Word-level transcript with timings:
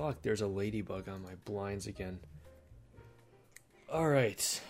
Fuck, 0.00 0.22
there's 0.22 0.40
a 0.40 0.46
ladybug 0.46 1.10
on 1.10 1.22
my 1.22 1.34
blinds 1.44 1.86
again. 1.86 2.20
All 3.92 4.08
right, 4.08 4.60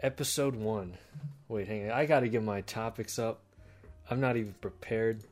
episode 0.00 0.56
one. 0.56 0.98
Wait, 1.46 1.68
hang 1.68 1.84
on. 1.84 1.96
I 1.96 2.04
got 2.04 2.20
to 2.20 2.28
get 2.28 2.42
my 2.42 2.62
topics 2.62 3.16
up. 3.16 3.44
I'm 4.10 4.18
not 4.20 4.36
even 4.36 4.54
prepared. 4.54 5.22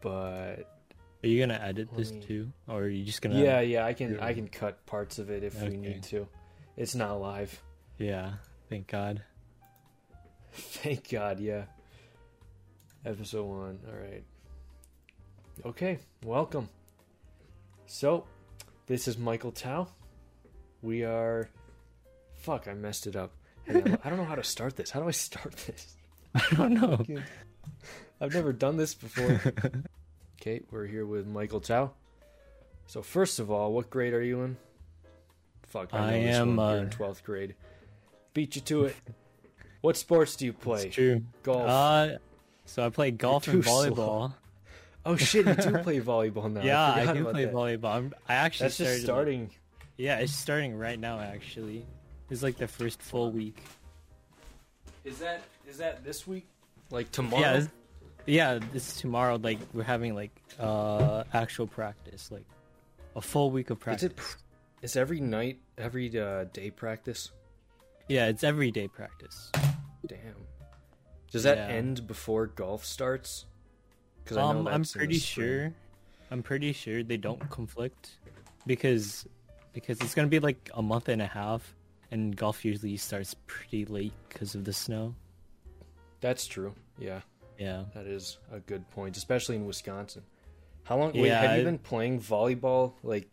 But 0.00 0.66
Are 1.22 1.28
you 1.28 1.38
gonna 1.38 1.60
edit 1.62 1.90
this 1.96 2.10
me- 2.10 2.20
too, 2.20 2.52
or 2.66 2.80
are 2.82 2.88
you 2.88 3.04
just 3.04 3.22
gonna? 3.22 3.40
yeah, 3.40 3.60
yeah, 3.60 3.86
I 3.86 3.92
can 3.92 4.18
I 4.18 4.34
can 4.34 4.48
cut 4.48 4.84
parts 4.86 5.20
of 5.20 5.30
it 5.30 5.44
if 5.44 5.62
we 5.62 5.76
need 5.76 6.02
to. 6.04 6.26
It's 6.76 6.96
not 6.96 7.20
live. 7.20 7.62
Yeah. 7.96 8.32
Thank 8.68 8.88
God. 8.88 9.22
Thank 10.52 11.10
God, 11.10 11.38
yeah. 11.38 11.66
Episode 13.06 13.44
one. 13.44 13.78
All 13.86 13.96
right. 13.96 14.24
Okay, 15.64 15.98
welcome. 16.24 16.68
So, 17.92 18.24
this 18.86 19.08
is 19.08 19.18
Michael 19.18 19.50
Thao. 19.50 19.88
We 20.80 21.02
are. 21.02 21.50
Fuck, 22.34 22.68
I 22.68 22.74
messed 22.74 23.08
it 23.08 23.16
up. 23.16 23.32
I 23.68 23.72
don't 24.08 24.16
know 24.16 24.24
how 24.24 24.36
to 24.36 24.44
start 24.44 24.76
this. 24.76 24.90
How 24.90 25.00
do 25.00 25.08
I 25.08 25.10
start 25.10 25.56
this? 25.66 25.96
I 26.36 26.54
don't 26.54 26.74
know. 26.74 27.04
I've 28.20 28.32
never 28.32 28.52
done 28.52 28.76
this 28.76 28.94
before. 28.94 29.40
okay, 30.40 30.60
we're 30.70 30.86
here 30.86 31.04
with 31.04 31.26
Michael 31.26 31.60
Thao. 31.60 31.90
So, 32.86 33.02
first 33.02 33.40
of 33.40 33.50
all, 33.50 33.72
what 33.72 33.90
grade 33.90 34.14
are 34.14 34.22
you 34.22 34.42
in? 34.42 34.56
Fuck, 35.64 35.92
I, 35.92 36.10
I 36.10 36.12
am 36.12 36.60
uh, 36.60 36.74
in 36.76 36.90
12th 36.90 37.24
grade. 37.24 37.56
Beat 38.34 38.54
you 38.54 38.62
to 38.62 38.84
it. 38.84 38.96
What 39.80 39.96
sports 39.96 40.36
do 40.36 40.44
you 40.44 40.52
play? 40.52 40.92
Golf. 41.42 41.68
Uh, 41.68 42.18
so 42.66 42.86
I 42.86 42.90
play 42.90 43.10
golf 43.10 43.48
and 43.48 43.64
volleyball. 43.64 43.94
slow. 43.94 44.34
Volleyball. 45.04 45.12
Oh 45.12 45.16
shit, 45.16 45.46
you 45.46 45.54
do 45.54 45.78
play 45.78 46.00
volleyball 46.00 46.52
now. 46.52 46.62
yeah, 46.62 46.92
I, 46.92 47.00
forgot 47.06 47.14
do 47.16 47.24
play 47.26 47.44
that. 47.46 47.54
volleyball. 47.54 47.94
I'm, 47.94 48.14
I 48.28 48.34
actually 48.34 48.64
That's 48.66 48.74
started. 48.76 48.92
just 48.94 49.04
starting. 49.04 49.50
Yeah, 49.96 50.18
it's 50.18 50.32
starting 50.32 50.76
right 50.78 50.98
now. 50.98 51.20
Actually, 51.20 51.84
it's 52.30 52.42
like 52.42 52.56
the 52.56 52.68
first 52.68 53.02
full 53.02 53.30
week. 53.32 53.62
Is 55.04 55.18
that 55.18 55.42
is 55.68 55.78
that 55.78 56.04
this 56.04 56.26
week? 56.26 56.46
Like 56.90 57.10
tomorrow? 57.10 57.42
Yeah, 57.42 57.54
it's, 57.56 57.68
yeah. 58.26 58.58
This 58.72 58.96
tomorrow. 58.96 59.38
Like 59.42 59.58
we're 59.72 59.82
having 59.82 60.14
like 60.14 60.32
uh 60.58 61.24
actual 61.32 61.66
practice, 61.66 62.30
like 62.30 62.44
a 63.16 63.20
full 63.20 63.50
week 63.50 63.70
of 63.70 63.78
practice. 63.80 64.12
Is 64.12 64.12
it? 64.12 64.36
Is 64.82 64.96
every 64.96 65.20
night, 65.20 65.58
every 65.76 66.18
uh, 66.18 66.44
day 66.52 66.70
practice? 66.70 67.30
Yeah, 68.08 68.26
it's 68.28 68.42
everyday 68.42 68.88
practice. 68.88 69.52
Damn. 70.06 70.18
Does 71.30 71.42
that 71.42 71.58
Yeah. 71.58 71.76
end 71.76 72.06
before 72.06 72.46
golf 72.46 72.84
starts? 72.86 73.44
Because 74.24 74.36
Um, 74.36 74.66
in 74.66 74.82
the 74.82 74.88
pretty 74.92 75.18
sure. 75.18 75.72
I'm 76.30 76.42
pretty 76.42 76.72
sure 76.72 77.02
they 77.02 77.16
don't 77.16 77.40
conflict 77.50 78.10
because 78.66 79.26
because 79.72 80.00
it's 80.00 80.14
gonna 80.14 80.28
be 80.28 80.38
like 80.40 80.70
a 80.74 80.82
month 80.82 81.08
and 81.08 81.20
a 81.22 81.26
half, 81.26 81.74
and 82.10 82.36
golf 82.36 82.64
usually 82.64 82.96
starts 82.96 83.34
pretty 83.46 83.84
late 83.84 84.12
because 84.28 84.54
of 84.54 84.64
the 84.64 84.72
snow. 84.72 85.14
That's 86.20 86.46
true. 86.46 86.74
Yeah, 86.98 87.22
Yeah. 87.58 87.84
that 87.94 88.06
is 88.06 88.38
a 88.52 88.60
good 88.60 88.88
point, 88.90 89.16
especially 89.16 89.56
in 89.56 89.66
Wisconsin. 89.66 90.22
How 90.84 90.98
long? 90.98 91.12
Wait, 91.12 91.26
Yeah, 91.26 91.40
have 91.40 91.58
you 91.58 91.64
been 91.64 91.78
playing 91.78 92.20
volleyball 92.20 92.94
like 93.02 93.28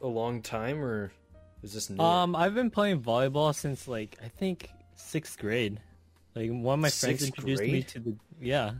a 0.00 0.06
long 0.06 0.42
time, 0.42 0.82
or 0.82 1.12
is 1.62 1.72
this 1.74 1.90
new? 1.90 2.02
Um, 2.02 2.36
I've 2.36 2.54
been 2.54 2.70
playing 2.70 3.02
volleyball 3.02 3.54
since 3.54 3.88
like 3.88 4.16
I 4.22 4.28
think 4.28 4.70
sixth 4.94 5.38
grade. 5.38 5.80
Like 6.34 6.50
one 6.50 6.74
of 6.78 6.80
my 6.80 6.90
friends 6.90 7.20
Sixth 7.20 7.26
introduced 7.26 7.62
me 7.62 7.82
to 7.82 7.98
the 8.00 8.16
yeah. 8.40 8.74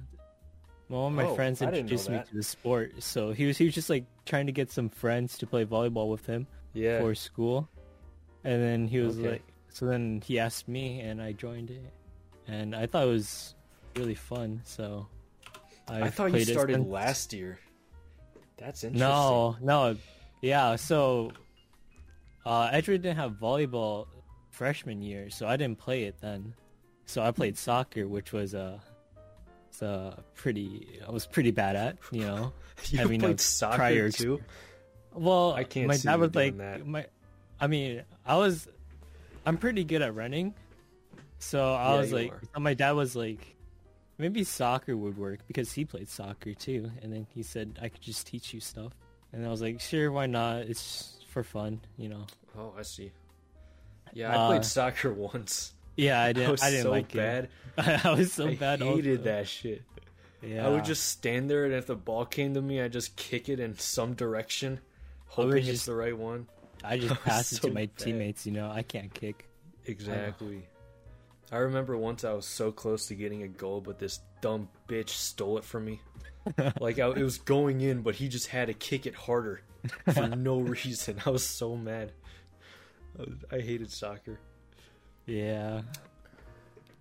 One 0.89 1.13
of 1.13 1.17
my 1.17 1.25
Oh, 1.25 1.35
friends 1.35 1.61
I 1.61 1.67
introduced 1.67 2.09
me 2.09 2.19
to 2.27 2.35
the 2.35 2.43
sport, 2.43 3.03
so 3.03 3.33
he 3.33 3.45
was 3.47 3.59
he 3.59 3.67
was 3.67 3.75
just 3.75 3.91
like 3.91 4.05
trying 4.25 4.47
to 4.47 4.53
get 4.53 4.71
some 4.71 4.89
friends 4.89 5.37
to 5.39 5.47
play 5.47 5.65
volleyball 5.67 6.09
with 6.11 6.25
him 6.27 6.47
yeah. 6.73 7.01
for 7.01 7.15
school, 7.15 7.69
and 8.45 8.63
then 8.63 8.89
he 8.89 8.99
was 9.01 9.19
Okay. 9.19 9.33
like, 9.33 9.43
so 9.69 9.85
then 9.87 10.23
he 10.25 10.39
asked 10.39 10.67
me, 10.67 11.01
and 11.01 11.21
I 11.21 11.33
joined 11.33 11.71
it, 11.71 11.93
and 12.47 12.75
I 12.75 12.87
thought 12.87 13.05
it 13.05 13.11
was 13.11 13.55
really 13.97 14.15
fun. 14.15 14.63
So 14.65 15.07
I 15.89 16.03
I've 16.05 16.15
thought 16.15 16.33
you 16.33 16.45
started 16.45 16.77
since- 16.77 16.89
last 16.89 17.33
year. 17.35 17.59
That's 18.57 18.83
interesting. 18.83 18.99
No, 19.09 19.57
no, 19.61 19.97
yeah. 20.41 20.75
So, 20.77 21.31
uh, 22.47 22.71
Edgewood 22.73 23.03
didn't 23.03 23.19
have 23.19 23.33
volleyball 23.33 24.07
freshman 24.51 25.01
year, 25.03 25.29
so 25.31 25.47
I 25.47 25.57
didn't 25.57 25.79
play 25.79 26.05
it 26.05 26.17
then. 26.21 26.55
So 27.05 27.23
I 27.23 27.31
played 27.31 27.57
soccer, 27.59 28.09
which 28.09 28.33
was 28.33 28.55
uh, 28.57 28.81
uh, 29.83 30.15
pretty. 30.35 31.01
I 31.07 31.11
was 31.11 31.27
pretty 31.27 31.51
bad 31.51 31.77
at, 31.77 31.99
you 32.11 32.21
know. 32.23 32.53
you 32.91 32.99
having 32.99 33.21
played 33.21 33.41
soccer 33.41 33.77
prior 33.77 34.11
too. 34.11 34.41
Well, 35.13 35.53
I 35.53 35.65
can't 35.65 35.89
My 35.89 35.97
see 35.97 36.09
dad 36.09 36.21
was 36.21 36.35
like 36.35 36.57
that. 36.59 36.87
my. 36.87 37.07
I 37.61 37.67
mean, 37.67 38.03
I 38.25 38.37
was. 38.37 38.69
I'm 39.47 39.57
pretty 39.57 39.85
good 39.85 40.03
at 40.03 40.15
running, 40.15 40.55
so 41.39 41.73
I 41.75 41.95
Yeah, 41.95 42.01
was 42.01 42.13
like, 42.13 42.33
are. 42.55 42.61
my 42.61 42.75
dad 42.75 42.93
was 42.93 43.17
like, 43.17 43.57
maybe 44.19 44.45
soccer 44.45 44.97
would 44.97 45.17
work 45.17 45.41
because 45.49 45.73
he 45.73 45.85
played 45.85 46.09
soccer 46.09 46.53
too, 46.55 46.91
and 47.03 47.13
then 47.13 47.27
he 47.35 47.43
said 47.43 47.79
I 47.81 47.89
could 47.89 48.03
just 48.03 48.27
teach 48.27 48.53
you 48.53 48.61
stuff, 48.61 48.93
and 49.33 49.45
I 49.47 49.49
was 49.49 49.63
like, 49.63 49.81
sure, 49.81 50.13
why 50.13 50.27
not? 50.27 50.63
It's 50.63 51.17
for 51.29 51.43
fun, 51.43 51.81
you 51.97 52.09
know. 52.11 52.27
Oh, 52.57 52.75
I 52.79 52.83
see. 52.83 53.11
Yeah, 54.13 54.33
I 54.33 54.37
Uh, 54.37 54.47
played 54.49 54.65
soccer 54.65 55.13
once. 55.33 55.75
Yeah, 55.99 56.21
I 56.21 56.27
I 56.29 56.33
didn't. 56.33 56.51
was 56.53 56.63
I, 56.63 56.71
didn't 56.71 56.83
so 56.85 56.91
like 56.91 57.13
bad. 57.13 57.49
it. 57.77 58.05
I 58.07 58.15
was 58.15 58.33
so 58.33 58.49
I 58.49 58.55
bad. 58.55 58.81
I 58.83 58.87
hated 58.87 59.19
also. 59.19 59.31
that 59.31 59.49
shit. 59.49 59.83
Yeah, 60.41 60.67
I 60.67 60.71
would 60.71 60.85
just 60.85 61.07
stand 61.09 61.51
there, 61.51 61.65
and 61.65 61.75
if 61.75 61.87
the 61.87 61.97
ball 61.97 62.25
came 62.25 62.55
to 62.55 62.63
me, 62.63 62.81
I 62.81 62.87
just 62.89 63.17
kick 63.17 63.49
it 63.49 63.59
in 63.59 63.77
some 63.77 64.15
direction, 64.15 64.79
hoping 65.27 65.67
it's 65.67 65.85
the 65.85 65.95
right 65.95 66.17
one. 66.17 66.47
I 66.85 66.97
just 67.01 67.21
pass 67.25 67.51
it 67.53 67.57
so 67.57 67.69
to 67.69 67.75
my 67.75 67.87
bad. 67.87 67.97
teammates. 67.97 68.47
You 68.47 68.53
know, 68.53 68.71
I 68.71 68.83
can't 68.83 69.13
kick. 69.13 69.49
Exactly. 69.85 70.69
I 71.51 71.57
remember 71.57 71.97
once 71.97 72.23
I 72.25 72.33
was 72.35 72.47
so 72.47 72.71
close 72.71 73.07
to 73.07 73.15
getting 73.17 73.43
a 73.43 73.49
goal, 73.49 73.81
but 73.81 73.99
this 73.99 74.21
dumb 74.41 74.69
bitch 74.87 75.09
stole 75.09 75.59
it 75.59 75.65
from 75.65 75.87
me. 75.87 76.01
like 76.79 76.99
I, 77.01 77.09
it 77.09 77.23
was 77.23 77.39
going 77.39 77.81
in, 77.81 78.03
but 78.03 78.15
he 78.15 78.29
just 78.29 78.47
had 78.49 78.69
to 78.69 78.75
kick 78.75 79.07
it 79.07 79.15
harder 79.15 79.63
for 80.15 80.29
no 80.29 80.61
reason. 80.61 81.21
I 81.27 81.31
was 81.31 81.45
so 81.45 81.75
mad. 81.75 82.13
I, 83.19 83.57
I 83.57 83.61
hated 83.61 83.91
soccer. 83.91 84.39
Yeah, 85.29 85.83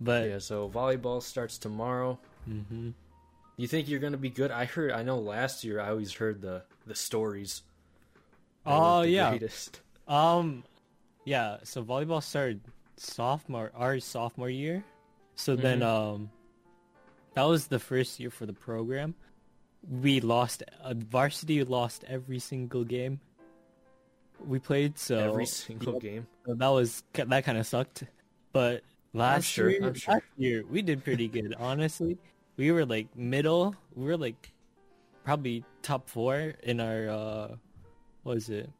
but 0.00 0.28
Yeah, 0.28 0.38
so 0.38 0.68
volleyball 0.68 1.22
starts 1.22 1.56
tomorrow. 1.58 2.18
hmm 2.44 2.90
You 3.56 3.66
think 3.66 3.88
you're 3.88 4.00
gonna 4.00 4.16
be 4.20 4.28
good? 4.30 4.50
I 4.50 4.66
heard. 4.66 4.92
I 4.92 5.02
know 5.02 5.18
last 5.18 5.64
year 5.64 5.80
I 5.80 5.88
always 5.90 6.12
heard 6.12 6.40
the 6.42 6.62
the 6.86 6.94
stories. 6.94 7.62
Oh, 8.66 9.00
the 9.02 9.08
yeah. 9.08 9.30
greatest. 9.30 9.80
Um, 10.08 10.64
yeah. 11.26 11.58
So 11.64 11.82
volleyball 11.84 12.22
started 12.22 12.60
sophomore, 12.96 13.70
our 13.74 14.00
sophomore 14.00 14.48
year. 14.48 14.82
So 15.36 15.54
then, 15.56 15.80
Mm-hmm. 15.80 16.14
um, 16.16 16.30
that 17.34 17.42
was 17.44 17.66
the 17.68 17.78
first 17.78 18.18
year 18.18 18.30
for 18.30 18.46
the 18.46 18.54
program. 18.54 19.14
We 19.88 20.20
lost. 20.20 20.62
Uh, 20.82 20.94
varsity 20.96 21.62
lost 21.64 22.04
every 22.08 22.38
single 22.40 22.84
game 22.84 23.20
we 24.40 24.58
played. 24.58 24.98
So 24.98 25.18
Every 25.18 25.44
single 25.46 25.94
Yep. 25.94 26.02
game. 26.02 26.26
so 26.46 26.54
that 26.54 26.68
was 26.68 27.02
that 27.12 27.44
kind 27.44 27.58
of 27.58 27.66
sucked. 27.66 28.04
But 28.52 28.82
last 29.12 29.44
sure, 29.44 29.70
year, 29.70 29.80
I'm 29.84 29.94
sure. 29.94 30.14
last 30.14 30.24
year 30.36 30.64
we 30.70 30.82
did 30.82 31.04
pretty 31.04 31.28
good. 31.28 31.54
Honestly, 31.58 32.16
we 32.56 32.72
were 32.72 32.84
like 32.86 33.14
middle. 33.16 33.74
We 33.94 34.04
were 34.06 34.16
like 34.16 34.52
probably 35.24 35.64
top 35.82 36.08
four 36.08 36.54
in 36.62 36.80
our 36.80 37.08
uh, 37.08 37.48
what 38.22 38.36
is 38.38 38.48
it? 38.48 38.70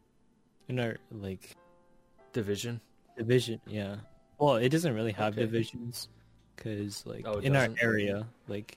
In 0.68 0.78
our 0.80 0.96
like 1.12 1.56
Division. 2.32 2.80
division. 3.16 3.60
Yeah. 3.66 3.96
Well, 4.38 4.56
it 4.56 4.68
doesn't 4.68 4.94
really 4.94 5.12
have 5.12 5.32
Okay. 5.34 5.42
divisions 5.42 6.08
because 6.56 7.04
like 7.06 7.24
Oh, 7.26 7.38
in 7.38 7.56
our 7.56 7.66
doesn't? 7.68 7.82
area, 7.82 8.26
like 8.48 8.76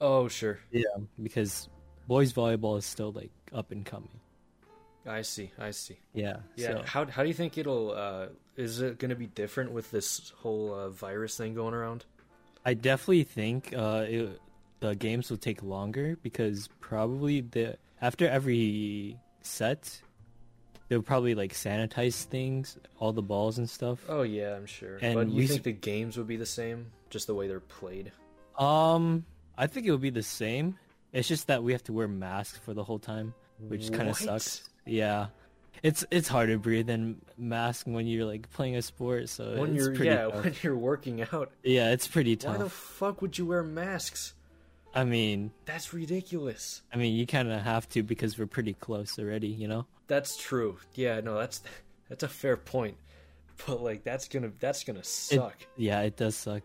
Oh 0.00 0.28
sure. 0.28 0.58
yeah, 0.72 0.82
because 1.22 1.68
boys 2.08 2.32
volleyball 2.32 2.76
is 2.78 2.84
still 2.84 3.12
like 3.12 3.30
up 3.52 3.70
and 3.70 3.84
coming. 3.86 4.20
I 5.06 5.22
see. 5.22 5.50
I 5.58 5.72
see. 5.72 5.98
Yeah. 6.14 6.38
Yeah. 6.56 6.78
So, 6.78 6.82
How 6.86 7.06
how 7.06 7.22
do 7.22 7.28
you 7.28 7.34
think 7.34 7.58
it'll? 7.58 7.92
uh 7.92 8.26
Is 8.56 8.80
it 8.80 8.98
gonna 8.98 9.16
be 9.16 9.26
different 9.26 9.72
with 9.72 9.90
this 9.90 10.32
whole 10.36 10.74
uh, 10.74 10.88
virus 10.90 11.36
thing 11.36 11.54
going 11.54 11.74
around? 11.74 12.04
I 12.64 12.74
definitely 12.74 13.24
think 13.24 13.74
uh, 13.76 14.04
it, 14.08 14.40
the 14.80 14.94
games 14.94 15.30
will 15.30 15.38
take 15.38 15.62
longer 15.62 16.16
because 16.22 16.68
probably 16.80 17.40
the 17.40 17.76
after 18.00 18.28
every 18.28 19.18
set, 19.40 20.00
they'll 20.88 21.02
probably 21.02 21.34
like 21.34 21.52
sanitize 21.54 22.22
things, 22.24 22.78
all 22.98 23.12
the 23.12 23.22
balls 23.22 23.58
and 23.58 23.68
stuff. 23.68 23.98
Oh 24.08 24.22
yeah, 24.22 24.54
I'm 24.54 24.66
sure. 24.66 24.98
And 25.02 25.14
but 25.14 25.28
you 25.28 25.36
we 25.36 25.46
think 25.46 25.62
the 25.64 25.72
games 25.72 26.16
would 26.16 26.28
be 26.28 26.36
the 26.36 26.46
same, 26.46 26.92
just 27.10 27.26
the 27.26 27.34
way 27.34 27.48
they're 27.48 27.60
played? 27.60 28.12
Um, 28.58 29.24
I 29.58 29.66
think 29.66 29.86
it 29.86 29.90
would 29.90 30.00
be 30.00 30.10
the 30.10 30.22
same. 30.22 30.78
It's 31.12 31.28
just 31.28 31.48
that 31.48 31.62
we 31.62 31.72
have 31.72 31.82
to 31.84 31.92
wear 31.92 32.08
masks 32.08 32.58
for 32.58 32.74
the 32.74 32.84
whole 32.84 32.98
time, 32.98 33.34
which 33.68 33.92
kind 33.92 34.08
of 34.08 34.16
sucks. 34.16 34.68
Yeah, 34.86 35.26
it's 35.82 36.04
it's 36.10 36.28
hard 36.28 36.48
to 36.50 36.58
breathe 36.58 36.90
in 36.90 37.20
mask 37.38 37.86
when 37.86 38.06
you're 38.06 38.24
like 38.24 38.50
playing 38.50 38.76
a 38.76 38.82
sport. 38.82 39.28
So 39.28 39.60
When 39.60 39.74
it's 39.74 39.84
you're 39.84 39.94
pretty 39.94 40.10
yeah, 40.10 40.24
tough. 40.30 40.44
when 40.44 40.54
you're 40.62 40.76
working 40.76 41.22
out. 41.32 41.50
yeah, 41.62 41.90
it's 41.92 42.06
pretty 42.08 42.36
tough. 42.36 42.56
Why 42.58 42.64
the 42.64 42.70
fuck 42.70 43.22
would 43.22 43.38
you 43.38 43.46
wear 43.46 43.62
masks? 43.62 44.34
I 44.94 45.04
mean, 45.04 45.52
That's 45.64 45.94
ridiculous. 45.94 46.82
I 46.92 46.96
mean, 46.98 47.14
you 47.14 47.26
kind 47.26 47.50
of 47.50 47.62
have 47.62 47.88
to 47.90 48.02
because 48.02 48.38
we're 48.38 48.46
pretty 48.46 48.74
close 48.74 49.18
already, 49.18 49.48
you 49.48 49.66
know. 49.66 49.86
That's 50.06 50.36
true. 50.36 50.76
Yeah, 50.94 51.20
no, 51.20 51.38
that's 51.38 51.62
that's 52.08 52.22
a 52.22 52.28
fair 52.28 52.56
point. 52.56 52.96
But 53.66 53.82
like 53.82 54.02
that's 54.04 54.28
gonna 54.28 54.50
that's 54.58 54.82
gonna 54.84 55.04
suck. 55.04 55.56
Yeah, 55.76 56.00
it 56.02 56.16
does 56.16 56.36
suck. 56.36 56.62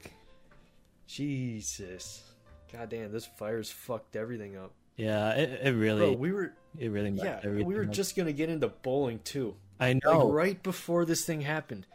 Jesus. 1.06 2.22
God 2.74 2.90
damn, 2.90 3.12
this 3.12 3.26
fire's 3.38 3.70
fucked 3.72 4.16
everything 4.16 4.58
up. 4.58 4.74
Yeah, 4.98 5.32
it, 5.32 5.60
it 5.64 5.72
really, 5.72 6.00
Bro, 6.00 6.12
we 6.14 6.32
were 6.32 6.54
it 6.78 6.90
really. 6.90 7.12
yeah, 7.12 7.40
we 7.48 7.64
were 7.64 7.84
up. 7.84 7.92
just 7.92 8.16
gonna 8.16 8.34
get 8.34 8.50
into 8.50 8.68
bowling 8.68 9.20
too. 9.24 9.56
I 9.80 9.94
Like 9.94 10.04
know. 10.04 10.32
right 10.32 10.62
before 10.62 11.06
this 11.06 11.24
thing 11.24 11.42
happened. 11.42 11.86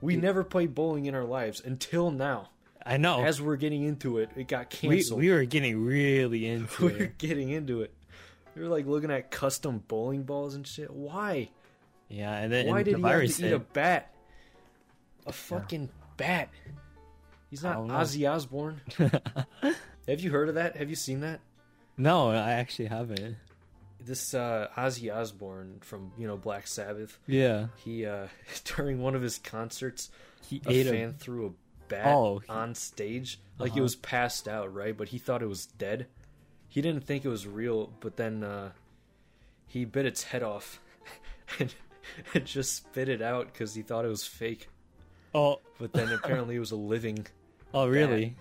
We 0.00 0.16
never 0.16 0.44
played 0.44 0.74
bowling 0.74 1.06
in 1.06 1.14
our 1.14 1.24
lives 1.24 1.60
until 1.64 2.10
now. 2.10 2.50
I 2.84 2.98
know. 2.98 3.24
As 3.24 3.42
we're 3.42 3.56
getting 3.56 3.82
into 3.82 4.18
it, 4.18 4.30
it 4.36 4.46
got 4.46 4.72
we 4.82 4.90
canceled. 4.90 5.20
we 5.20 5.30
were 5.30 5.44
getting 5.44 5.84
really 5.84 6.46
into 6.52 6.86
it. 6.86 6.92
we 6.92 6.98
were 7.00 7.12
getting 7.18 7.50
into 7.50 7.82
it. 7.82 7.92
We 8.54 8.62
were 8.62 8.68
like 8.68 8.86
looking 8.86 9.10
at 9.10 9.30
custom 9.32 9.82
bowling 9.88 10.22
balls 10.22 10.54
and 10.54 10.64
shit. 10.66 10.90
Why? 10.92 11.50
Yeah, 12.08 12.32
and 12.36 12.52
then 12.52 12.68
Why 12.68 12.76
and 12.78 12.84
did 12.84 12.94
the 12.94 12.98
he 12.98 13.04
have 13.04 13.36
to 13.36 13.46
eat 13.48 13.52
a 13.52 13.58
bat? 13.58 14.14
A 15.26 15.32
fucking 15.32 15.88
bat. 16.16 16.48
He's 17.50 17.64
not. 17.64 17.78
Ozzy 17.78 18.30
Osbourne. 18.30 18.80
have 20.06 20.20
you 20.20 20.30
heard 20.30 20.48
of 20.48 20.54
that? 20.54 20.76
Have 20.76 20.88
you 20.88 20.96
seen 20.96 21.20
that? 21.20 21.40
No, 21.96 22.30
I 22.30 22.52
actually 22.52 22.86
haven't. 22.86 23.36
This 24.00 24.34
uh, 24.34 24.68
Ozzy 24.76 25.12
Osbourne 25.14 25.78
from 25.80 26.12
you 26.18 26.26
know 26.26 26.36
Black 26.36 26.66
Sabbath. 26.66 27.18
Yeah, 27.26 27.68
He 27.76 28.06
uh, 28.06 28.28
during 28.64 29.00
one 29.00 29.14
of 29.14 29.22
his 29.22 29.38
concerts, 29.38 30.10
he 30.48 30.60
a 30.66 30.70
ate 30.70 30.86
fan 30.86 31.08
a. 31.08 31.12
threw 31.12 31.46
a 31.46 31.50
bat 31.88 32.06
Oh, 32.14 32.38
he- 32.38 32.48
on 32.48 32.74
stage, 32.74 33.40
like 33.58 33.70
it 33.70 33.72
Uh-huh. 33.74 33.82
was 33.82 33.96
passed 33.96 34.46
out, 34.48 34.72
right? 34.72 34.96
But 34.96 35.08
he 35.08 35.18
thought 35.18 35.42
it 35.42 35.48
was 35.48 35.66
dead. 35.66 36.06
He 36.68 36.80
didn't 36.82 37.04
think 37.04 37.24
it 37.24 37.28
was 37.28 37.46
real, 37.46 37.92
but 38.00 38.16
then 38.16 38.44
uh, 38.44 38.72
he 39.66 39.84
bit 39.84 40.04
its 40.06 40.22
head 40.24 40.42
off 40.42 40.78
and, 41.58 41.74
and 42.34 42.44
just 42.44 42.74
spit 42.76 43.08
it 43.08 43.22
out 43.22 43.52
because 43.52 43.74
he 43.74 43.82
thought 43.82 44.04
it 44.04 44.08
was 44.08 44.26
fake. 44.26 44.68
Oh, 45.34 45.60
But 45.78 45.92
then 45.92 46.12
apparently 46.12 46.56
it 46.56 46.60
was 46.60 46.70
a 46.72 46.76
living. 46.76 47.26
oh, 47.74 47.88
really? 47.88 48.36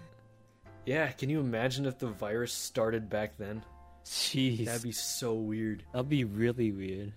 Yeah, 0.86 1.12
can 1.12 1.30
you 1.30 1.40
imagine 1.40 1.86
if 1.86 1.98
the 2.00 2.08
virus 2.08 2.54
started 2.54 3.10
back 3.10 3.38
then? 3.38 3.64
Jeez, 4.06 4.66
That'd 4.66 4.84
be 4.84 4.92
so 4.92 5.34
weird. 5.34 5.84
that'd 5.94 6.10
be 6.10 6.24
really 6.26 6.72
weird. 6.72 7.14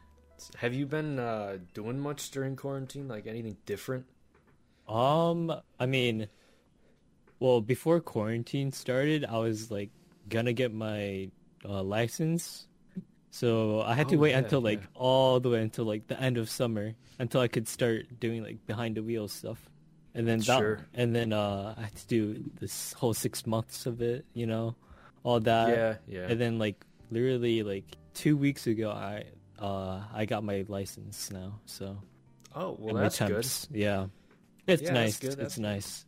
Have 0.57 0.73
you 0.73 0.87
been 0.87 1.19
uh, 1.19 1.59
doing 1.75 1.99
much 1.99 2.31
during 2.31 2.57
quarantine? 2.57 3.09
Like 3.09 3.27
anything 3.27 3.57
different? 3.67 4.07
Um, 4.89 5.53
I 5.79 5.85
mean, 5.87 6.29
well, 7.41 7.61
before 7.61 8.01
quarantine 8.01 8.73
started, 8.73 9.25
I 9.27 9.39
was 9.39 9.71
like 9.71 9.91
gonna 10.31 10.55
get 10.55 10.73
my 10.73 11.31
uh, 11.65 11.83
license, 11.83 12.67
so 13.31 13.83
I 13.83 13.93
had 13.95 14.09
to 14.11 14.17
Oh, 14.17 14.21
wait 14.21 14.31
yeah, 14.31 14.39
until 14.39 14.61
like 14.63 14.81
yeah. 14.81 14.87
all 14.95 15.41
the 15.41 15.51
way 15.51 15.61
until 15.61 15.85
like 15.85 16.07
the 16.07 16.19
end 16.19 16.39
of 16.39 16.49
summer 16.49 16.95
until 17.19 17.41
I 17.43 17.49
could 17.49 17.69
start 17.69 18.19
doing 18.19 18.43
like 18.43 18.65
behind 18.67 18.97
the 18.97 19.03
wheels 19.03 19.33
stuff, 19.33 19.61
and 20.15 20.27
then 20.27 20.39
that, 20.41 20.59
Sure. 20.59 20.87
and 20.95 21.15
then 21.15 21.33
uh, 21.33 21.75
I 21.77 21.83
had 21.83 21.95
to 21.97 22.07
do 22.07 22.45
this 22.61 22.93
whole 22.95 23.15
six 23.15 23.47
months 23.47 23.87
of 23.87 24.01
it, 24.03 24.25
you 24.35 24.47
know, 24.47 24.75
all 25.23 25.41
that, 25.41 25.69
yeah, 25.69 25.95
yeah. 26.07 26.27
and 26.31 26.41
then 26.41 26.59
like 26.59 26.85
literally 27.11 27.63
like 27.63 27.85
two 28.15 28.37
weeks 28.37 28.67
ago, 28.67 28.91
I 28.91 29.25
uh 29.59 30.03
I 30.15 30.25
got 30.25 30.45
my 30.45 30.65
license 30.69 31.31
now, 31.31 31.61
so 31.67 31.99
oh, 32.55 32.77
well, 32.79 32.97
and 32.97 33.05
that's 33.05 33.19
good. 33.19 33.47
Yeah, 33.77 34.07
it's 34.67 34.83
Yeah, 34.83 34.93
nice. 34.95 35.19
that's 35.19 35.37
It's 35.37 35.59
nice. 35.59 36.05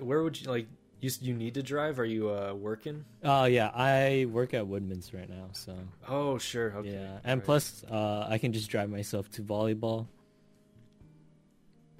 Where 0.00 0.22
would 0.22 0.40
you 0.40 0.48
like? 0.50 0.66
You 1.00 1.10
you 1.20 1.34
need 1.34 1.54
to 1.54 1.62
drive? 1.62 1.98
Are 2.00 2.04
you 2.06 2.30
uh, 2.30 2.54
working? 2.54 3.04
Oh 3.22 3.44
yeah, 3.44 3.70
I 3.74 4.26
work 4.30 4.54
at 4.54 4.66
Woodman's 4.66 5.12
right 5.12 5.28
now, 5.28 5.48
so 5.52 5.76
Oh, 6.08 6.38
sure. 6.38 6.72
Okay. 6.76 6.92
yeah. 6.92 7.18
And 7.24 7.40
Alright. 7.40 7.44
plus, 7.44 7.84
uh, 7.90 8.26
I 8.28 8.38
can 8.38 8.52
just 8.54 8.70
drive 8.70 8.88
myself 8.88 9.30
to 9.32 9.42
volleyball. 9.42 10.06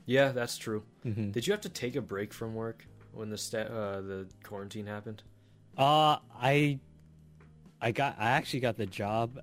Yeah, 0.07 0.33
that's 0.33 0.57
true. 0.59 0.83
hmm 1.03 1.31
Did 1.31 1.47
you 1.47 1.53
have 1.53 1.61
to 1.63 1.69
take 1.69 1.97
a 1.97 2.03
break 2.03 2.33
from 2.33 2.55
work 2.55 2.87
when 3.13 3.31
the 3.31 3.39
sta- 3.39 3.69
uh, 3.71 4.01
the 4.01 4.27
quarantine 4.43 4.87
happened? 4.87 5.23
Uh, 5.77 6.19
I, 6.41 6.79
I 7.81 7.93
got, 7.93 8.17
I 8.19 8.31
actually 8.31 8.61
got 8.61 8.77
the 8.77 8.87
job 8.87 9.39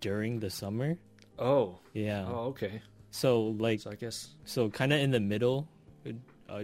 during 0.00 0.40
the 0.40 0.50
summer. 0.50 0.98
Oh, 1.38 1.78
Yeah. 1.94 2.26
oh, 2.28 2.46
okay. 2.52 2.82
So 3.10 3.48
like, 3.58 3.80
So 3.80 3.90
I 3.90 3.94
guess. 3.94 4.34
so 4.44 4.68
kind 4.70 4.92
of 4.92 5.00
in 5.00 5.10
the 5.10 5.20
middle, 5.20 5.68
uh, 6.06 6.10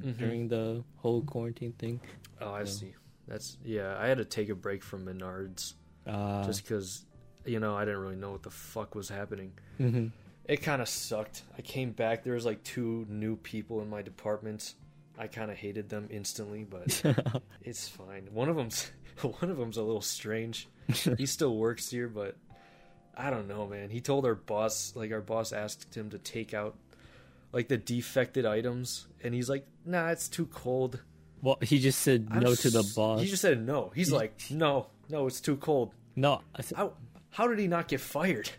Mhm. 0.00 0.18
during 0.18 0.48
the 0.48 0.82
whole 0.96 1.22
quarantine 1.22 1.72
thing. 1.72 2.00
Oh, 2.40 2.52
I 2.52 2.64
So- 2.64 2.80
see. 2.80 2.94
That's 3.26 3.56
yeah. 3.64 3.96
I 3.98 4.06
had 4.08 4.18
to 4.18 4.24
take 4.26 4.50
a 4.50 4.54
break 4.54 4.82
from 4.82 5.06
Menards 5.06 5.74
Uh, 6.06 6.44
just 6.44 6.62
because, 6.62 7.06
you 7.46 7.58
know, 7.58 7.74
I 7.74 7.86
didn't 7.86 8.00
really 8.00 8.16
know 8.16 8.32
what 8.32 8.42
the 8.42 8.50
fuck 8.50 8.94
was 8.94 9.08
happening. 9.08 9.52
mhm. 9.80 10.10
It 10.46 10.58
kind 10.58 10.82
of 10.82 10.88
sucked. 10.88 11.42
I 11.56 11.62
came 11.62 11.92
back. 11.92 12.22
There 12.22 12.34
was 12.34 12.44
like 12.44 12.62
two 12.64 13.06
new 13.08 13.36
people 13.36 13.80
in 13.80 13.88
my 13.88 14.02
department. 14.02 14.74
I 15.18 15.26
kind 15.26 15.50
of 15.50 15.56
hated 15.56 15.88
them 15.88 16.08
instantly, 16.10 16.64
but 16.64 17.02
it's 17.62 17.88
fine. 17.88 18.28
One 18.32 18.48
of 18.48 18.56
them's 18.56 18.90
one 19.22 19.50
of 19.50 19.56
them's 19.56 19.76
a 19.76 19.82
little 19.82 20.02
strange. 20.02 20.68
he 21.18 21.26
still 21.26 21.56
works 21.56 21.90
here, 21.90 22.08
but 22.08 22.36
I 23.16 23.30
don't 23.30 23.48
know, 23.48 23.66
man. 23.66 23.90
He 23.90 24.00
told 24.00 24.26
our 24.26 24.34
boss, 24.34 24.92
like 24.96 25.12
our 25.12 25.20
boss 25.20 25.52
asked 25.52 25.94
him 25.94 26.10
to 26.10 26.18
take 26.18 26.52
out 26.52 26.76
like 27.52 27.68
the 27.68 27.76
defected 27.78 28.44
items, 28.44 29.06
and 29.22 29.32
he's 29.32 29.48
like, 29.48 29.64
"Nah, 29.86 30.08
it's 30.08 30.28
too 30.28 30.46
cold." 30.46 31.00
well, 31.40 31.58
he 31.62 31.78
just 31.78 32.00
said 32.00 32.26
I'm 32.30 32.40
no 32.40 32.54
to 32.54 32.70
the 32.70 32.92
boss. 32.96 33.20
He 33.20 33.28
just 33.28 33.42
said 33.42 33.64
no. 33.64 33.92
He's 33.94 34.10
like, 34.12 34.34
"No, 34.50 34.88
no, 35.08 35.26
it's 35.26 35.40
too 35.40 35.56
cold." 35.56 35.92
no. 36.16 36.42
I 36.54 36.62
said- 36.62 36.76
How 36.76 36.92
how 37.30 37.46
did 37.48 37.58
he 37.60 37.66
not 37.68 37.88
get 37.88 38.00
fired? 38.00 38.50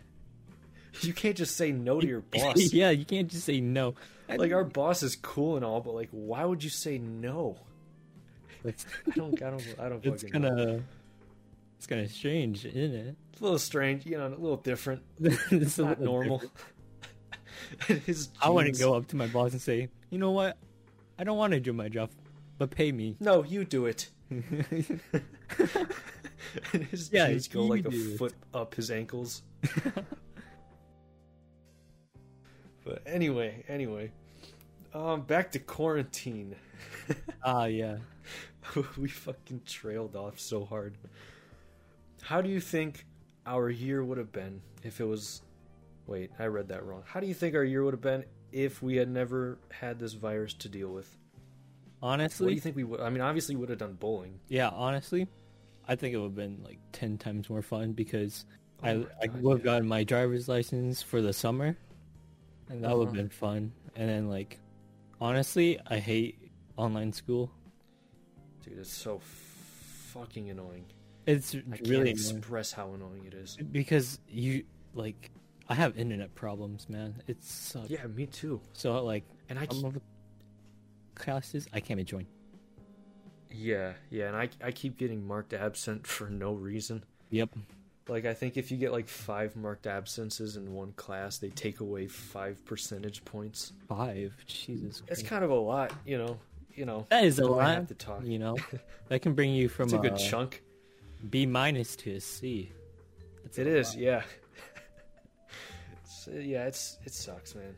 You 1.00 1.12
can't 1.12 1.36
just 1.36 1.56
say 1.56 1.72
no 1.72 2.00
to 2.00 2.06
your 2.06 2.20
boss. 2.32 2.72
yeah, 2.72 2.90
you 2.90 3.04
can't 3.04 3.28
just 3.28 3.44
say 3.44 3.60
no. 3.60 3.94
Like 4.28 4.52
our 4.52 4.64
boss 4.64 5.02
is 5.02 5.14
cool 5.16 5.56
and 5.56 5.64
all, 5.64 5.80
but 5.80 5.94
like, 5.94 6.08
why 6.10 6.44
would 6.44 6.62
you 6.64 6.70
say 6.70 6.98
no? 6.98 7.56
I 8.64 8.72
don't, 9.14 9.40
I 9.42 9.50
don't, 9.50 9.62
I 9.78 9.88
don't 9.88 10.04
it's 10.04 10.22
fucking 10.24 10.42
kind 10.42 10.56
know. 10.56 10.74
of, 10.74 10.82
it's 11.78 11.86
kind 11.86 12.00
of 12.02 12.10
strange, 12.10 12.64
isn't 12.66 12.94
it? 12.94 13.16
It's 13.32 13.40
a 13.40 13.44
little 13.44 13.58
strange, 13.60 14.04
you 14.06 14.18
know, 14.18 14.26
a 14.26 14.30
little 14.30 14.56
different. 14.56 15.02
it's 15.20 15.78
not 15.78 16.00
normal. 16.00 16.42
His 17.86 18.30
I 18.42 18.48
want 18.50 18.66
to 18.66 18.72
go 18.80 18.94
up 18.94 19.06
to 19.08 19.16
my 19.16 19.26
boss 19.28 19.52
and 19.52 19.60
say, 19.60 19.88
you 20.10 20.18
know 20.18 20.32
what? 20.32 20.56
I 21.18 21.24
don't 21.24 21.38
want 21.38 21.52
to 21.52 21.60
do 21.60 21.72
my 21.72 21.88
job, 21.88 22.10
but 22.58 22.70
pay 22.70 22.90
me. 22.92 23.16
No, 23.20 23.44
you 23.44 23.64
do 23.64 23.86
it. 23.86 24.10
his 26.90 27.10
Yeah, 27.12 27.28
jeans 27.28 27.48
go 27.48 27.62
like 27.64 27.84
a 27.84 27.88
it. 27.90 28.18
foot 28.18 28.34
up 28.52 28.74
his 28.74 28.90
ankles. 28.90 29.42
But 32.86 33.02
anyway, 33.06 33.64
anyway, 33.68 34.12
um, 34.94 35.22
back 35.22 35.52
to 35.52 35.60
quarantine. 35.60 36.56
Ah, 37.42 37.66
yeah. 37.66 37.98
we 38.98 39.08
fucking 39.08 39.62
trailed 39.66 40.16
off 40.16 40.40
so 40.40 40.64
hard. 40.64 40.98
How 42.22 42.42
do 42.42 42.50
you 42.50 42.60
think 42.60 43.06
our 43.46 43.70
year 43.70 44.04
would 44.04 44.18
have 44.18 44.32
been 44.32 44.62
if 44.82 45.00
it 45.00 45.04
was? 45.06 45.42
Wait, 46.06 46.32
I 46.38 46.46
read 46.46 46.68
that 46.68 46.84
wrong. 46.84 47.04
How 47.06 47.20
do 47.20 47.28
you 47.28 47.34
think 47.34 47.54
our 47.56 47.64
year 47.64 47.84
would 47.84 47.94
have 47.94 48.02
been 48.02 48.26
if 48.52 48.82
we 48.82 48.96
had 48.96 49.10
never 49.10 49.60
had 49.70 50.00
this 50.00 50.14
virus 50.14 50.54
to 50.56 50.70
deal 50.70 50.90
with? 50.92 51.18
Honestly, 52.02 52.44
what 52.44 52.50
do 52.50 52.54
you 52.54 52.60
think 52.60 52.76
we 52.76 52.84
would? 52.84 53.00
I 53.00 53.10
mean, 53.10 53.20
obviously, 53.22 53.56
we 53.56 53.60
would 53.60 53.70
have 53.70 53.78
done 53.78 53.94
bowling. 53.94 54.40
yeah, 54.48 54.68
honestly, 54.70 55.28
I 55.88 55.96
think 55.96 56.14
it 56.14 56.18
would 56.18 56.26
have 56.28 56.36
been 56.36 56.62
like 56.64 56.80
10 56.92 57.18
times 57.18 57.50
more 57.50 57.62
fun 57.62 57.94
because 57.94 58.46
Oh 58.82 58.88
I, 58.88 58.94
my 58.94 59.06
I 59.22 59.28
would 59.40 59.58
have 59.58 59.64
yeah. 59.64 59.64
gotten 59.64 59.88
my 59.88 60.04
driver's 60.04 60.48
license 60.48 61.02
for 61.02 61.22
the 61.22 61.32
summer, 61.32 61.78
and 62.68 62.82
that 62.84 62.96
would 62.96 63.06
have 63.06 63.14
Uh-huh. 63.14 63.22
been 63.22 63.28
fun. 63.28 63.72
And 63.94 64.08
then, 64.08 64.28
like, 64.28 64.58
honestly, 65.20 65.78
I 65.86 65.98
hate 65.98 66.50
online 66.76 67.12
school. 67.12 67.50
Dude, 68.62 68.78
it's 68.78 68.92
so 68.92 69.20
fucking 69.20 70.50
annoying. 70.50 70.86
It's 71.26 71.54
I 71.54 71.60
can't 71.60 71.86
annoying. 71.88 72.06
express 72.08 72.72
how 72.72 72.92
annoying 72.92 73.24
it 73.26 73.34
is. 73.34 73.56
because 73.56 74.20
you, 74.28 74.64
like, 74.94 75.30
I 75.68 75.74
have 75.74 75.98
internet 75.98 76.34
problems, 76.34 76.88
man. 76.88 77.22
It 77.26 77.42
sucks. 77.42 77.90
Yeah, 77.90 78.06
me 78.06 78.26
too. 78.26 78.60
So, 78.72 79.02
like, 79.04 79.24
And 79.48 79.58
I, 79.58 79.66
some 79.66 79.84
of 79.84 79.94
the 79.94 80.02
classes 81.14 81.66
I 81.72 81.80
can't 81.80 81.98
even 81.98 82.06
join. 82.06 82.26
yeah, 83.50 83.94
yeah, 84.10 84.28
and 84.28 84.36
I, 84.36 84.48
I 84.62 84.70
keep 84.72 84.98
getting 84.98 85.26
marked 85.26 85.52
absent 85.54 86.06
for 86.14 86.28
no 86.30 86.52
reason. 86.52 87.04
Yep. 87.30 87.50
Like, 88.08 88.24
I 88.24 88.34
think 88.34 88.56
if 88.56 88.70
you 88.70 88.76
get 88.76 88.92
like 88.92 89.08
five 89.08 89.56
marked 89.56 89.86
absences 89.86 90.56
in 90.56 90.72
one 90.72 90.92
class, 90.92 91.38
they 91.38 91.48
take 91.50 91.80
away 91.80 92.06
five 92.06 92.64
percentage 92.64 93.24
points. 93.24 93.72
Five. 93.88 94.34
Jesus. 94.46 95.02
It's 95.08 95.20
Christ. 95.20 95.26
kind 95.26 95.44
of 95.44 95.50
a 95.50 95.54
lot, 95.54 95.92
you 96.04 96.16
know. 96.18 96.38
You 96.74 96.84
know, 96.84 97.06
That 97.08 97.24
is 97.24 97.38
a 97.38 97.42
do 97.42 97.54
I 97.54 97.56
lot. 97.56 97.74
have 97.74 97.86
to 97.88 97.94
talk. 97.94 98.22
You 98.24 98.38
know, 98.38 98.56
that 99.08 99.22
can 99.22 99.32
bring 99.34 99.50
you 99.54 99.68
from 99.68 99.84
It's 99.84 99.94
a 99.94 99.98
good 99.98 100.12
uh, 100.12 100.18
chunk. 100.18 100.62
B 101.30 101.46
minus 101.46 101.96
to 101.96 102.12
a 102.16 102.20
C. 102.20 102.70
That's 103.42 103.56
It 103.58 103.66
a 103.66 103.76
is, 103.78 103.88
lot. 103.94 103.96
yeah. 103.98 104.22
It's- 106.02 106.28
yeah, 106.32 106.66
it's 106.66 106.98
it 107.04 107.12
sucks, 107.14 107.54
man. 107.54 107.74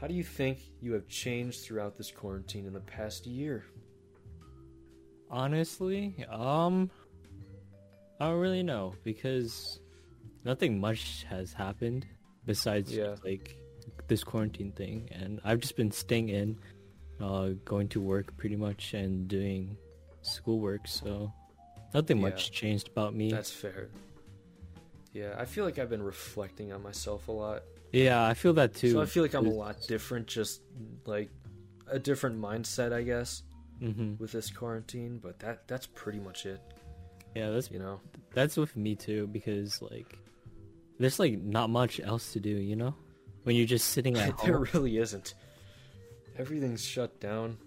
How 0.00 0.08
do 0.08 0.14
you 0.14 0.24
think 0.24 0.58
you 0.80 0.92
have 0.94 1.06
changed 1.06 1.60
throughout 1.62 1.96
this 1.96 2.10
quarantine 2.10 2.66
in 2.66 2.72
the 2.72 2.80
past 2.80 3.24
year? 3.24 3.64
Honestly, 5.30 6.14
um, 6.28 6.90
I 8.22 8.26
don't 8.26 8.38
really 8.38 8.62
know 8.62 8.94
because 9.02 9.80
nothing 10.44 10.78
much 10.78 11.24
has 11.28 11.52
happened 11.52 12.06
besides 12.46 12.92
Yeah. 12.92 13.16
like 13.24 13.56
this 14.06 14.22
quarantine 14.22 14.70
thing, 14.70 15.08
and 15.10 15.40
I've 15.42 15.58
just 15.58 15.74
been 15.74 15.90
staying 15.90 16.28
in, 16.28 16.56
uh, 17.20 17.48
going 17.64 17.88
to 17.88 18.00
work 18.00 18.36
pretty 18.36 18.54
much 18.54 18.94
and 18.94 19.26
doing 19.26 19.76
schoolwork. 20.20 20.86
So 20.86 21.32
nothing 21.94 22.18
Yeah. 22.18 22.28
much 22.28 22.52
changed 22.52 22.90
about 22.90 23.12
me. 23.12 23.28
That's 23.28 23.50
fair. 23.50 23.88
Yeah, 25.12 25.34
I 25.36 25.44
feel 25.44 25.64
like 25.64 25.80
I've 25.80 25.90
been 25.90 26.04
reflecting 26.04 26.72
on 26.72 26.80
myself 26.80 27.26
a 27.26 27.32
lot. 27.32 27.64
Yeah, 27.90 28.24
I 28.24 28.34
feel 28.34 28.52
that 28.52 28.72
too. 28.72 28.92
So 28.92 29.02
I 29.02 29.06
feel 29.06 29.24
like 29.24 29.34
I'm 29.34 29.46
a 29.46 29.50
lot 29.50 29.80
different, 29.88 30.28
just 30.28 30.62
like 31.06 31.28
a 31.88 31.98
different 31.98 32.40
mindset, 32.40 32.92
I 32.92 33.02
guess, 33.02 33.42
hmm 33.80 34.14
with 34.20 34.30
this 34.30 34.48
quarantine. 34.48 35.18
But 35.18 35.40
that 35.40 35.66
that's 35.66 35.88
pretty 35.88 36.20
much 36.20 36.46
it, 36.46 36.60
Yeah, 37.34 37.50
that's 37.50 37.70
you 37.70 37.78
know. 37.78 38.00
that's 38.34 38.56
with 38.56 38.76
me 38.76 38.94
too 38.94 39.26
because 39.28 39.80
like 39.82 40.18
there's 40.98 41.18
like 41.18 41.38
not 41.40 41.70
much 41.70 42.00
else 42.00 42.32
to 42.34 42.40
do, 42.40 42.50
you 42.50 42.76
know, 42.76 42.94
when 43.44 43.56
you're 43.56 43.66
just 43.66 43.88
sitting 43.88 44.16
at 44.16 44.30
home. 44.38 44.46
there 44.50 44.58
really 44.74 44.98
isn't. 44.98 45.34
Everything's 46.38 46.84
shut 46.84 47.20
down. 47.20 47.58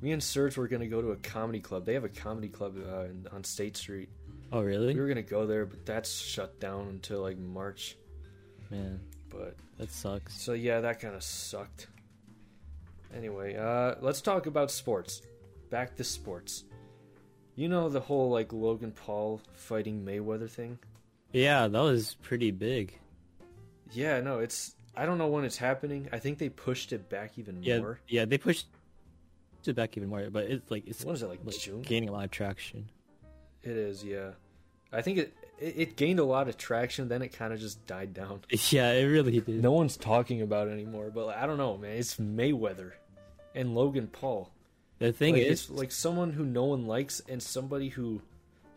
Me 0.00 0.12
and 0.12 0.22
Serge 0.22 0.56
were 0.56 0.68
gonna 0.68 0.86
go 0.88 1.00
to 1.00 1.12
a 1.12 1.16
comedy 1.16 1.60
club. 1.60 1.86
They 1.86 1.94
have 1.94 2.04
a 2.04 2.08
comedy 2.08 2.48
club 2.48 2.76
uh, 2.76 3.04
in, 3.04 3.26
on 3.32 3.42
State 3.44 3.76
Street. 3.76 4.08
Oh 4.52 4.60
really? 4.62 4.94
We 4.94 5.00
were 5.00 5.08
gonna 5.08 5.22
go 5.22 5.46
there, 5.46 5.64
but 5.66 5.86
that's 5.86 6.12
shut 6.12 6.60
down 6.60 6.88
until 6.88 7.22
like 7.22 7.38
March. 7.38 7.96
Man, 8.70 9.00
But 9.30 9.56
that 9.78 9.90
sucks. 9.90 10.40
so 10.40 10.52
yeah, 10.52 10.80
that 10.80 11.00
kind 11.00 11.14
of 11.14 11.22
sucked. 11.22 11.88
Anyway, 13.14 13.54
uh, 13.56 13.94
let's 14.00 14.20
talk 14.20 14.46
about 14.46 14.70
sports. 14.70 15.22
Back 15.70 15.96
to 15.96 16.04
sports. 16.04 16.64
You 17.56 17.68
know 17.68 17.88
the 17.88 18.00
whole 18.00 18.30
like 18.30 18.52
Logan 18.52 18.92
Paul 18.92 19.40
fighting 19.52 20.04
Mayweather 20.04 20.50
thing? 20.50 20.78
Yeah, 21.32 21.68
that 21.68 21.80
was 21.80 22.16
pretty 22.22 22.50
big. 22.50 22.98
Yeah, 23.92 24.20
no, 24.20 24.40
it's 24.40 24.74
I 24.96 25.06
don't 25.06 25.18
know 25.18 25.28
when 25.28 25.44
it's 25.44 25.56
happening. 25.56 26.08
I 26.12 26.18
think 26.18 26.38
they 26.38 26.48
pushed 26.48 26.92
it 26.92 27.08
back 27.08 27.38
even 27.38 27.62
Yeah, 27.62 27.78
more. 27.78 28.00
yeah, 28.08 28.24
they 28.24 28.38
pushed 28.38 28.66
it 29.66 29.76
back 29.76 29.96
even 29.96 30.08
more, 30.08 30.28
but 30.30 30.44
it's 30.44 30.70
like 30.70 30.84
it's 30.86 31.04
What 31.04 31.14
is 31.14 31.22
it 31.22 31.28
like, 31.28 31.40
like, 31.44 31.58
June? 31.58 31.82
gaining 31.82 32.08
a 32.08 32.12
lot 32.12 32.24
of 32.24 32.30
traction. 32.30 32.88
It 33.62 33.76
is, 33.76 34.04
yeah. 34.04 34.30
I 34.92 35.02
think 35.02 35.18
it 35.18 35.34
it, 35.58 35.74
it 35.76 35.96
gained 35.96 36.18
a 36.18 36.24
lot 36.24 36.48
of 36.48 36.56
traction, 36.56 37.08
then 37.08 37.22
it 37.22 37.28
kind 37.28 37.52
of 37.52 37.60
just 37.60 37.84
died 37.86 38.14
down. 38.14 38.40
Yeah, 38.70 38.90
it 38.92 39.04
really 39.04 39.40
did. 39.40 39.62
No 39.62 39.72
one's 39.72 39.96
talking 39.96 40.42
about 40.42 40.66
it 40.68 40.72
anymore, 40.72 41.10
but 41.14 41.28
I 41.36 41.46
don't 41.46 41.58
know, 41.58 41.76
man. 41.76 41.96
It's 41.96 42.16
Mayweather 42.16 42.92
and 43.54 43.74
Logan 43.76 44.08
Paul. 44.08 44.50
The 44.98 45.12
thing 45.12 45.34
Like, 45.34 45.42
is, 45.42 45.62
it's 45.62 45.70
like 45.70 45.92
someone 45.92 46.32
who 46.32 46.44
no 46.44 46.64
one 46.64 46.86
likes 46.86 47.20
and 47.28 47.42
somebody 47.42 47.88
who 47.88 48.22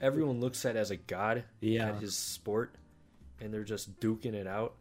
everyone 0.02 0.40
looks 0.40 0.66
at 0.66 0.76
as 0.76 0.92
a 0.92 0.96
god 0.96 1.44
yeah, 1.62 1.90
at 1.90 1.96
his 2.02 2.16
sport, 2.16 2.74
and 3.42 3.54
they're 3.54 3.64
just 3.64 4.00
duking 4.00 4.34
it 4.34 4.48
out. 4.48 4.74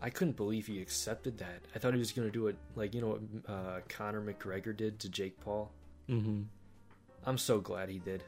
I 0.00 0.10
couldn't 0.10 0.36
believe 0.36 0.66
he 0.68 0.80
accepted 0.80 1.38
that. 1.38 1.60
I 1.74 1.78
thought 1.80 1.92
he 1.92 1.98
was 1.98 2.12
gonna 2.12 2.30
do 2.30 2.46
it 2.46 2.56
like 2.76 2.94
you 2.94 3.00
know 3.00 3.08
what 3.08 3.20
uh, 3.52 3.80
Conor 3.88 4.20
McGregor 4.22 4.76
did 4.76 4.98
to 5.00 5.08
Jake 5.08 5.40
Paul. 5.40 5.70
hmm 6.08 6.42
I'm 7.26 7.38
so 7.38 7.60
glad 7.60 7.88
he 7.88 7.98
did. 7.98 8.22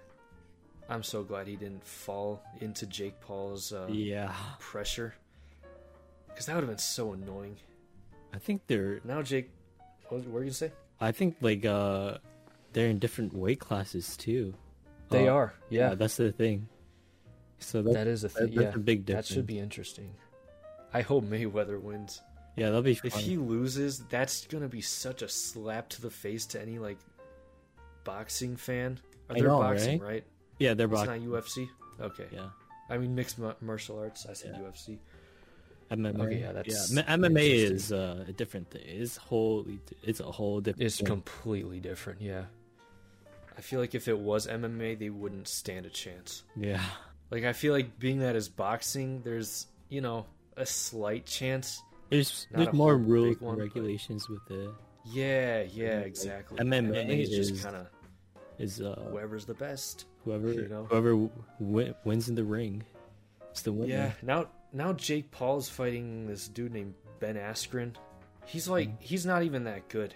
I'm 0.88 1.04
so 1.04 1.22
glad 1.22 1.46
he 1.46 1.54
didn't 1.54 1.87
fall 1.87 2.42
into 2.60 2.84
Jake 2.87 3.20
Paul's 3.20 3.72
uh, 3.72 3.87
yeah. 3.88 4.32
pressure, 4.58 5.14
because 6.28 6.46
that 6.46 6.54
would 6.54 6.62
have 6.62 6.70
been 6.70 6.78
so 6.78 7.12
annoying. 7.12 7.56
I 8.34 8.38
think 8.38 8.62
they're. 8.66 9.00
Now 9.04 9.22
Jake, 9.22 9.50
what 10.08 10.26
were 10.26 10.40
you 10.40 10.46
gonna 10.46 10.54
say? 10.54 10.72
I 11.00 11.12
think 11.12 11.37
like 11.40 11.64
uh, 11.64 12.19
they're 12.73 12.88
in 12.88 12.99
different 12.99 13.33
weight 13.35 13.61
classes 13.61 14.16
too. 14.16 14.54
They 15.11 15.28
Uh, 15.28 15.35
are, 15.35 15.54
yeah. 15.71 15.95
that's 15.95 16.16
the 16.16 16.30
thing. 16.33 16.69
So 17.59 17.83
that, 17.83 17.92
that 17.95 18.07
is 18.07 18.25
a 18.25 18.28
that- 18.28 18.35
thing. 18.35 18.54
that's 18.54 18.75
Yeah, 18.76 18.80
a 18.80 18.85
big 18.85 19.07
that 19.07 19.26
should 19.26 19.47
be 19.47 19.59
interesting. 19.59 20.14
I 20.92 21.02
hope 21.02 21.25
Mayweather 21.25 21.80
wins. 21.80 22.21
Yeah, 22.57 22.66
that'll 22.66 22.83
be 22.83 22.92
If 23.04 23.12
fun. 23.12 23.23
he 23.23 23.37
loses, 23.37 24.00
that's 24.11 24.47
gonna 24.47 24.69
be 24.69 24.80
such 24.80 25.23
a 25.23 25.28
slap 25.28 25.88
to 25.90 26.02
the 26.02 26.11
face 26.11 26.47
to 26.47 26.61
any 26.61 26.78
like 26.78 26.99
boxing 28.04 28.57
fan. 28.57 28.99
Are 29.28 29.35
they 29.35 29.42
boxing, 29.42 30.00
right? 30.00 30.09
right? 30.09 30.25
Yeah, 30.59 30.75
they're 30.75 30.88
boxing 30.88 31.23
It's 31.23 31.33
box- 31.33 31.57
not 31.57 31.66
UFC. 31.66 31.71
Okay, 32.00 32.26
Yeah, 32.33 32.49
I 32.88 32.99
mean 32.99 33.14
mixed 33.14 33.38
martial 33.61 33.99
arts. 33.99 34.26
I 34.26 34.33
said 34.33 34.54
Yeah. 34.57 34.62
UFC. 34.69 34.99
MMA. 35.90 36.20
Okay, 36.26 36.40
yeah, 36.40 36.52
that's 36.52 36.92
yeah. 36.94 37.02
MMA 37.16 37.42
is 37.70 37.92
uh, 37.92 38.25
a 38.28 38.32
different 38.32 38.70
thing. 38.70 38.82
It's 38.87 39.16
wholly. 39.16 39.80
It's 40.02 40.20
a 40.20 40.25
whole 40.30 40.61
different. 40.61 40.87
It's 40.87 40.99
thing. 40.99 41.06
completely 41.06 41.80
different. 41.80 42.20
Yeah, 42.20 42.44
I 43.56 43.61
feel 43.61 43.80
like 43.80 43.94
if 43.94 44.06
it 44.09 44.18
was 44.18 44.47
MMA, 44.47 44.99
they 44.99 45.11
wouldn't 45.11 45.49
stand 45.49 45.87
a 45.87 45.90
chance. 45.90 46.44
yeah. 46.56 46.82
Like 47.30 47.44
I 47.44 47.52
feel 47.52 47.73
like 47.73 47.99
being 47.99 48.20
that 48.20 48.35
is 48.35 48.49
boxing, 48.49 49.23
there's 49.23 49.66
you 49.88 50.00
know 50.00 50.26
a 50.56 50.66
slight 50.66 51.26
chance. 51.26 51.80
There's 52.09 52.47
there's 52.50 52.73
more 52.73 52.97
rules 52.97 53.37
and 53.37 53.47
one, 53.47 53.56
but- 53.56 53.62
regulations 53.62 54.28
with 54.28 54.50
it. 54.50 54.70
Yeah, 55.04 55.62
yeah, 55.62 55.99
Like, 55.99 56.06
exactly. 56.06 56.59
MMA 56.59 57.20
is 57.20 57.30
just 57.30 57.52
is- 57.52 57.64
kind 57.64 57.76
of 57.76 57.87
Is 58.59 58.80
uh 58.82 59.09
whoever's 59.11 59.44
the 59.47 59.54
best. 59.54 60.04
whoever 60.25 60.52
you 60.52 60.68
know? 60.68 60.85
whoever 60.90 61.11
w- 61.61 61.94
wins 62.04 62.28
in 62.28 62.35
the 62.35 62.44
ring, 62.44 62.82
it's 63.50 63.62
the 63.62 63.73
winner. 63.73 63.88
Yeah. 63.94 64.12
Now, 64.23 64.49
now 64.72 64.92
Jake 64.92 65.30
Paul's 65.30 65.68
fighting 65.68 66.26
this 66.26 66.48
dude 66.48 66.72
named 66.72 66.94
Ben 67.18 67.36
Askren. 67.36 67.94
He's 68.46 68.68
like, 68.68 68.88
Mm. 68.88 68.96
he's 69.00 69.26
not 69.26 69.42
even 69.42 69.64
that 69.64 69.88
good. 69.88 70.14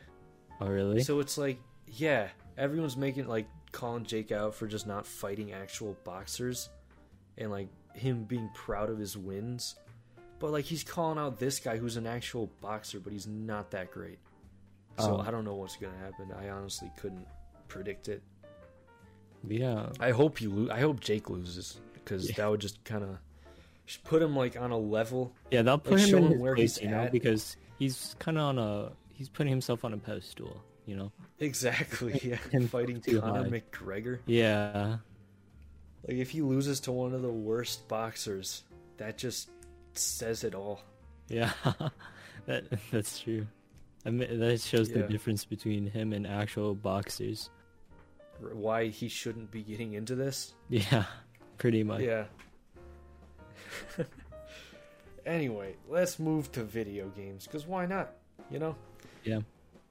Oh 0.61 0.67
really? 0.69 1.03
So 1.03 1.21
it's 1.21 1.37
like, 1.39 1.59
yeah, 1.87 2.29
everyone's 2.57 2.97
making 2.97 3.27
like 3.29 3.47
calling 3.73 4.05
Jake 4.05 4.33
out 4.33 4.55
for 4.55 4.67
just 4.67 4.87
not 4.87 5.07
fighting 5.07 5.53
actual 5.53 5.97
boxers, 6.05 6.69
and 7.37 7.51
like 7.51 7.69
him 7.95 8.25
being 8.25 8.49
proud 8.55 8.91
of 8.91 8.99
his 8.99 9.17
wins. 9.17 9.77
But 10.39 10.51
like 10.53 10.65
he's 10.65 10.85
calling 10.85 11.19
out 11.19 11.39
this 11.39 11.59
guy 11.61 11.77
who's 11.77 11.97
an 11.97 12.07
actual 12.07 12.51
boxer, 12.61 13.01
but 13.01 13.13
he's 13.13 13.27
not 13.27 13.71
that 13.73 13.91
great. 13.91 14.19
So 14.99 15.17
Oh. 15.17 15.21
I 15.21 15.31
don't 15.31 15.45
know 15.45 15.55
what's 15.57 15.77
gonna 15.77 15.99
happen. 15.99 16.33
I 16.33 16.49
honestly 16.51 16.91
couldn't 16.97 17.27
predict 17.69 18.09
it. 18.09 18.23
yeah. 19.47 19.91
I 20.01 20.11
hope 20.11 20.41
you 20.41 20.51
lose. 20.51 20.71
I 20.71 20.81
hope 20.81 21.01
Jake 21.01 21.29
loses 21.31 21.81
because 21.95 22.29
Yeah. 22.29 22.37
that 22.39 22.51
would 22.51 22.61
just 22.61 22.83
kind 22.85 23.05
of 23.05 23.19
put 24.05 24.23
him 24.23 24.35
like 24.37 24.57
on 24.61 24.71
a 24.71 24.79
level. 24.79 25.33
Yeah, 25.51 25.63
they'll 25.63 25.79
put 25.79 25.99
Like, 26.01 26.09
him 26.09 26.19
in 26.25 26.31
his 26.33 26.41
where 26.41 26.55
place, 26.55 26.77
he's 26.77 26.85
you 26.85 26.91
know, 26.91 27.03
at. 27.05 27.13
because 27.13 27.57
he's 27.79 28.17
kind 28.19 28.39
of 28.39 28.45
on 28.45 28.59
a 28.59 28.93
he's 29.13 29.29
putting 29.29 29.51
himself 29.51 29.85
on 29.85 29.93
a 29.93 29.99
pedestal, 29.99 30.63
you 30.87 30.97
know. 30.97 31.13
Exactly. 31.39 32.21
Yeah. 32.25 32.37
Him 32.51 32.69
Fighting 32.69 33.01
Conor 33.01 33.43
high. 33.45 33.49
McGregor. 33.61 34.19
Yeah, 34.27 34.99
Like 36.09 36.17
if 36.19 36.31
he 36.31 36.43
loses 36.43 36.81
to 36.81 36.93
one 36.93 37.13
of 37.15 37.23
the 37.23 37.31
worst 37.33 37.87
boxers, 37.89 38.63
that 38.97 39.19
just 39.19 39.51
says 39.93 40.45
it 40.45 40.55
all. 40.55 40.83
yeah, 41.29 41.53
that 42.47 42.65
that's 42.91 43.21
true. 43.21 43.47
I 44.07 44.11
mean, 44.11 44.39
that 44.41 44.61
shows 44.61 44.91
the 44.91 45.03
difference 45.05 45.45
between 45.47 45.87
him 45.87 46.13
and 46.13 46.27
actual 46.27 46.75
boxers. 46.75 47.49
Why 48.53 48.89
he 48.89 49.09
shouldn't 49.09 49.51
be 49.51 49.63
getting 49.63 49.95
into 49.95 50.15
this. 50.15 50.55
Yeah, 50.69 51.05
pretty 51.59 51.83
much. 51.85 52.01
Yeah. 52.03 52.25
anyway, 55.27 55.75
let's 55.89 56.19
move 56.19 56.51
to 56.53 56.65
video 56.65 57.09
games 57.09 57.45
because 57.45 57.67
why 57.67 57.87
not? 57.87 58.13
You 58.51 58.59
know. 58.59 58.77
Yeah. 59.25 59.41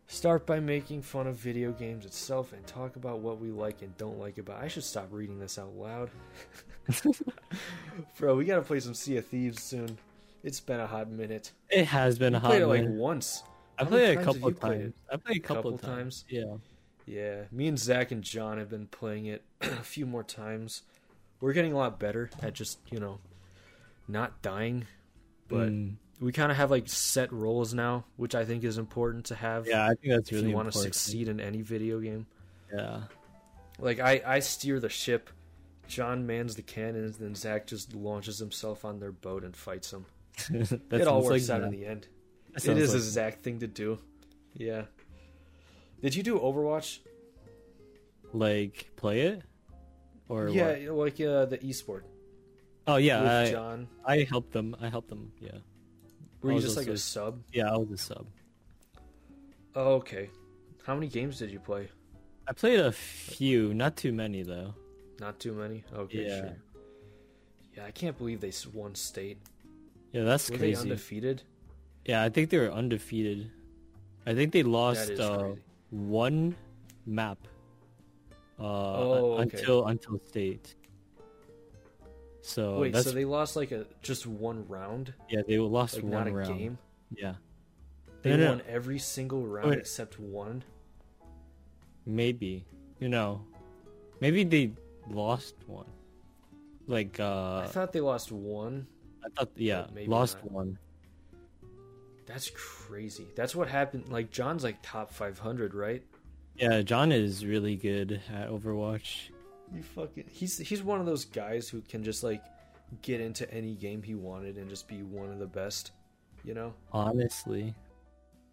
Start 0.08 0.46
by 0.46 0.60
making 0.60 1.02
fun 1.02 1.28
of 1.28 1.36
video 1.38 1.72
games 1.72 2.06
itself 2.06 2.54
and 2.54 2.66
talk 2.68 2.98
about 2.98 3.20
what 3.20 3.40
we 3.40 3.50
like 3.50 3.82
and 3.82 3.98
don't 3.98 4.20
like 4.20 4.38
about. 4.38 4.62
I 4.62 4.68
should 4.68 4.84
stop 4.84 5.08
reading 5.12 5.40
this 5.40 5.58
out 5.58 5.74
loud. 5.76 6.10
Bro, 8.20 8.36
we 8.36 8.46
gotta 8.46 8.62
play 8.62 8.80
some 8.80 8.94
Sea 8.94 9.18
of 9.18 9.26
Thieves 9.26 9.64
soon. 9.64 9.98
It's 10.44 10.60
been 10.60 10.80
a 10.80 10.88
hot 10.88 11.10
minute. 11.10 11.52
It 11.70 11.86
has 11.86 12.20
been 12.20 12.36
a 12.36 12.40
hot 12.40 12.50
played 12.50 12.62
it 12.64 12.68
like 12.68 12.82
minute. 12.84 12.98
once. 12.98 13.44
I 13.80 13.86
played 13.86 14.10
it 14.10 14.22
a 14.22 14.24
couple 14.24 14.50
of 14.50 14.60
times. 14.60 14.94
I 15.12 15.16
played 15.16 15.38
a 15.38 15.40
couple, 15.40 15.72
Couple 15.72 15.76
of 15.76 15.82
times. 15.82 16.24
times? 16.24 16.26
Yeah. 16.30 16.56
Yeah, 17.06 17.42
me 17.52 17.68
and 17.68 17.78
Zach 17.78 18.12
and 18.12 18.22
John 18.22 18.58
have 18.60 18.70
been 18.70 18.88
playing 18.88 19.26
it 19.26 19.44
a 19.62 19.68
few 19.84 20.06
more 20.06 20.24
times. 20.24 20.84
We're 21.42 21.52
getting 21.54 21.74
a 21.74 21.78
lot 21.78 22.00
better 22.00 22.30
at 22.42 22.54
just, 22.54 22.80
you 22.90 23.00
know, 23.00 23.20
not 24.08 24.42
dying. 24.42 24.86
But 25.48 25.70
Mm. 25.70 25.96
we 26.20 26.32
kind 26.32 26.52
of 26.52 26.58
have 26.58 26.72
like 26.72 26.88
set 26.88 27.32
roles 27.32 27.74
now, 27.74 28.06
which 28.18 28.34
I 28.36 28.46
think 28.46 28.64
is 28.64 28.78
important 28.78 29.26
to 29.26 29.36
have 29.36 29.68
yeah, 29.68 29.84
I 29.86 29.90
think 29.96 30.14
that's 30.14 30.30
if 30.30 30.36
really 30.36 30.50
you 30.50 30.56
want 30.56 30.72
to 30.72 30.78
succeed 30.78 31.28
in 31.28 31.40
any 31.40 31.62
video 31.62 32.00
game. 32.00 32.26
Yeah. 32.74 33.04
Like 33.80 34.00
I, 34.00 34.22
I 34.26 34.40
steer 34.40 34.80
the 34.80 34.90
ship, 34.90 35.30
John 35.88 36.26
mans 36.26 36.56
the 36.56 36.62
cannons, 36.62 37.18
then 37.18 37.36
Zach 37.36 37.68
just 37.68 37.94
launches 37.94 38.40
himself 38.40 38.86
on 38.86 39.00
their 39.00 39.12
boat 39.12 39.44
and 39.44 39.56
fights 39.56 39.92
them. 39.92 40.06
it 40.92 41.08
all 41.08 41.24
works 41.24 41.50
like 41.50 41.56
out 41.56 41.62
that. 41.62 41.74
in 41.74 41.80
the 41.80 41.86
end. 41.86 42.08
It 42.56 42.66
is 42.66 42.94
is 42.94 42.94
a 42.94 42.98
like- 42.98 43.04
Zach 43.04 43.42
thing 43.42 43.60
to 43.60 43.68
do. 43.68 44.00
Yeah. 44.56 44.84
Did 46.02 46.16
you 46.16 46.24
do 46.24 46.40
Overwatch? 46.40 47.00
like 48.34 48.90
play 48.96 49.22
it 49.22 49.42
or 50.28 50.50
yeah, 50.50 50.90
what? 50.90 51.06
like 51.06 51.22
uh, 51.22 51.46
the 51.46 51.58
esport 51.60 52.02
Oh 52.86 52.98
yeah, 52.98 53.40
I, 53.40 53.52
John. 53.52 53.88
I 54.06 54.28
helped 54.30 54.52
them. 54.52 54.76
I 54.82 54.90
helped 54.90 55.10
them. 55.10 55.32
Yeah. 55.40 55.52
Were 56.42 56.52
I 56.52 56.56
you 56.56 56.62
just 56.62 56.76
like 56.78 56.88
a 56.88 56.98
sub? 56.98 57.42
Yeah, 57.54 57.72
I 57.74 57.78
was 57.78 57.92
a 57.92 57.98
sub. 57.98 58.26
Oh, 59.76 59.94
okay. 59.96 60.30
How 60.86 60.94
many 60.94 61.08
games 61.08 61.40
did 61.40 61.50
you 61.52 61.60
play? 61.60 61.88
I 62.48 62.52
played 62.54 62.80
a 62.80 62.92
few, 62.92 63.74
not 63.74 63.96
too 63.96 64.12
many 64.12 64.44
though. 64.44 64.74
Not 65.20 65.40
too 65.40 65.54
many. 65.54 65.84
Okay, 65.96 66.28
Yeah. 66.28 66.40
sure. 66.40 66.58
Yeah, 67.78 67.86
I 67.86 67.92
can't 67.92 68.18
believe 68.18 68.42
they 68.42 68.52
won 68.74 68.94
state. 68.96 69.38
Yeah, 70.12 70.24
that's 70.24 70.50
Were 70.50 70.58
they 70.58 70.74
crazy. 70.74 70.82
undefeated? 70.82 71.44
Yeah, 72.06 72.22
I 72.22 72.30
think 72.30 72.50
they 72.50 72.60
were 72.60 72.72
undefeated. 72.72 73.50
I 74.26 74.36
think 74.36 74.52
they 74.52 74.62
lost 74.64 75.12
uh, 75.20 75.54
one 75.90 76.56
map 77.06 77.40
uh, 78.60 78.64
Oh, 78.64 79.34
okay. 79.40 79.58
until 79.58 79.88
until 79.88 80.20
state. 80.28 80.76
So 82.46 82.80
Wait, 82.82 82.94
so 82.96 83.12
they 83.12 83.24
lost 83.26 83.56
like 83.56 83.72
a 83.72 83.86
just 84.02 84.28
one 84.28 84.68
round, 84.68 85.14
yeah 85.30 85.42
they 85.48 85.58
lost 85.58 85.96
like 85.96 86.04
one 86.04 86.12
not 86.12 86.28
a 86.28 86.32
round. 86.34 86.58
game. 86.60 86.78
Yeah, 87.16 87.36
They 88.22 88.36
No, 88.36 88.50
won 88.50 88.58
no. 88.58 88.64
every 88.68 89.00
single 89.00 89.48
round 89.48 89.70
Wait. 89.70 89.80
except 89.80 90.20
one. 90.20 90.64
maybe 92.06 92.66
you 93.00 93.08
know, 93.10 93.42
maybe 94.20 94.44
they 94.44 94.72
lost 95.10 95.56
one. 95.68 95.88
Like 96.88 97.18
uh, 97.20 97.60
I 97.64 97.68
thought 97.68 97.92
they 97.94 98.02
lost 98.02 98.32
one. 98.32 98.88
I 99.26 99.30
thought 99.30 99.52
yeah, 99.56 99.88
maybe 99.94 100.08
lost 100.12 100.38
not. 100.44 100.52
one. 100.52 100.78
That's 102.26 102.52
crazy. 102.56 103.28
That's 103.36 103.56
what 103.56 103.68
happened. 103.70 104.10
Like 104.10 104.32
John's 104.32 104.64
like 104.64 104.78
top 104.82 105.12
500, 105.12 105.74
right? 105.74 106.04
Yeah, 106.56 106.82
John 106.82 107.12
is 107.12 107.46
really 107.46 107.76
good 107.76 108.22
at 108.34 108.50
Overwatch. 108.50 109.30
You 109.74 109.82
fucking 109.82 110.26
he's 110.30 110.58
he's 110.58 110.84
one 110.84 111.00
of 111.00 111.06
those 111.06 111.26
guys 111.26 111.68
who 111.68 111.82
can 111.82 112.04
just 112.04 112.24
like 112.24 112.44
get 113.02 113.20
into 113.20 113.52
any 113.52 113.74
game 113.74 114.04
he 114.04 114.14
wanted 114.14 114.58
and 114.58 114.70
just 114.70 114.88
be 114.88 115.02
one 115.02 115.32
of 115.32 115.40
the 115.40 115.48
best, 115.48 115.92
you 116.44 116.54
know? 116.54 116.74
Honestly, 116.92 117.74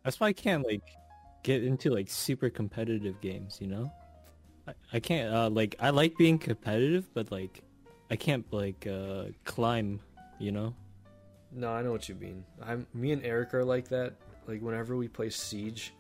that's 0.02 0.18
why 0.18 0.28
I 0.28 0.32
can't 0.32 0.66
like 0.66 0.82
get 1.42 1.62
into 1.62 1.90
like 1.90 2.08
super 2.08 2.48
competitive 2.48 3.20
games. 3.20 3.58
You 3.60 3.66
know, 3.68 3.92
I, 4.66 4.72
I 4.94 5.00
can't 5.00 5.34
uh, 5.34 5.50
like 5.50 5.76
I 5.78 5.90
like 5.90 6.16
being 6.16 6.38
competitive, 6.38 7.12
but 7.12 7.30
like 7.30 7.62
I 8.10 8.16
can't 8.16 8.50
like 8.50 8.86
uh, 8.86 9.24
climb. 9.44 10.00
You 10.38 10.52
know? 10.52 10.74
No, 11.52 11.70
I 11.70 11.82
know 11.82 11.92
what 11.92 12.08
you 12.08 12.14
mean. 12.14 12.44
I'm 12.62 12.86
me 12.94 13.12
and 13.12 13.22
Eric 13.24 13.52
are 13.52 13.64
like 13.64 13.88
that. 13.88 14.14
Like 14.46 14.62
whenever 14.62 14.96
we 14.96 15.06
play 15.06 15.28
Siege, 15.28 15.92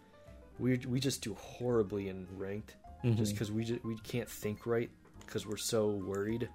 we 0.58 0.78
we 0.88 0.98
just 0.98 1.20
do 1.20 1.34
horribly 1.34 2.08
in 2.08 2.26
ranked 2.38 2.76
just 3.14 3.34
Mhm, 3.34 3.38
cuz 3.38 3.52
we 3.52 3.64
just, 3.64 3.84
we 3.84 3.96
can't 3.98 4.28
think 4.28 4.66
right 4.66 4.90
cuz 5.30 5.46
we're 5.46 5.56
so 5.56 5.88
worried. 5.88 6.48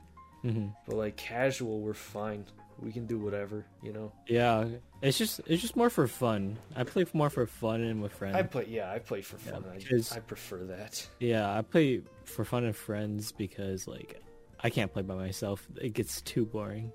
mhm. 0.43 0.75
But 0.85 0.95
like 0.97 1.17
casual, 1.17 1.81
we're 1.81 1.93
fine. 1.95 2.45
We 2.77 2.91
can 2.91 3.05
do 3.07 3.17
whatever, 3.17 3.65
you 3.81 3.93
know. 3.93 4.11
Yeah, 4.27 4.67
it's 5.01 5.17
just 5.17 5.39
it's 5.47 5.61
just 5.61 5.75
more 5.77 5.89
for 5.89 6.07
fun. 6.07 6.57
I 6.75 6.83
play 6.83 7.05
more 7.13 7.29
for 7.29 7.47
fun 7.47 7.81
and 7.81 8.01
with 8.01 8.11
friends. 8.11 8.35
I 8.35 8.43
play 8.43 8.65
yeah, 8.67 8.91
I 8.91 8.99
play 8.99 9.21
for 9.21 9.37
Yeah, 9.45 9.53
fun. 9.53 9.63
because- 9.77 10.11
I 10.11 10.17
I 10.17 10.19
prefer 10.19 10.65
that. 10.65 11.07
Yeah, 11.19 11.49
I 11.57 11.61
play 11.61 12.01
for 12.25 12.43
fun 12.45 12.65
and 12.65 12.75
friends 12.75 13.31
because 13.31 13.87
like 13.87 14.21
I 14.59 14.69
can't 14.69 14.91
play 14.91 15.03
by 15.03 15.15
myself. 15.15 15.65
It 15.81 15.93
gets 15.93 16.21
too 16.21 16.45
boring. 16.45 16.91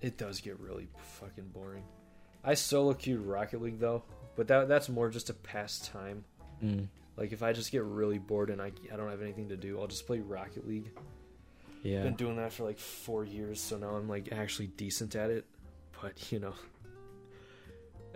It 0.00 0.18
does 0.18 0.40
get 0.40 0.58
really 0.58 0.88
fucking 0.98 1.48
boring. 1.48 1.84
I 2.42 2.54
solo 2.54 2.92
queued 2.92 3.20
Rocket 3.20 3.62
League 3.62 3.78
though, 3.78 4.02
but 4.36 4.48
that 4.48 4.68
that's 4.68 4.88
more 4.88 5.08
just 5.10 5.30
a 5.30 5.34
pastime. 5.34 6.24
Mm. 6.62 6.88
Like 7.16 7.32
if 7.32 7.42
I 7.42 7.52
just 7.52 7.70
get 7.70 7.84
really 7.84 8.18
bored 8.18 8.50
and 8.50 8.60
I, 8.60 8.72
I 8.92 8.96
don't 8.96 9.10
have 9.10 9.22
anything 9.22 9.48
to 9.50 9.56
do, 9.56 9.80
I'll 9.80 9.86
just 9.86 10.06
play 10.06 10.20
Rocket 10.20 10.66
League. 10.66 10.90
Yeah. 11.82 12.02
Been 12.02 12.14
doing 12.16 12.36
that 12.36 12.52
for 12.52 12.64
like 12.64 12.78
four 12.78 13.24
years, 13.24 13.60
so 13.60 13.76
now 13.76 13.90
I'm 13.90 14.08
like 14.08 14.32
actually 14.32 14.68
decent 14.68 15.14
at 15.14 15.30
it. 15.30 15.44
But 16.00 16.32
you 16.32 16.40
know, 16.40 16.54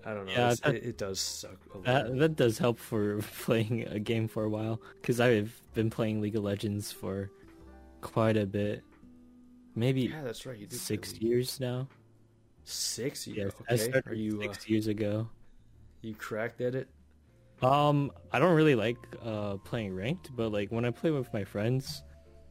I 0.04 0.14
don't 0.14 0.26
know. 0.26 0.32
Yeah, 0.32 0.54
that- 0.62 0.74
it, 0.74 0.84
it 0.84 0.98
does 0.98 1.20
suck 1.20 1.56
a 1.74 1.78
That 1.82 2.18
that 2.18 2.36
does 2.36 2.58
help 2.58 2.78
for 2.78 3.18
playing 3.40 3.86
a 3.88 3.98
game 3.98 4.26
for 4.26 4.44
a 4.44 4.48
while 4.48 4.80
because 5.00 5.20
I've 5.20 5.54
been 5.74 5.90
playing 5.90 6.20
League 6.20 6.36
of 6.36 6.42
Legends 6.44 6.90
for 6.92 7.30
quite 8.00 8.36
a 8.36 8.46
bit, 8.46 8.82
maybe 9.74 10.02
yeah, 10.02 10.22
that's 10.22 10.46
right. 10.46 10.56
You 10.58 10.66
did 10.66 10.78
six 10.78 11.14
years 11.18 11.60
now. 11.60 11.88
Six 12.64 13.26
Yes, 13.26 13.36
years. 13.36 13.52
I 13.68 13.74
Okay. 13.74 13.82
started 13.90 14.12
Are 14.12 14.14
you 14.14 14.38
uh, 14.40 14.42
six 14.52 14.68
years 14.68 14.86
ago. 14.88 15.28
you 16.02 16.14
cracked 16.14 16.60
at 16.60 16.74
it? 16.74 16.88
Um, 17.62 18.12
I 18.30 18.38
don't 18.38 18.54
really 18.54 18.74
like 18.74 18.98
uh 19.24 19.56
playing 19.58 19.94
ranked, 19.94 20.34
but 20.36 20.52
like 20.52 20.70
when 20.70 20.84
I 20.84 20.90
play 20.90 21.10
with 21.10 21.32
my 21.32 21.44
friends, 21.44 22.02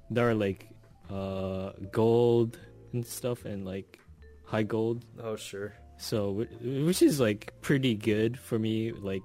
there 0.09 0.29
are 0.29 0.35
like 0.35 0.67
uh 1.09 1.71
gold 1.91 2.59
and 2.93 3.05
stuff 3.05 3.45
and 3.45 3.65
like 3.65 3.99
high 4.43 4.63
gold 4.63 5.05
Oh 5.21 5.35
sure. 5.35 5.73
So, 5.97 6.45
which 6.61 7.01
is 7.01 7.19
like 7.19 7.53
pretty 7.61 7.95
good 7.95 8.37
for 8.37 8.59
me, 8.59 8.91
like 8.91 9.23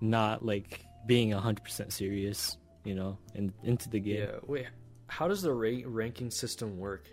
not 0.00 0.44
like 0.44 0.84
being 1.06 1.32
hundred 1.32 1.64
percent 1.64 1.92
serious, 1.92 2.58
you 2.84 2.94
know, 2.94 3.18
and 3.34 3.52
into 3.64 3.88
the 3.88 4.00
game. 4.00 4.20
Yeah. 4.20 4.38
Wait. 4.46 4.66
How 5.08 5.28
does 5.28 5.42
the 5.42 5.52
rate 5.52 5.86
ranking 5.86 6.30
system 6.30 6.78
work? 6.78 7.08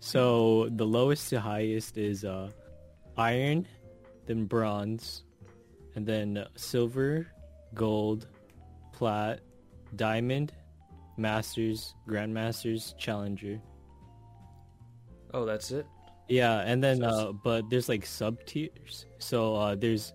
So 0.00 0.68
the 0.70 0.86
lowest 0.86 1.30
to 1.30 1.40
highest 1.40 1.96
is 1.96 2.24
uh, 2.24 2.50
iron, 3.16 3.66
then 4.26 4.44
bronze, 4.44 5.24
and 5.94 6.06
then 6.06 6.44
silver, 6.56 7.26
gold, 7.74 8.26
plat, 8.92 9.40
diamond, 9.96 10.52
masters, 11.16 11.94
grandmasters, 12.08 12.96
challenger. 12.98 13.60
Oh, 15.34 15.44
that's 15.44 15.70
it. 15.70 15.86
Yeah, 16.28 16.60
and 16.60 16.82
then 16.82 17.02
uh, 17.02 17.32
but 17.32 17.70
there's 17.70 17.88
like 17.88 18.04
sub 18.04 18.44
tiers. 18.44 19.06
So 19.18 19.56
uh, 19.56 19.74
there's 19.74 20.12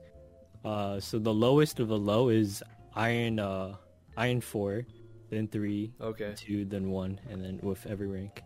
uh, 0.63 0.99
so 0.99 1.19
the 1.19 1.33
lowest 1.33 1.79
of 1.79 1.87
the 1.87 1.97
low 1.97 2.29
is 2.29 2.63
iron 2.95 3.39
uh, 3.39 3.75
iron 4.17 4.41
four, 4.41 4.85
then 5.29 5.47
three, 5.47 5.91
Okay. 5.99 6.33
two, 6.35 6.65
then 6.65 6.89
one, 6.89 7.19
and 7.29 7.43
then 7.43 7.59
with 7.63 7.85
every 7.87 8.07
rank. 8.07 8.43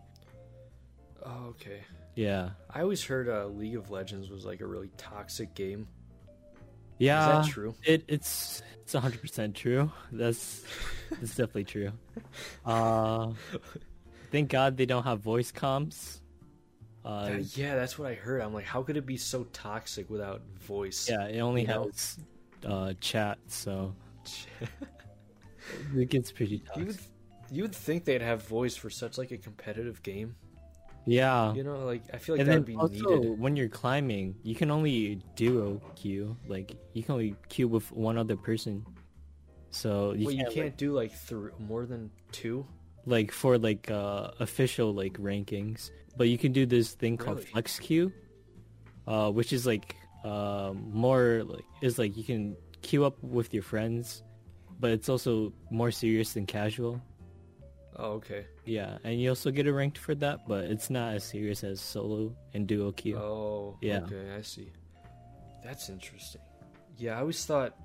Oh, 1.24 1.48
okay. 1.50 1.80
Yeah, 2.14 2.50
I 2.70 2.80
always 2.80 3.04
heard 3.04 3.28
uh, 3.28 3.46
League 3.46 3.76
of 3.76 3.90
Legends 3.90 4.30
was 4.30 4.44
like 4.44 4.60
a 4.60 4.66
really 4.66 4.90
toxic 4.96 5.54
game. 5.54 5.86
Yeah. 6.98 7.44
True? 7.48 7.74
It 7.84 8.04
it's 8.08 8.62
it's 8.82 8.94
hundred 8.94 9.20
percent 9.20 9.54
true. 9.54 9.90
That's 10.12 10.64
that's 11.10 11.30
definitely 11.36 11.64
true. 11.64 11.92
Uh, 12.64 13.32
thank 14.30 14.50
God 14.50 14.76
they 14.76 14.84
don't 14.86 15.04
have 15.04 15.20
voice 15.20 15.50
comms. 15.52 16.20
Uh, 17.04 17.30
That- 17.30 17.56
yeah, 17.56 17.74
that's 17.74 17.98
what 17.98 18.10
I 18.10 18.14
heard. 18.14 18.42
I'm 18.42 18.52
like, 18.52 18.66
how 18.66 18.82
could 18.82 18.96
it 18.96 19.06
be 19.06 19.16
so 19.16 19.44
toxic 19.52 20.10
without 20.10 20.42
voice? 20.60 21.08
yeah, 21.08 21.26
it 21.26 21.40
only 21.40 21.64
has 21.64 22.18
uh, 22.66 22.92
chat, 23.00 23.38
so 23.46 23.94
it 25.96 26.08
gets 26.10 26.32
pretty 26.32 26.62
you 26.76 26.86
would 26.86 26.98
you 27.50 27.62
would 27.62 27.74
think 27.74 28.04
they'd 28.04 28.20
have 28.20 28.42
voice 28.46 28.76
for 28.76 28.90
such 28.90 29.16
like 29.16 29.30
a 29.30 29.38
competitive 29.38 30.02
game. 30.02 30.34
Yeah. 31.08 31.54
You 31.54 31.64
know, 31.64 31.86
like 31.86 32.02
I 32.12 32.18
feel 32.18 32.34
like 32.34 32.40
and 32.40 32.48
that'd 32.48 32.66
then 32.66 32.74
be 32.74 32.76
also, 32.76 33.16
needed. 33.16 33.40
when 33.40 33.56
you're 33.56 33.68
climbing, 33.70 34.36
you 34.42 34.54
can 34.54 34.70
only 34.70 35.22
duo 35.36 35.80
queue. 35.96 36.36
Like 36.46 36.76
you 36.92 37.02
can 37.02 37.14
only 37.14 37.34
queue 37.48 37.66
with 37.66 37.90
one 37.92 38.18
other 38.18 38.36
person. 38.36 38.84
So 39.70 40.12
you 40.12 40.26
well, 40.26 40.34
you 40.34 40.44
can't, 40.44 40.54
can't 40.54 40.76
do 40.76 40.92
like 40.92 41.12
thr 41.12 41.48
more 41.58 41.86
than 41.86 42.10
two. 42.30 42.66
like, 43.06 43.28
like 43.28 43.32
for 43.32 43.56
like 43.58 43.90
uh 43.90 44.32
official 44.38 44.92
like 44.92 45.14
rankings, 45.14 45.90
but 46.16 46.28
you 46.28 46.36
can 46.36 46.52
do 46.52 46.66
this 46.66 46.92
thing 46.92 47.16
called 47.16 47.42
flex 47.42 47.78
queue, 47.78 48.12
uh, 49.06 49.30
which 49.30 49.52
is 49.52 49.66
like 49.66 49.96
um 50.24 50.90
more 50.92 51.42
like 51.44 51.64
is 51.80 51.98
like 51.98 52.16
you 52.16 52.24
can 52.24 52.56
queue 52.82 53.04
up 53.04 53.16
with 53.22 53.54
your 53.54 53.62
friends, 53.62 54.22
but 54.78 54.90
it's 54.90 55.08
also 55.08 55.52
more 55.70 55.90
serious 55.90 56.34
than 56.34 56.44
casual. 56.44 57.00
Oh, 57.98 58.12
okay. 58.12 58.46
Yeah, 58.64 58.98
and 59.02 59.20
you 59.20 59.28
also 59.30 59.50
get 59.50 59.66
a 59.66 59.72
ranked 59.72 59.98
for 59.98 60.14
that, 60.16 60.46
but 60.46 60.64
it's 60.64 60.88
not 60.88 61.14
as 61.14 61.24
serious 61.24 61.64
as 61.64 61.80
solo 61.80 62.32
and 62.54 62.66
duo 62.66 62.92
queue. 62.92 63.16
Oh, 63.18 63.76
Yeah. 63.80 64.00
Okay, 64.04 64.30
I 64.36 64.42
see. 64.42 64.70
That's 65.64 65.88
interesting. 65.88 66.40
Yeah, 66.96 67.16
I 67.16 67.20
always 67.20 67.44
thought, 67.44 67.76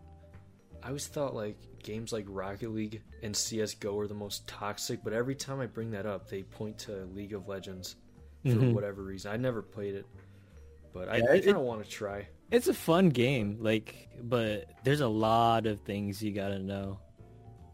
I 0.84 0.88
always 0.88 1.08
thought 1.08 1.34
like 1.34 1.58
games 1.82 2.14
like 2.14 2.26
Rocket 2.28 2.70
League 2.72 3.02
and 3.24 3.36
CS:GO 3.36 3.98
are 4.00 4.08
the 4.08 4.14
most 4.14 4.48
toxic. 4.48 5.04
But 5.04 5.14
every 5.14 5.36
time 5.36 5.60
I 5.60 5.66
bring 5.66 5.90
that 5.92 6.06
up, 6.06 6.30
they 6.30 6.44
point 6.44 6.78
to 6.80 7.06
League 7.14 7.34
of 7.34 7.48
Legends 7.48 7.96
for 8.44 8.50
Mhm. 8.50 8.74
whatever 8.74 9.02
reason. 9.04 9.32
I 9.32 9.38
never 9.38 9.62
played 9.62 9.96
it, 9.96 10.06
but 10.94 11.10
I, 11.10 11.18
Yeah, 11.18 11.24
I 11.32 11.36
it- 11.36 11.46
kind 11.46 11.58
of 11.58 11.64
want 11.64 11.84
to 11.84 11.90
try. 11.90 12.28
It's 12.52 12.68
a 12.68 12.74
fun 12.74 13.10
game, 13.10 13.58
like, 13.62 14.10
but 14.22 14.70
there's 14.84 15.02
a 15.02 15.08
lot 15.08 15.66
of 15.66 15.82
things 15.82 16.22
you 16.22 16.32
gotta 16.34 16.60
know. 16.60 17.00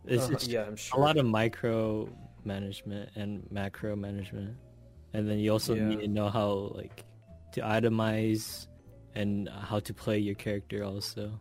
It's, 0.05 0.29
Uh, 0.29 0.33
it's 0.33 0.47
yeah, 0.47 0.63
I'm 0.63 0.77
sure. 0.77 0.99
a 0.99 1.03
lot 1.03 1.17
of 1.17 1.25
micro 1.25 2.07
management 2.45 3.09
and 3.15 3.45
macro 3.51 3.95
management, 3.95 4.55
and 5.13 5.29
then 5.29 5.39
you 5.39 5.51
also 5.51 5.75
Yeah. 5.75 5.87
need 5.89 5.99
to 6.01 6.07
know 6.07 6.29
how 6.29 6.71
like 6.75 7.05
to 7.53 7.61
itemize 7.61 8.67
and 9.15 9.49
how 9.49 9.79
to 9.79 9.93
play 9.93 10.19
your 10.19 10.35
character 10.35 10.83
also. 10.83 11.39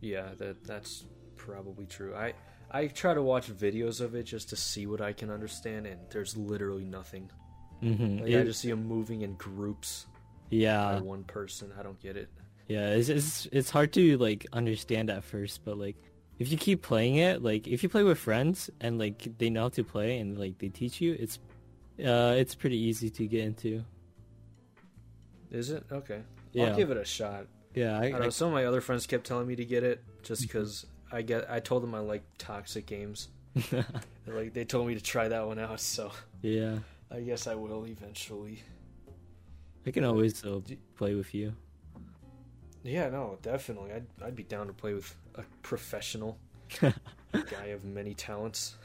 Yeah, 0.00 0.34
that 0.38 0.64
that's 0.64 1.04
probably 1.36 1.86
true. 1.86 2.14
I 2.14 2.34
I 2.70 2.86
try 2.88 3.14
to 3.14 3.22
watch 3.22 3.48
videos 3.50 4.00
of 4.00 4.14
it 4.14 4.24
just 4.24 4.48
to 4.50 4.56
see 4.56 4.86
what 4.86 5.00
I 5.00 5.12
can 5.12 5.30
understand, 5.30 5.86
and 5.86 6.00
there's 6.10 6.36
literally 6.36 6.84
nothing. 6.84 7.30
hmm 7.80 8.18
Like, 8.20 8.34
I 8.34 8.44
just 8.44 8.60
see 8.60 8.70
them 8.70 8.84
moving 8.86 9.22
in 9.22 9.34
groups 9.34 10.06
yeah, 10.50 11.00
one 11.00 11.24
person. 11.24 11.72
I 11.78 11.82
don't 11.82 12.00
get 12.00 12.16
it. 12.16 12.28
yeah. 12.68 12.90
It's, 12.90 13.08
it's 13.08 13.46
it's 13.52 13.70
hard 13.70 13.92
to 13.94 14.16
like 14.18 14.46
understand 14.52 15.10
at 15.10 15.24
first, 15.24 15.64
but 15.64 15.78
like 15.78 15.96
if 16.38 16.50
you 16.50 16.58
keep 16.58 16.82
playing 16.82 17.16
it, 17.16 17.42
like 17.42 17.66
if 17.66 17.82
you 17.82 17.88
play 17.88 18.02
with 18.02 18.18
friends 18.18 18.70
and 18.80 18.98
like 18.98 19.38
they 19.38 19.50
know 19.50 19.62
how 19.62 19.68
to 19.70 19.84
play 19.84 20.18
and 20.18 20.38
like 20.38 20.58
they 20.58 20.68
teach 20.68 21.00
you, 21.00 21.16
it's 21.18 21.38
uh 22.04 22.34
it's 22.36 22.54
pretty 22.54 22.76
easy 22.78 23.08
to 23.10 23.26
get 23.26 23.44
into. 23.44 23.84
Is 25.50 25.70
it 25.70 25.84
okay? 25.90 26.22
Yeah. 26.52 26.66
I'll 26.70 26.76
give 26.76 26.90
it 26.90 26.96
a 26.96 27.04
shot. 27.04 27.46
Yeah, 27.74 27.98
I, 27.98 28.04
I 28.04 28.10
don't 28.10 28.20
know. 28.20 28.26
I- 28.26 28.30
Some 28.30 28.48
of 28.48 28.54
my 28.54 28.64
other 28.64 28.80
friends 28.80 29.06
kept 29.06 29.26
telling 29.26 29.46
me 29.46 29.56
to 29.56 29.64
get 29.64 29.84
it 29.84 30.02
just 30.22 30.42
because 30.46 30.86
I 31.12 31.22
get. 31.22 31.50
I 31.50 31.60
told 31.60 31.82
them 31.82 31.94
I 31.94 32.00
like 32.00 32.22
toxic 32.38 32.86
games. 32.86 33.28
like 34.26 34.52
they 34.52 34.64
told 34.64 34.86
me 34.86 34.94
to 34.94 35.00
try 35.00 35.28
that 35.28 35.46
one 35.46 35.58
out, 35.58 35.80
so 35.94 36.12
yeah. 36.42 36.78
I 37.10 37.20
guess 37.20 37.46
I 37.46 37.54
will 37.54 37.86
eventually. 37.86 38.62
I 39.86 39.92
can 39.92 40.04
always 40.04 40.44
uh, 40.44 40.60
play 40.96 41.14
with 41.14 41.32
you. 41.32 41.54
Yeah, 42.82 43.08
no, 43.08 43.38
definitely. 43.42 43.92
I'd 43.92 44.06
I'd 44.22 44.34
be 44.36 44.42
down 44.42 44.66
to 44.66 44.72
play 44.72 44.92
with 44.94 45.14
a 45.38 45.44
professional 45.62 46.38
guy 46.80 47.66
of 47.66 47.84
many 47.84 48.14
talents. 48.14 48.76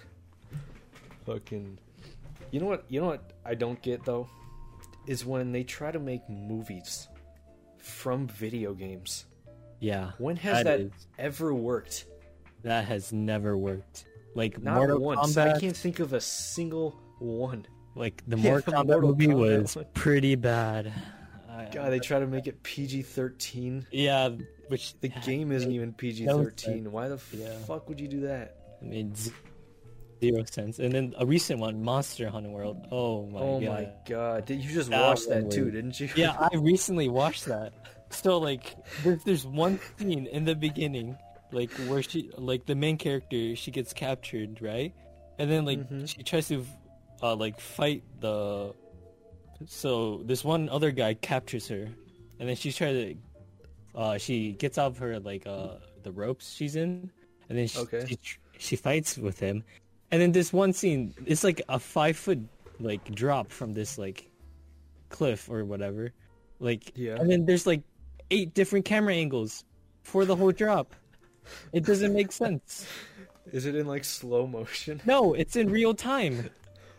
Fucking. 1.25 1.77
You 2.51 2.59
know 2.59 2.65
what? 2.65 2.85
You 2.89 3.01
know 3.01 3.07
what 3.07 3.31
I 3.45 3.55
don't 3.55 3.81
get 3.81 4.03
though, 4.05 4.29
is 5.07 5.25
when 5.25 5.51
they 5.51 5.63
try 5.63 5.91
to 5.91 5.99
make 5.99 6.27
movies 6.29 7.07
from 7.77 8.27
video 8.27 8.73
games. 8.73 9.25
Yeah, 9.79 10.11
When 10.19 10.35
has 10.35 10.63
That 10.63 10.77
that, 10.79 10.91
ever 11.17 11.53
worked? 11.55 12.05
that 12.61 12.85
has 12.85 13.11
never 13.11 13.57
worked. 13.57 14.05
Like 14.35 14.61
Not 14.61 14.75
Mortal 14.75 14.99
once. 14.99 15.35
Kombat, 15.35 15.55
I 15.55 15.59
can't 15.59 15.75
think 15.75 15.99
of 15.99 16.13
a 16.13 16.21
single 16.21 16.91
one. 17.19 17.65
like 17.95 18.21
the 18.27 18.37
Yeah, 18.37 18.43
Mortal 18.51 18.73
the 18.73 18.77
Kombat 18.79 18.85
Mortal 18.87 19.09
movie 19.09 19.27
Kombat 19.27 19.59
was 19.61 19.75
one. 19.75 19.85
pretty 19.95 20.35
bad. 20.35 20.93
I- 21.51 21.69
God, 21.71 21.89
they 21.91 21.99
try 21.99 22.19
to 22.19 22.27
make 22.27 22.47
it 22.47 22.63
PG 22.63 23.01
thirteen. 23.03 23.85
yeah, 23.91 24.29
which 24.69 24.93
The 25.01 25.09
game 25.09 25.51
isn't 25.51 25.71
even 25.71 25.93
PG 25.93 26.25
thirteen. 26.25 26.91
Why 26.91 27.07
the 27.09 27.19
Yeah. 27.33 27.49
fuck 27.67 27.89
would 27.89 27.99
you 27.99 28.07
do 28.07 28.21
that? 28.21 28.55
I 28.81 28.85
mean, 28.85 29.13
zero 30.21 30.43
sense. 30.45 30.79
And 30.79 30.91
then 30.93 31.13
a 31.17 31.25
recent 31.25 31.59
one, 31.59 31.83
Monster 31.83 32.29
Hunter 32.29 32.49
World. 32.49 32.77
Oh 32.91 33.25
my 33.27 33.39
oh 33.39 33.59
god. 33.59 33.67
Oh 33.67 33.73
my 33.73 33.89
god! 34.07 34.45
Did 34.45 34.63
you 34.63 34.71
just 34.73 34.89
That 34.89 35.01
watch 35.01 35.21
one 35.27 35.43
that 35.43 35.51
too? 35.51 35.69
Didn't 35.71 35.99
you? 35.99 36.09
yeah, 36.15 36.35
I 36.51 36.55
recently 36.57 37.09
watched 37.09 37.45
that. 37.45 37.73
So 38.11 38.37
like, 38.39 38.75
there's, 39.03 39.23
there's 39.23 39.45
one 39.47 39.79
scene 39.97 40.27
in 40.27 40.45
the 40.45 40.55
beginning, 40.55 41.17
like 41.51 41.71
where 41.87 42.01
she, 42.03 42.29
like 42.37 42.65
the 42.65 42.75
main 42.75 42.97
character, 42.97 43.55
she 43.55 43.71
gets 43.71 43.93
captured, 43.93 44.61
right? 44.61 44.93
And 45.39 45.49
then 45.49 45.65
like 45.65 45.79
Mhm. 45.89 46.07
she 46.07 46.23
tries 46.23 46.47
to, 46.49 46.65
uh, 47.21 47.35
like 47.35 47.59
fight 47.59 48.03
the. 48.19 48.73
So 49.67 50.21
this 50.26 50.43
one 50.43 50.69
other 50.69 50.91
guy 50.91 51.13
captures 51.15 51.67
her, 51.67 51.88
and 52.39 52.50
then 52.50 52.56
she's 52.56 52.76
trying 52.76 52.95
to, 52.95 54.00
uh, 54.00 54.17
she 54.17 54.54
gets 54.54 54.78
out 54.78 54.88
of 54.88 54.97
her 55.00 55.19
like 55.19 55.45
uh 55.47 55.76
the 56.04 56.12
ropes 56.12 56.52
she's 56.54 56.76
in, 56.76 57.12
and 57.50 57.58
then 57.58 57.67
she, 57.67 57.80
Okay. 57.80 58.06
she 58.08 58.17
she 58.58 58.76
fights 58.76 59.17
with 59.17 59.39
him, 59.39 59.63
and 60.12 60.21
then 60.21 60.32
this 60.32 60.52
one 60.54 60.74
scene, 60.74 61.13
it's 61.26 61.43
like 61.43 61.62
a 61.69 61.80
five 61.80 62.17
foot 62.17 62.39
like 62.80 63.04
drop 63.13 63.52
from 63.52 63.74
this 63.74 63.97
like 63.97 64.30
cliff 65.10 65.50
or 65.50 65.63
whatever. 65.65 66.12
Like 66.60 66.91
Yeah. 66.95 67.15
and 67.15 67.30
then 67.30 67.45
there's 67.45 67.67
like 67.67 67.82
eight 68.30 68.54
different 68.54 68.86
camera 68.86 69.13
angles 69.13 69.63
for 70.04 70.26
the 70.26 70.36
whole 70.36 70.52
drop. 70.52 70.95
It 71.74 71.86
doesn't 71.86 72.13
make 72.13 72.32
sense. 72.32 72.86
Is 73.52 73.65
it 73.65 73.76
in 73.76 73.88
like 73.88 74.04
slow 74.06 74.45
motion? 74.47 75.02
No, 75.06 75.34
it's 75.34 75.56
in 75.56 75.69
real 75.69 75.93
time. 75.93 76.50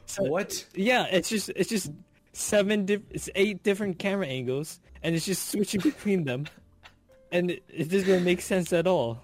So- 0.06 0.24
What? 0.24 0.66
Yeah, 0.74 1.06
it's 1.10 1.28
just 1.28 1.48
it's 1.50 1.68
just 1.70 1.90
seven 2.32 2.86
diff- 2.86 3.02
it's 3.10 3.28
eight 3.34 3.62
different 3.62 3.98
camera 3.98 4.26
angles 4.26 4.80
and 5.02 5.14
it's 5.14 5.26
just 5.26 5.48
switching 5.50 5.80
between 5.80 6.24
them. 6.24 6.46
And 7.30 7.50
it, 7.50 7.62
it 7.68 7.88
doesn't 7.90 8.24
make 8.24 8.40
sense 8.42 8.72
at 8.72 8.86
all. 8.86 9.20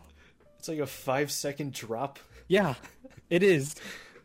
It's 0.59 0.69
like 0.69 0.79
a 0.79 0.87
five 0.87 1.31
second 1.31 1.73
drop. 1.73 2.19
Yeah, 2.49 2.75
it 3.31 3.43
is. 3.43 3.75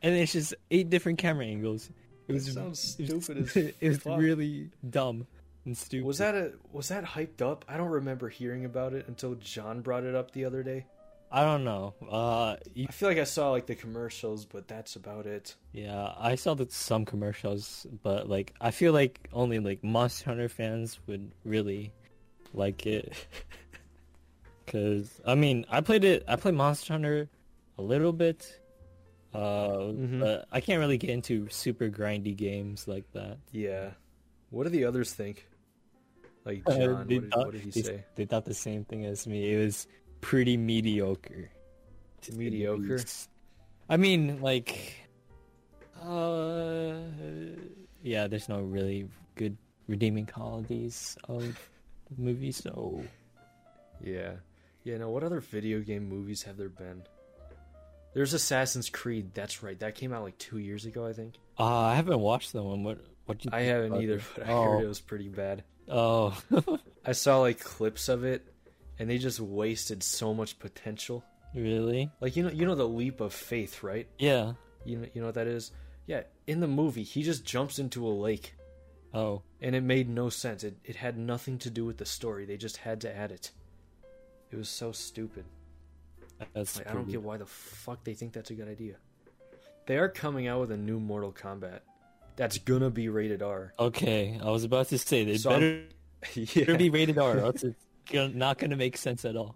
And 0.01 0.15
it's 0.15 0.31
just 0.33 0.53
eight 0.71 0.89
different 0.89 1.17
camera 1.17 1.45
angles. 1.45 1.89
It 2.27 2.33
was 2.33 2.53
sounds 2.53 2.95
it 2.97 3.11
was- 3.13 3.25
stupid 3.25 3.37
as 3.43 3.55
it 3.81 4.05
was 4.05 4.05
really 4.05 4.69
dumb 4.89 5.27
and 5.65 5.77
stupid. 5.77 6.05
Was 6.05 6.17
that 6.19 6.35
a 6.35 6.53
was 6.71 6.87
that 6.89 7.03
hyped 7.03 7.41
up? 7.41 7.65
I 7.67 7.77
don't 7.77 7.89
remember 7.89 8.29
hearing 8.29 8.65
about 8.65 8.93
it 8.93 9.07
until 9.07 9.35
John 9.35 9.81
brought 9.81 10.03
it 10.03 10.15
up 10.15 10.31
the 10.31 10.45
other 10.45 10.63
day. 10.63 10.85
I 11.35 11.43
don't 11.45 11.63
know. 11.63 11.95
Uh, 12.07 12.57
you- 12.75 12.85
I 12.87 12.91
feel 12.91 13.09
like 13.09 13.17
I 13.17 13.23
saw 13.23 13.49
like 13.49 13.65
the 13.65 13.73
commercials, 13.73 14.45
but 14.45 14.67
that's 14.67 14.95
about 14.95 15.25
it. 15.25 15.55
yeah, 15.71 16.13
I 16.19 16.35
saw 16.35 16.53
that 16.53 16.71
some 16.71 17.05
commercials, 17.05 17.87
but 18.03 18.29
like 18.29 18.53
I 18.61 18.69
feel 18.69 18.93
like 18.93 19.27
only 19.33 19.57
like 19.57 19.83
Monster 19.83 20.25
Hunter 20.25 20.47
fans 20.47 20.99
would 21.07 21.31
really 21.43 21.91
like 22.53 22.85
it. 22.85 23.13
Cause 24.67 25.19
I 25.25 25.35
mean, 25.35 25.65
I 25.69 25.81
played 25.81 26.03
it. 26.03 26.23
I 26.27 26.35
played 26.35 26.53
Monster 26.55 26.93
Hunter 26.93 27.29
a 27.77 27.81
little 27.81 28.13
bit, 28.13 28.59
uh, 29.33 29.39
Mhm. 29.91 30.19
but 30.19 30.47
I 30.51 30.61
can't 30.61 30.79
really 30.79 30.97
get 30.99 31.09
into 31.09 31.49
super 31.49 31.89
grindy 31.89 32.35
games 32.35 32.87
like 32.87 33.11
that. 33.13 33.37
Yeah. 33.51 33.91
What 34.51 34.63
do 34.65 34.69
the 34.69 34.85
others 34.85 35.11
think? 35.13 35.47
Like 36.45 36.61
Uh, 36.67 36.77
John, 36.77 36.93
what 36.97 37.07
did, 37.07 37.31
thought- 37.31 37.45
what 37.47 37.51
did 37.53 37.61
he 37.61 37.71
they, 37.71 37.81
say? 37.81 38.03
They 38.15 38.25
thought 38.25 38.45
the 38.45 38.53
same 38.53 38.85
thing 38.85 39.05
as 39.05 39.25
me. 39.25 39.51
It 39.53 39.57
was 39.65 39.87
pretty 40.23 40.57
mediocre. 40.57 41.49
Mediocre? 42.33 42.99
I 43.89 43.97
mean, 43.97 44.41
like, 44.41 44.95
uh, 46.01 46.93
yeah. 48.01 48.27
There's 48.27 48.49
no 48.49 48.61
really 48.61 49.07
good 49.35 49.57
redeeming 49.87 50.25
qualities 50.25 51.17
of 51.27 51.41
the 52.09 52.21
movie, 52.21 52.51
so 52.51 53.03
Yeah. 54.01 54.33
Yeah, 54.83 54.97
Now, 54.97 55.09
what 55.09 55.23
other 55.23 55.39
video 55.39 55.79
game 55.79 56.09
movies 56.09 56.43
have 56.43 56.57
there 56.57 56.69
been? 56.69 57.03
There's 58.13 58.33
Assassin's 58.33 58.89
Creed, 58.89 59.31
that's 59.33 59.63
right. 59.63 59.79
That 59.79 59.95
came 59.95 60.13
out 60.13 60.23
like 60.23 60.37
two 60.37 60.57
years 60.59 60.85
ago, 60.85 61.05
I 61.07 61.13
think. 61.13 61.35
uh, 61.57 61.63
I 61.63 61.95
haven't 61.95 62.19
watched 62.19 62.53
that 62.53 62.61
one. 62.63 62.83
What? 62.83 62.99
What? 63.25 63.39
do 63.39 63.49
you 63.49 63.57
I 63.57 63.61
haven't 63.61 64.01
either, 64.01 64.15
it? 64.17 64.23
but 64.35 64.47
I 64.47 64.51
oh, 64.51 64.63
heard 64.63 64.83
it 64.83 64.87
was 64.87 64.99
pretty 64.99 65.29
bad. 65.29 65.63
Oh, 65.87 66.37
I 67.05 67.13
saw 67.13 67.39
like 67.39 67.59
clips 67.61 68.09
of 68.09 68.23
it, 68.25 68.52
and 68.99 69.09
they 69.09 69.17
just 69.17 69.39
wasted 69.39 70.03
so 70.03 70.33
much 70.33 70.59
potential. 70.59 71.23
really? 71.55 72.09
Like 72.21 72.35
you 72.35 72.43
know, 72.43 72.49
you 72.51 72.65
know 72.65 72.75
the 72.75 72.87
leap 72.87 73.21
of 73.21 73.33
faith, 73.33 73.83
right? 73.83 74.07
Yeah. 74.17 74.53
You 74.85 74.97
know, 74.99 75.07
you 75.13 75.21
know 75.21 75.27
what 75.27 75.35
that 75.35 75.47
is. 75.47 75.71
Yeah, 76.05 76.23
in 76.47 76.59
the 76.59 76.67
movie, 76.67 77.03
he 77.03 77.23
just 77.23 77.45
jumps 77.45 77.79
into 77.79 78.05
a 78.05 78.09
lake, 78.09 78.55
Oh, 79.13 79.43
and 79.61 79.75
it 79.75 79.81
made 79.81 80.09
no 80.09 80.29
sense. 80.29 80.63
It 80.63 80.75
it 80.83 80.95
had 80.97 81.17
nothing 81.17 81.57
to 81.59 81.69
do 81.69 81.85
with 81.85 81.97
the 81.97 82.05
story. 82.05 82.45
They 82.45 82.57
just 82.57 82.77
had 82.77 83.01
to 83.01 83.15
add 83.15 83.31
it. 83.31 83.51
It 84.51 84.57
was 84.57 84.69
so 84.69 84.91
stupid. 84.91 85.45
that's. 86.53 86.77
Like, 86.77 86.89
I 86.89 86.93
don't 86.93 87.09
get 87.09 87.21
why 87.21 87.37
the 87.37 87.45
fuck 87.45 88.03
they 88.03 88.13
think 88.15 88.33
that's 88.33 88.49
a 88.51 88.53
good 88.55 88.67
idea. 88.67 88.95
They 89.85 89.97
are 89.97 90.09
coming 90.09 90.47
out 90.47 90.61
with 90.61 90.71
a 90.71 90.77
new 90.77 90.99
Mortal 90.99 91.31
Kombat. 91.31 91.79
That's 92.35 92.57
gonna 92.57 92.89
be 92.89 93.09
rated 93.09 93.41
R. 93.43 93.73
Okay, 93.77 94.39
I 94.41 94.49
was 94.49 94.63
about 94.63 94.87
to 94.89 94.97
say 94.97 95.23
they 95.23 95.37
So 95.37 95.51
better, 95.51 95.83
yeah. 96.33 96.45
better 96.65 96.77
be 96.77 96.89
rated 96.89 97.17
R, 97.17 97.37
or 98.11 98.17
else 98.17 98.27
it's 98.27 98.33
gonna- 98.33 98.37
not 98.37 98.57
going 98.57 98.71
to 98.71 98.75
make 98.77 98.97
sense 98.97 99.25
at 99.25 99.35
all. 99.35 99.55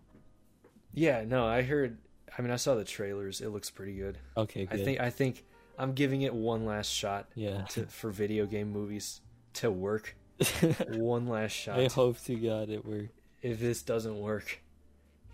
yeah, 0.93 1.23
no, 1.25 1.45
I 1.45 1.61
heard. 1.61 1.97
I 2.37 2.41
mean, 2.41 2.51
I 2.51 2.57
saw 2.57 2.75
the 2.75 2.83
trailers. 2.83 3.41
It 3.41 3.49
looks 3.49 3.69
pretty 3.69 3.95
good. 3.95 4.17
Okay, 4.35 4.65
good. 4.65 4.79
I 4.79 4.83
think. 4.83 4.99
I 4.99 5.09
think 5.09 5.43
I'm 5.77 5.93
giving 5.93 6.21
it 6.21 6.33
one 6.33 6.65
last 6.65 6.91
shot 6.91 7.27
yeah. 7.35 7.63
to, 7.69 7.85
for 7.87 8.09
video 8.11 8.45
game 8.45 8.71
movies 8.71 9.21
to 9.55 9.71
work. 9.71 10.15
one 10.89 11.27
last 11.27 11.51
shot. 11.51 11.79
I 11.79 11.87
hope 11.87 12.19
to 12.25 12.35
God 12.35 12.69
it 12.69 12.85
works. 12.85 13.09
If 13.41 13.59
this 13.59 13.81
doesn't 13.81 14.19
work, 14.19 14.61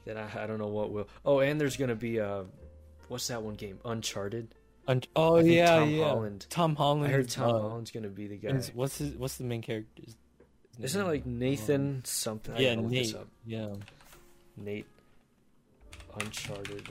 then 0.05 0.17
I, 0.17 0.43
I 0.43 0.47
don't 0.47 0.59
know 0.59 0.67
what 0.67 0.91
will. 0.91 1.07
Oh, 1.25 1.39
and 1.39 1.59
there's 1.59 1.77
gonna 1.77 1.95
be 1.95 2.17
a 2.17 2.45
what's 3.07 3.27
that 3.27 3.41
one 3.41 3.55
game? 3.55 3.79
Uncharted. 3.85 4.55
Un- 4.87 5.01
oh 5.15 5.39
yeah, 5.39 5.79
Tom 5.79 5.89
yeah. 5.89 6.03
Holland- 6.05 6.45
Tom 6.49 6.75
Holland. 6.75 7.05
I 7.05 7.15
heard 7.15 7.29
Tom 7.29 7.55
uh, 7.55 7.59
Holland's 7.59 7.91
gonna 7.91 8.09
be 8.09 8.27
the 8.27 8.37
guy. 8.37 8.61
What's 8.73 8.97
his? 8.97 9.15
What's 9.15 9.37
the 9.37 9.45
main 9.45 9.61
character's? 9.61 10.15
Isn't 10.81 11.01
it 11.01 11.05
like 11.05 11.25
Nathan 11.25 12.01
something? 12.05 12.53
I 12.55 12.59
yeah, 12.59 12.69
gotta 12.75 12.81
look 12.81 12.91
this 12.91 13.13
Nate. 13.13 13.21
up. 13.21 13.27
Yeah, 13.45 13.73
Nate. 14.57 14.85
Uncharted. 16.19 16.89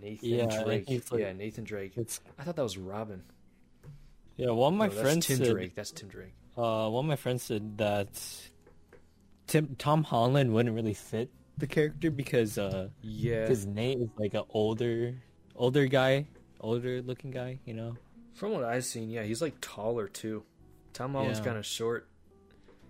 Nathan 0.00 0.28
Yeah, 0.28 0.62
Drake. 0.64 0.88
like- 0.88 1.20
yeah, 1.20 1.32
Nathan 1.32 1.64
Drake. 1.64 1.92
I 2.38 2.42
thought 2.44 2.56
that 2.56 2.62
was 2.62 2.76
Robin. 2.78 3.22
yeah. 4.36 4.50
One 4.50 4.74
of 4.74 4.78
my 4.78 4.86
No, 4.88 4.92
friends 5.02 5.26
Tim 5.26 5.38
said. 5.38 5.50
Drake. 5.50 5.74
That's 5.74 5.90
Tim 5.92 6.08
Drake. 6.08 6.32
Uh, 6.56 6.88
one 6.90 7.04
of 7.04 7.08
my 7.08 7.16
friends 7.16 7.42
said 7.44 7.78
that 7.78 8.08
Tim 9.46 9.74
Tom 9.76 10.04
Holland 10.04 10.52
wouldn't 10.52 10.74
really 10.74 10.94
fit 10.94 11.30
the 11.58 11.66
character 11.66 12.10
because 12.10 12.58
uh, 12.58 12.88
Yeah. 13.02 13.42
because 13.42 13.66
Nate 13.66 13.98
is 13.98 14.08
like 14.18 14.34
an 14.34 14.44
older, 14.50 15.14
older 15.54 15.86
guy, 15.86 16.26
older 16.60 17.00
looking 17.02 17.30
guy. 17.30 17.60
You 17.64 17.74
know. 17.74 17.96
From 18.34 18.52
what 18.52 18.64
I've 18.64 18.84
seen, 18.84 19.10
yeah, 19.10 19.22
he's 19.22 19.40
like 19.42 19.54
taller 19.60 20.08
too. 20.08 20.42
Tom 20.92 21.12
Holland's 21.12 21.38
Yeah. 21.38 21.44
kind 21.44 21.58
of 21.58 21.64
short. 21.66 22.08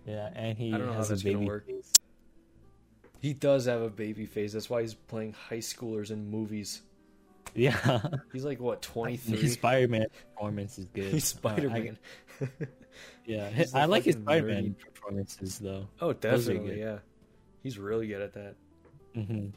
Yeah, 0.05 0.29
and 0.35 0.57
he 0.57 0.73
I 0.73 0.77
don't 0.77 0.87
know 0.87 0.93
how 0.93 0.97
has 0.99 1.07
a 1.09 1.13
that's 1.13 1.23
gonna 1.23 1.37
baby 1.37 1.47
work. 1.47 1.65
face. 1.67 1.91
He 3.21 3.33
does 3.33 3.65
have 3.65 3.81
a 3.81 3.89
baby 3.89 4.25
face. 4.25 4.51
That's 4.53 4.69
why 4.69 4.81
he's 4.81 4.93
playing 4.93 5.33
high 5.33 5.59
schoolers 5.59 6.11
in 6.11 6.29
movies. 6.29 6.81
Yeah, 7.55 8.01
He's 8.33 8.43
like 8.45 8.59
what 8.59 8.81
twenty 8.81 9.15
three. 9.17 9.37
his 9.37 9.53
Spider-Man 9.53 10.07
performance 10.35 10.77
is 10.79 10.85
good. 10.85 11.05
He's 11.13 11.33
Uh, 11.35 11.49
I- 11.49 11.53
Spider 11.55 11.69
Man. 11.69 11.97
yeah, 13.25 13.49
He's 13.49 13.71
the 13.71 13.79
I 13.79 13.85
like 13.85 14.03
his 14.03 14.15
fucking 14.15 14.25
Spider-Man 14.25 14.63
nerdy- 14.63 14.79
performances 14.93 15.59
though. 15.59 15.87
oh, 16.01 16.13
Those 16.13 16.49
are 16.49 16.53
definitely. 16.53 16.75
good. 16.75 16.79
Yeah, 16.79 16.97
he's 17.61 17.77
really 17.77 18.07
good 18.07 18.21
at 18.21 18.33
that. 18.33 18.55
hmm 19.13 19.47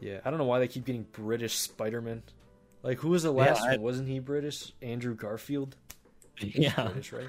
Yeah, 0.00 0.20
I 0.24 0.30
don't 0.30 0.38
know 0.38 0.46
why 0.46 0.58
they 0.58 0.68
keep 0.68 0.84
getting 0.86 1.06
British 1.12 1.58
Spider-Man. 1.58 2.22
Like, 2.82 2.98
who 2.98 3.10
was 3.10 3.22
the 3.24 3.30
last 3.32 3.62
I- 3.62 3.72
one? 3.72 3.82
Wasn't 3.82 4.08
he 4.08 4.18
British? 4.18 4.72
Andrew 4.82 5.14
Garfield. 5.14 5.76
He's 6.36 6.56
Yeah. 6.56 6.86
British, 6.86 7.12
right? 7.12 7.28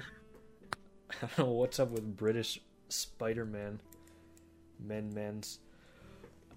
I 1.22 1.26
don't 1.36 1.38
know 1.46 1.52
what's 1.52 1.78
up 1.80 1.90
with 1.90 2.16
British 2.16 2.60
Spider-Man. 2.88 3.80
Men, 4.80 5.12
men's. 5.14 5.60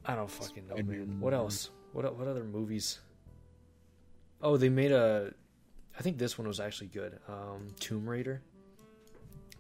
I 0.06 0.16
don't 0.16 0.30
fucking 0.30 0.68
know, 0.68 0.76
man. 0.76 1.20
What 1.20 1.32
Spider-Man. 1.32 1.34
else? 1.34 1.70
What 1.94 2.18
what 2.18 2.28
other 2.28 2.44
movies? 2.44 3.00
Oh, 4.42 4.58
they 4.58 4.70
made 4.70 4.92
a. 4.92 5.34
I 5.98 6.02
think 6.02 6.18
this 6.18 6.38
one 6.38 6.48
was 6.48 6.60
actually 6.60 6.88
good. 6.88 7.20
Um, 7.28 7.68
Tomb 7.80 8.08
Raider. 8.08 8.42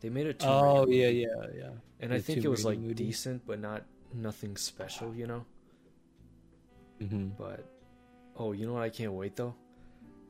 They 0.01 0.09
made 0.09 0.27
a 0.27 0.33
Tomb 0.33 0.49
Oh 0.51 0.85
Raider 0.85 0.91
yeah, 0.91 1.27
yeah, 1.27 1.47
yeah. 1.57 1.69
and 1.99 2.13
I 2.13 2.17
the 2.17 2.23
think 2.23 2.43
it 2.43 2.47
was 2.47 2.59
Raider 2.59 2.69
like 2.69 2.79
movie. 2.79 2.93
decent, 2.93 3.45
but 3.47 3.59
not 3.59 3.83
nothing 4.13 4.55
special, 4.57 5.15
you 5.15 5.25
know. 5.27 5.45
Mm-hmm. 7.01 7.29
But 7.37 7.65
oh, 8.35 8.51
you 8.51 8.65
know 8.67 8.73
what? 8.73 8.83
I 8.83 8.89
can't 8.89 9.13
wait 9.13 9.35
though. 9.35 9.55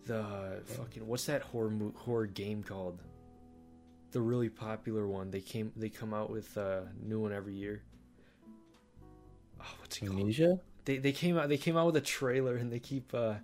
The 0.05 0.61
fucking 0.65 1.05
what's 1.05 1.25
that 1.25 1.41
horror 1.41 1.69
mo- 1.69 1.93
horror 1.97 2.27
game 2.27 2.63
called? 2.63 3.01
The 4.11 4.21
really 4.21 4.49
popular 4.49 5.07
one. 5.07 5.31
They 5.31 5.41
came 5.41 5.71
they 5.75 5.89
come 5.89 6.13
out 6.13 6.29
with 6.29 6.55
a 6.57 6.87
new 7.01 7.19
one 7.19 7.33
every 7.33 7.53
year. 7.55 7.83
Oh, 9.59 9.65
what's 9.79 9.97
it 9.97 10.05
called? 10.05 10.61
They 10.85 10.97
they 10.97 11.11
came 11.11 11.37
out 11.37 11.49
they 11.49 11.57
came 11.57 11.75
out 11.77 11.85
with 11.85 11.97
a 11.97 12.01
trailer 12.01 12.55
and 12.55 12.71
they 12.71 12.79
keep 12.79 13.13
uh 13.13 13.35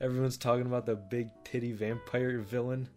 everyone's 0.00 0.36
talking 0.36 0.66
about 0.66 0.86
the 0.86 0.96
big 0.96 1.28
titty 1.44 1.72
vampire 1.72 2.40
villain. 2.40 2.88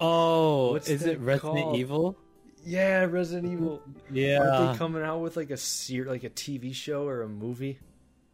Oh, 0.00 0.72
What's 0.72 0.88
is 0.90 1.04
it 1.04 1.18
Resident 1.20 1.40
called? 1.64 1.76
Evil? 1.76 2.18
Yeah, 2.64 3.04
Resident 3.04 3.52
Evil. 3.52 3.82
Yeah, 4.10 4.40
Aren't 4.40 4.72
they 4.72 4.78
coming 4.78 5.02
out 5.02 5.20
with 5.20 5.36
like 5.36 5.50
a 5.50 5.56
ser- 5.56 6.04
like 6.04 6.24
a 6.24 6.30
TV 6.30 6.74
show 6.74 7.06
or 7.06 7.22
a 7.22 7.28
movie? 7.28 7.78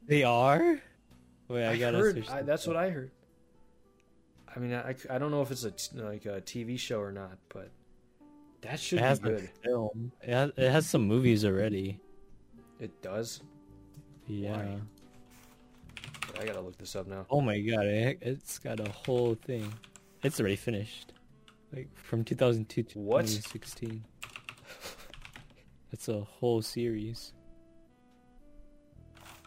They 0.07 0.25
are. 0.25 0.81
Wait, 1.49 1.65
I, 1.67 1.73
I 1.73 1.77
gotta. 1.77 1.99
heard. 1.99 2.17
search 2.17 2.31
I, 2.31 2.39
this 2.39 2.47
that's 2.47 2.67
what 2.67 2.77
I 2.77 2.91
heard. 2.91 3.13
I 4.55 4.59
mean, 4.59 4.75
I, 4.75 4.95
I 5.09 5.19
don't 5.19 5.31
know 5.31 5.43
if 5.43 5.51
it's 5.51 5.65
a 5.65 5.71
t- 5.71 5.97
like 5.99 6.27
a 6.27 6.41
TV 6.43 6.79
show 6.79 7.01
or 7.01 7.11
not, 7.13 7.39
but 7.49 7.71
that 8.61 8.79
should 8.79 8.99
It 8.99 9.03
has 9.03 9.19
be 9.21 9.29
a 9.31 9.33
good. 9.33 9.51
film. 9.65 10.13
It 10.23 10.29
has, 10.31 10.51
it 10.57 10.71
has 10.71 10.87
some 10.87 11.03
movies 11.07 11.45
already. 11.45 11.99
It 12.79 13.01
does. 13.03 13.41
Yeah. 14.27 14.57
Why? 14.57 14.81
I 16.41 16.45
gotta 16.47 16.61
look 16.61 16.77
this 16.79 16.95
up 16.97 17.07
now. 17.07 17.27
Oh 17.31 17.41
my 17.41 17.59
god, 17.61 17.87
it, 17.87 18.19
it's 18.21 18.59
got 18.59 18.81
a 18.81 18.91
whole 18.91 19.35
thing. 19.35 19.73
It's 20.23 20.39
already 20.41 20.57
finished. 20.57 21.13
Like 21.75 21.89
from 21.97 22.23
2002 22.25 22.83
to 22.83 22.99
What? 22.99 23.27
2016. 23.27 24.05
It's 25.93 26.09
a 26.09 26.21
whole 26.21 26.61
series. 26.63 27.33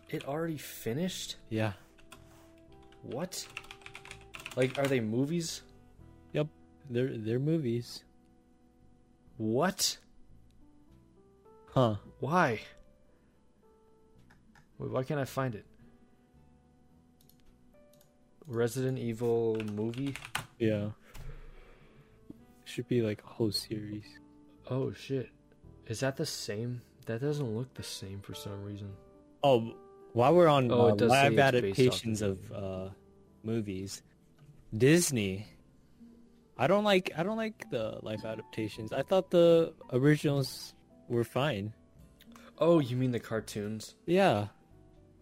It 0.09 0.25
already 0.27 0.57
finished. 0.57 1.37
Yeah. 1.49 1.73
What? 3.03 3.45
Like, 4.55 4.77
are 4.79 4.87
they 4.87 4.99
movies? 4.99 5.61
Yep, 6.33 6.47
they're 6.89 7.17
they're 7.17 7.39
movies. 7.39 8.03
What? 9.37 9.97
Huh. 11.73 11.95
Why? 12.19 12.61
Wait, 14.79 14.91
why 14.91 15.03
can't 15.03 15.19
I 15.19 15.25
find 15.25 15.55
it? 15.55 15.65
Resident 18.47 18.97
Evil 18.97 19.57
movie? 19.73 20.15
Yeah. 20.59 20.89
Should 22.63 22.87
be 22.87 23.01
like 23.01 23.21
a 23.23 23.27
whole 23.27 23.51
series. 23.51 24.05
Oh 24.69 24.93
shit. 24.93 25.29
Is 25.87 25.99
that 25.99 26.15
the 26.17 26.25
same? 26.25 26.81
That 27.05 27.21
doesn't 27.21 27.55
look 27.55 27.73
the 27.73 27.83
same 27.83 28.21
for 28.21 28.33
some 28.33 28.63
reason. 28.63 28.91
Oh, 29.43 29.75
while 30.13 30.33
we're 30.33 30.47
on 30.47 30.71
Oh, 30.71 30.81
uh, 30.81 30.93
it 30.93 30.97
does 30.97 31.11
say 31.11 31.29
live 31.29 31.39
adaptations 31.39 32.21
of 32.21 32.51
uh, 32.51 32.89
movies, 33.43 34.01
Disney. 34.75 35.47
I 36.57 36.67
don't 36.67 36.83
like 36.83 37.11
I 37.17 37.23
don't 37.23 37.37
like 37.37 37.69
the 37.69 37.99
live 38.01 38.23
adaptations. 38.25 38.93
I 38.93 39.01
thought 39.01 39.29
the 39.29 39.73
originals 39.91 40.73
were 41.09 41.23
fine. 41.23 41.73
Oh, 42.57 42.79
you 42.79 42.95
mean 42.95 43.11
the 43.11 43.19
cartoons? 43.19 43.95
Yeah, 44.05 44.47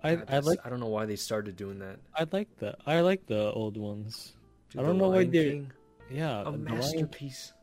I 0.04 0.16
God, 0.16 0.26
I 0.30 0.40
like 0.40 0.60
I 0.66 0.70
don't 0.70 0.80
know 0.80 0.88
why 0.88 1.06
they 1.06 1.16
started 1.16 1.56
doing 1.56 1.80
that. 1.80 1.98
I 2.16 2.28
like 2.32 2.56
the 2.58 2.76
I 2.86 3.02
like 3.02 3.26
the 3.26 3.52
old 3.52 3.78
ones. 3.78 4.36
Dude, 4.70 4.82
I 4.82 4.86
don't 4.86 4.98
know 4.98 5.10
why 5.10 5.24
they're- 5.26 5.52
King, 5.52 5.72
Yeah, 6.12 6.42
a 6.42 6.44
the 6.46 6.52
Lion 6.52 6.64
masterpiece. 6.66 7.54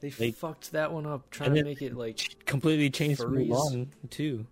They, 0.00 0.10
They- 0.10 0.32
fucked 0.32 0.72
that 0.72 0.92
one 0.92 1.06
up, 1.06 1.30
trying 1.30 1.54
to 1.54 1.64
make 1.64 1.80
it 1.80 1.96
like. 1.96 2.44
Completely 2.44 2.90
changed 2.90 3.20
Furries. 3.22 3.48
Mulan 3.48 3.88
too. 4.10 4.46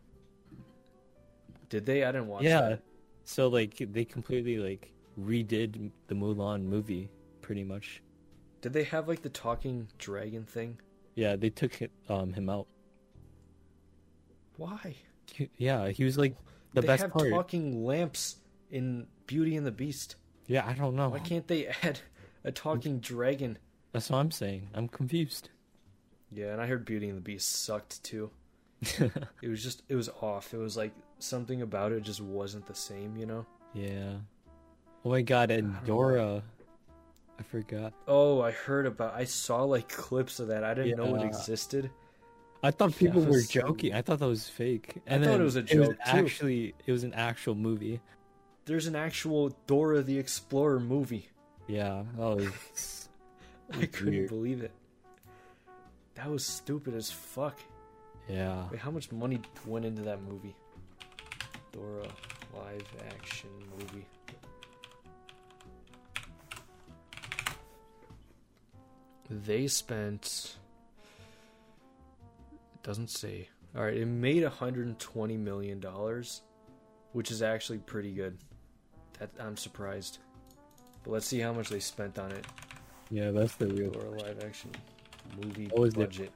Did 1.69 1.85
they? 1.85 2.05
I 2.05 2.13
didn't 2.13 2.29
watch 2.29 2.43
yeah, 2.45 2.61
that. 2.63 2.83
so 3.25 3.49
like 3.49 3.77
they 3.79 4.05
completely 4.07 4.57
like 4.59 4.91
redid 5.21 5.91
the 6.09 6.15
Mulan 6.15 6.63
movie 6.65 7.11
pretty 7.41 7.65
much. 7.65 8.03
Did 8.61 8.73
they 8.73 8.85
have 8.85 9.09
like 9.09 9.23
the 9.23 9.29
talking 9.29 9.89
dragon 9.99 10.45
thing? 10.45 10.79
Yeah, 11.15 11.37
they 11.37 11.51
took 11.51 11.83
it, 11.83 11.91
um 12.09 12.33
him 12.33 12.49
out. 12.49 12.67
Why? 14.57 14.97
He- 15.33 15.51
yeah, 15.57 15.89
he 15.89 16.05
was 16.05 16.19
like 16.19 16.37
the 16.75 16.81
they 16.81 16.87
best 16.87 17.03
have 17.03 17.13
part. 17.13 17.31
talking 17.31 17.85
lamps 17.85 18.37
in 18.71 19.07
Beauty 19.27 19.57
and 19.57 19.67
the 19.67 19.73
Beast. 19.73 20.17
Yeah, 20.47 20.67
I 20.67 20.73
don't 20.75 20.95
know. 20.97 21.09
Why 21.11 21.19
can't 21.21 21.47
they 21.47 21.67
add 21.83 22.01
a 22.45 22.53
talking 22.53 22.99
dragon? 23.01 23.59
That's 23.93 24.11
what 24.11 24.19
I'm 24.19 24.31
saying. 24.31 24.69
I'm 24.75 24.89
confused. 24.89 25.51
Yeah, 26.31 26.53
and 26.53 26.61
I 26.61 26.67
heard 26.67 26.85
Beauty 26.85 27.09
and 27.09 27.19
the 27.19 27.23
Beast 27.23 27.49
sucked 27.65 28.03
too. 28.03 28.31
It 29.43 29.49
was 29.49 29.63
just 29.63 29.83
it 29.89 29.95
was 29.95 30.09
off. 30.21 30.53
It 30.55 30.59
was 30.59 30.77
like 30.77 30.93
something 31.19 31.63
about 31.63 31.93
it 31.93 32.03
just 32.03 32.21
wasn't 32.21 32.67
the 32.67 32.75
same, 32.75 33.17
you 33.17 33.27
know? 33.27 33.47
yeah. 33.75 34.15
Oh 35.05 35.11
my 35.11 35.23
god, 35.23 35.51
and 35.51 35.77
I. 35.83 35.85
Dora. 35.87 36.43
I 37.39 37.43
forgot. 37.45 37.93
Oh, 38.07 38.41
I 38.41 38.53
heard 38.53 38.87
about 38.87 39.15
I 39.15 39.25
saw 39.25 39.65
like 39.65 39.89
clips 39.89 40.39
of 40.39 40.49
that. 40.49 40.63
I 40.65 40.75
didn't 40.75 40.97
know 40.97 41.17
it 41.17 41.25
existed. 41.25 41.91
I 42.63 42.71
thought 42.71 42.95
people 42.97 43.23
were 43.23 43.29
was 43.31 43.49
so- 43.49 43.61
joking. 43.63 43.93
I 43.95 44.03
thought 44.03 44.21
that 44.21 44.29
was 44.29 44.49
fake. 44.49 44.95
I 45.11 45.19
thought 45.19 45.41
it 45.41 45.43
was 45.43 45.57
a 45.57 45.61
It 45.61 45.67
joke, 45.67 45.89
was 45.89 45.97
too. 45.97 45.97
actually, 46.05 46.75
it 46.87 46.93
was 46.93 47.03
an 47.03 47.15
actual 47.15 47.57
movie. 47.57 48.01
There's 48.67 48.87
an 48.87 48.95
actual 48.95 49.57
Dora 49.67 50.03
the 50.03 50.17
Explorer 50.19 50.79
movie. 50.79 51.29
Yeah. 51.67 52.05
Oh, 52.19 52.39
it's, 52.39 53.09
I 53.73 53.87
couldn't 53.87 54.15
Weird. 54.15 54.29
believe 54.29 54.63
it. 54.63 54.71
That 56.15 56.31
was 56.31 56.47
stupid 56.47 56.95
as 56.95 57.11
fuck. 57.11 57.59
yeah. 58.29 58.69
Wait, 58.71 58.79
how 58.79 58.93
much 58.93 59.11
money 59.11 59.41
went 59.67 59.85
into 59.85 60.03
that 60.03 60.23
movie? 60.23 60.55
Dora 61.73 62.07
live 62.55 62.87
action 63.09 63.49
movie. 63.77 64.02
They 69.33 69.67
spent. 69.67 70.57
It 72.75 72.83
doesn't 72.83 73.09
say. 73.09 73.49
All 73.75 73.83
right, 73.83 73.97
it 73.97 74.07
made 74.07 74.43
120 74.43 75.37
million 75.39 75.81
dollars, 75.81 76.43
which 77.13 77.31
is 77.31 77.41
actually 77.41 77.79
pretty 77.79 78.13
good. 78.13 78.37
That 79.19 79.31
I'm 79.41 79.57
surprised. 79.57 80.19
But 81.03 81.13
let's 81.13 81.27
see 81.27 81.41
how 81.41 81.55
much 81.55 81.71
they 81.71 81.81
spent 81.81 82.19
on 82.19 82.31
it. 82.33 82.47
Yeah, 83.11 83.31
that's 83.31 83.55
the 83.57 83.69
real. 83.69 83.91
Dora 83.91 84.11
live 84.11 84.45
action 84.45 84.71
movie 85.43 85.67
the 85.67 85.91
budget. 85.91 86.31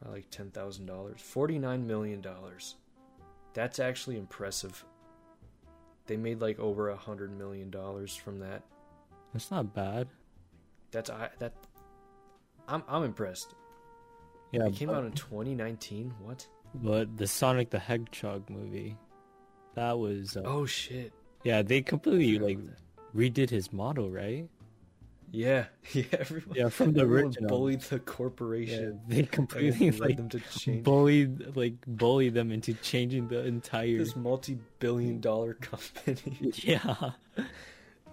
Probably 0.00 0.20
like 0.20 0.30
ten 0.30 0.50
thousand 0.50 0.86
dollars. 0.86 1.20
Forty 1.20 1.58
nine 1.58 1.86
million 1.86 2.20
dollars. 2.20 2.76
That's 3.52 3.80
actually 3.80 4.16
impressive. 4.16 4.84
They 6.06 6.16
made 6.16 6.40
like 6.40 6.60
over 6.60 6.90
a 6.90 6.96
hundred 6.96 7.36
million 7.36 7.70
dollars 7.70 8.14
from 8.14 8.38
that. 8.40 8.62
That's 9.32 9.50
not 9.50 9.74
bad. 9.74 10.06
That's 10.94 11.10
I 11.10 11.28
that. 11.40 11.52
I'm 12.68 12.82
I'm 12.88 13.02
impressed. 13.02 13.54
Yeah, 14.52 14.66
it 14.66 14.76
came 14.76 14.88
but, 14.88 14.96
out 14.98 15.04
in 15.04 15.12
2019. 15.12 16.14
What? 16.22 16.46
but 16.76 17.16
the 17.16 17.26
Sonic 17.26 17.70
the 17.70 17.78
Hedgehog 17.80 18.48
movie, 18.48 18.96
that 19.74 19.98
was. 19.98 20.36
Uh, 20.36 20.42
Oh 20.44 20.64
shit! 20.66 21.12
yeah, 21.42 21.62
they 21.62 21.82
completely 21.82 22.38
like 22.38 22.58
redid 23.14 23.50
his 23.50 23.72
model, 23.72 24.08
right? 24.10 24.48
Yeah, 25.32 25.64
yeah. 25.92 26.04
Everyone, 26.12 26.54
Yeah, 26.56 26.68
from 26.68 26.92
the 26.92 27.02
original. 27.02 27.48
bullied 27.48 27.80
the 27.80 27.96
Yeah, 27.96 28.02
corporation. 28.06 29.00
they 29.08 29.18
and 29.18 29.30
completely 29.32 29.90
like 29.90 30.16
them 30.16 30.28
to 30.28 30.38
change 30.56 30.84
bullied 30.84 31.56
like 31.56 31.74
bullied 31.88 32.34
them 32.34 32.52
into 32.52 32.72
changing 32.74 33.26
the 33.26 33.44
entire. 33.44 33.98
this 33.98 34.14
multi-billion-dollar 34.14 35.54
company. 35.54 36.52
Yeah, 36.62 37.10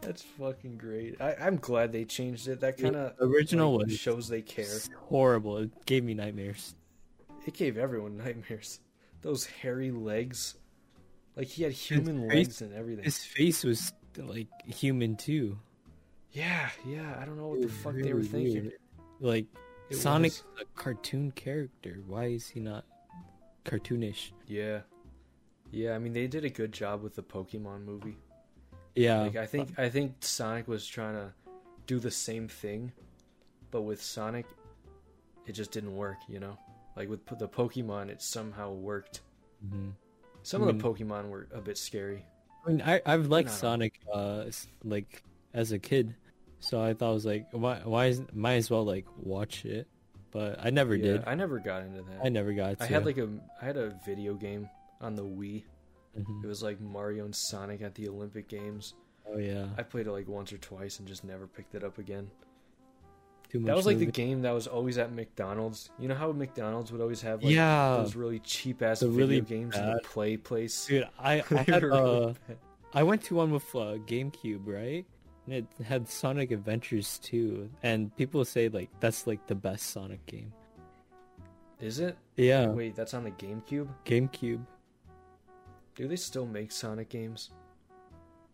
That's 0.01 0.23
fucking 0.23 0.77
great. 0.77 1.21
I, 1.21 1.35
I'm 1.39 1.57
glad 1.57 1.91
they 1.91 2.05
changed 2.05 2.47
it. 2.47 2.59
That 2.61 2.77
kind 2.77 2.95
of 2.95 3.13
original 3.19 3.77
was 3.77 3.91
shows 3.97 4.27
they 4.27 4.41
care. 4.41 4.65
Horrible. 4.97 5.57
It 5.57 5.85
gave 5.85 6.03
me 6.03 6.13
nightmares. 6.13 6.73
It 7.45 7.53
gave 7.53 7.77
everyone 7.77 8.17
nightmares. 8.25 8.79
Those 9.21 9.45
hairy 9.45 9.91
legs, 9.91 10.55
like 11.35 11.47
he 11.47 11.63
had 11.63 11.71
human 11.73 12.27
legs 12.27 12.61
and 12.61 12.73
everything. 12.73 13.03
His 13.03 13.23
face 13.23 13.63
was 13.63 13.93
like 14.17 14.47
human 14.65 15.15
too. 15.15 15.59
Yeah, 16.31 16.69
yeah. 16.87 17.17
I 17.21 17.25
don't 17.25 17.37
know 17.37 17.47
what 17.49 17.61
the 17.61 17.67
fuck 17.67 17.93
they 17.95 18.13
were 18.13 18.23
thinking. 18.23 18.63
weird. 18.63 18.73
Like 19.19 19.45
It 19.91 19.97
Sonic's 19.97 20.43
was. 20.55 20.63
a 20.63 20.79
cartoon 20.79 21.29
character. 21.31 22.01
Why 22.07 22.25
is 22.25 22.47
he 22.47 22.59
not 22.59 22.85
cartoonish? 23.65 24.31
Yeah, 24.47 24.79
Yeah, 25.69 25.93
I 25.93 25.99
mean 25.99 26.13
they 26.13 26.25
did 26.27 26.43
a 26.45 26.49
good 26.49 26.71
job 26.71 27.03
with 27.03 27.13
the 27.15 27.21
Pokemon 27.23 27.85
movie. 27.85 28.17
Yeah, 28.95 29.21
Like 29.21 29.35
I 29.35 29.45
think 29.45 29.79
I 29.79 29.89
think 29.89 30.15
Sonic 30.19 30.67
was 30.67 30.85
trying 30.85 31.15
to 31.15 31.31
do 31.87 31.99
the 31.99 32.11
same 32.11 32.47
thing, 32.47 32.91
but 33.71 33.81
with 33.81 34.01
Sonic, 34.01 34.45
it 35.45 35.53
just 35.53 35.71
didn't 35.71 35.95
work. 35.95 36.17
You 36.27 36.39
know, 36.39 36.57
like 36.95 37.09
with 37.09 37.25
the 37.25 37.47
Pokemon, 37.47 38.09
it 38.09 38.21
somehow 38.21 38.71
worked. 38.71 39.21
Mhm. 39.65 39.93
Some 40.43 40.63
I 40.63 40.67
of 40.67 40.77
the 40.77 40.83
Pokemon 40.83 41.29
were 41.29 41.47
a 41.53 41.61
bit 41.61 41.77
scary. 41.77 42.25
I 42.65 42.69
mean, 42.69 42.81
I 42.81 43.01
I've 43.05 43.27
liked. 43.27 43.49
Sonic 43.49 43.99
uh 44.13 44.45
like 44.83 45.23
as 45.53 45.71
a 45.71 45.79
kid, 45.79 46.15
so 46.59 46.81
I 46.81 46.93
thought 46.93 47.11
I 47.11 47.13
was 47.13 47.25
like, 47.25 47.47
why 47.51 47.81
why 47.83 48.07
is, 48.07 48.21
might 48.33 48.55
as 48.55 48.69
well 48.69 48.83
like 48.83 49.05
watch 49.17 49.65
it, 49.65 49.87
but 50.31 50.59
I 50.63 50.69
never 50.69 50.95
yeah, 50.95 51.03
did. 51.03 51.23
I 51.27 51.35
never 51.35 51.59
got 51.59 51.83
into 51.83 52.01
that. 52.03 52.19
I 52.23 52.29
never 52.29 52.53
got. 52.53 52.77
To. 52.77 52.83
I 52.83 52.87
had 52.87 53.05
like 53.05 53.17
a 53.17 53.29
I 53.61 53.65
had 53.65 53.77
a 53.77 53.97
video 54.05 54.33
game 54.33 54.69
on 54.99 55.15
the 55.15 55.23
Wii. 55.23 55.63
Mhm. 56.19 56.43
It 56.43 56.47
was 56.47 56.61
like 56.61 56.79
Mario 56.81 57.25
and 57.25 57.35
Sonic 57.35 57.81
at 57.81 57.95
the 57.95 58.07
Olympic 58.09 58.47
Games. 58.47 58.95
oh 59.31 59.37
yeah, 59.37 59.67
I 59.77 59.83
played 59.83 60.07
it 60.07 60.11
like 60.11 60.27
once 60.27 60.51
or 60.51 60.57
twice 60.57 60.99
and 60.99 61.07
just 61.07 61.23
never 61.23 61.47
picked 61.47 61.75
it 61.75 61.83
up 61.83 61.97
again. 61.99 62.29
too 63.49 63.59
much. 63.59 63.67
That 63.67 63.75
was 63.75 63.85
like 63.85 63.99
the 63.99 64.05
game 64.05 64.41
that 64.43 64.51
was 64.51 64.65
always 64.67 64.97
at 64.97 65.11
McDonald's. 65.13 65.89
You 65.99 66.07
know 66.07 66.15
how 66.15 66.31
McDonald's 66.31 66.91
would 66.91 67.01
always 67.01 67.21
have 67.21 67.43
like 67.43 67.53
yeah, 67.53 67.97
those 67.97 68.15
really 68.15 68.39
cheap 68.39 68.81
ass 68.81 69.01
video 69.01 69.15
really 69.17 69.41
games 69.41 69.75
in 69.77 69.85
the 69.85 69.99
play 70.03 70.37
place. 70.37 70.85
dude. 70.85 71.07
I 71.19 71.43
I 71.51 71.63
had 71.63 71.83
uh. 71.83 72.33
I 72.93 73.03
went 73.03 73.23
to 73.23 73.35
one 73.35 73.51
with 73.51 73.63
uh, 73.73 73.95
GameCube, 74.05 74.67
right? 74.67 75.05
And 75.45 75.55
it 75.55 75.65
had 75.85 76.07
Sonic 76.09 76.51
Adventures 76.51 77.19
too, 77.19 77.69
and 77.83 78.13
people 78.17 78.43
say 78.45 78.67
like 78.69 78.89
that's 78.99 79.27
like 79.27 79.47
the 79.47 79.55
best 79.55 79.91
Sonic 79.91 80.25
game. 80.25 80.51
Is 81.79 81.99
it? 81.99 82.17
Yeah, 82.37 82.67
Wait, 82.67 82.95
that's 82.95 83.13
on 83.13 83.23
the 83.23 83.31
GameCube? 83.31 83.87
GameCube. 84.05 84.65
Do 85.95 86.07
they 86.07 86.15
still 86.15 86.45
make 86.45 86.71
Sonic 86.71 87.09
games? 87.09 87.51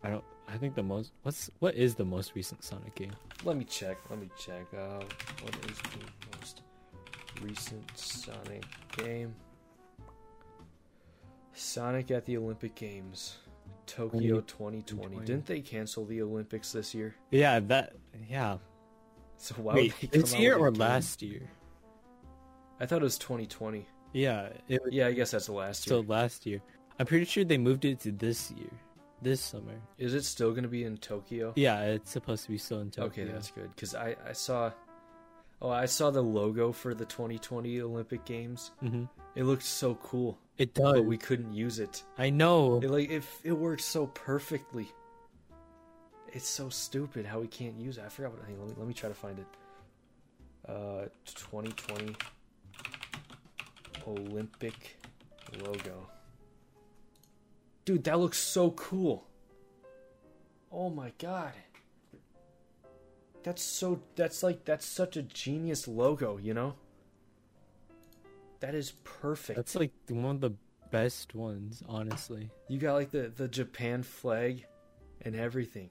I 0.02 0.10
don't. 0.10 0.24
I 0.48 0.56
think 0.56 0.74
the 0.74 0.82
most. 0.82 1.12
What's 1.22 1.50
what 1.58 1.74
is 1.74 1.94
the 1.94 2.04
most 2.04 2.32
recent 2.34 2.62
Sonic 2.64 2.94
game? 2.94 3.12
Let 3.44 3.56
me 3.56 3.64
check. 3.64 3.98
Let 4.10 4.20
me 4.20 4.30
check. 4.38 4.66
Uh, 4.72 5.02
what 5.42 5.54
is 5.70 5.78
the 5.78 6.36
most 6.38 6.62
recent 7.42 7.84
Sonic 7.96 8.64
game? 8.96 9.34
Sonic 11.52 12.10
at 12.10 12.24
the 12.24 12.36
Olympic 12.36 12.74
Games, 12.76 13.38
Tokyo 13.86 14.40
2020. 14.40 14.82
2020. 14.82 15.26
Didn't 15.26 15.46
they 15.46 15.60
cancel 15.60 16.04
the 16.04 16.22
Olympics 16.22 16.72
this 16.72 16.94
year? 16.94 17.14
Yeah, 17.30 17.58
that. 17.60 17.94
Yeah. 18.28 18.58
So 19.36 19.54
why 19.56 19.74
Wait, 19.74 20.00
would 20.00 20.10
they 20.10 20.18
this 20.20 20.34
year 20.34 20.56
or 20.56 20.70
game? 20.70 20.80
last 20.80 21.22
year? 21.22 21.42
I 22.80 22.86
thought 22.86 23.00
it 23.00 23.04
was 23.04 23.18
2020. 23.18 23.86
Yeah, 24.12 24.48
it 24.68 24.80
Yeah, 24.90 25.08
I 25.08 25.12
guess 25.12 25.32
that's 25.32 25.46
the 25.46 25.52
last 25.52 25.86
year. 25.86 25.98
still 25.98 26.04
last 26.04 26.46
year. 26.46 26.60
I'm 26.98 27.06
pretty 27.06 27.24
sure 27.26 27.44
they 27.44 27.58
moved 27.58 27.84
it 27.84 28.00
to 28.00 28.12
this 28.12 28.50
year, 28.50 28.70
this 29.22 29.40
summer. 29.40 29.74
Is 29.98 30.14
it 30.14 30.24
still 30.24 30.50
going 30.50 30.64
to 30.64 30.68
be 30.68 30.84
in 30.84 30.96
Tokyo? 30.98 31.52
Yeah, 31.56 31.82
it's 31.82 32.10
supposed 32.10 32.44
to 32.44 32.50
be 32.50 32.58
still 32.58 32.80
in 32.80 32.90
Tokyo. 32.90 33.24
Okay, 33.24 33.32
that's 33.32 33.50
good 33.50 33.70
because 33.74 33.94
I 33.94 34.16
I 34.26 34.32
saw, 34.32 34.72
oh 35.62 35.70
I 35.70 35.86
saw 35.86 36.10
the 36.10 36.22
logo 36.22 36.72
for 36.72 36.94
the 36.94 37.04
2020 37.04 37.80
Olympic 37.82 38.24
Games. 38.24 38.72
hmm 38.80 39.04
It 39.36 39.44
looked 39.44 39.62
so 39.62 39.94
cool, 39.96 40.38
It 40.58 40.74
does. 40.74 40.94
but 40.94 41.04
we 41.04 41.16
couldn't 41.18 41.52
use 41.54 41.78
it. 41.78 42.02
I 42.18 42.30
know. 42.30 42.80
It 42.82 42.90
like 42.90 43.10
it 43.10 43.22
it 43.44 43.52
works 43.52 43.84
so 43.84 44.06
perfectly. 44.08 44.88
It's 46.32 46.48
so 46.48 46.68
stupid 46.68 47.24
how 47.24 47.40
we 47.40 47.46
can't 47.48 47.78
use 47.80 47.96
it. 47.98 48.04
I 48.04 48.08
forgot 48.10 48.32
what. 48.32 48.40
Let 48.42 48.50
me 48.68 48.74
let 48.76 48.86
me 48.88 48.94
try 48.94 49.08
to 49.08 49.14
find 49.14 49.38
it. 49.38 49.46
Uh, 50.68 51.06
2020 51.24 52.14
Olympic 54.06 54.98
logo. 55.64 56.08
Dude, 57.88 58.04
that 58.04 58.20
looks 58.20 58.36
so 58.36 58.72
cool. 58.72 59.26
Oh 60.70 60.90
my 60.90 61.10
god. 61.16 61.54
That's 63.42 63.62
so 63.62 64.02
that's 64.14 64.42
like 64.42 64.66
that's 64.66 64.84
such 64.84 65.16
a 65.16 65.22
genius 65.22 65.88
logo, 65.88 66.36
you 66.36 66.52
know? 66.52 66.74
That 68.60 68.74
is 68.74 68.92
perfect. 69.04 69.56
That's 69.56 69.74
like 69.74 69.92
one 70.10 70.34
of 70.34 70.42
the 70.42 70.52
best 70.90 71.34
ones, 71.34 71.82
honestly. 71.88 72.50
You 72.68 72.76
got 72.78 72.92
like 72.92 73.10
the 73.10 73.32
the 73.34 73.48
Japan 73.48 74.02
flag 74.02 74.66
and 75.22 75.34
everything. 75.34 75.88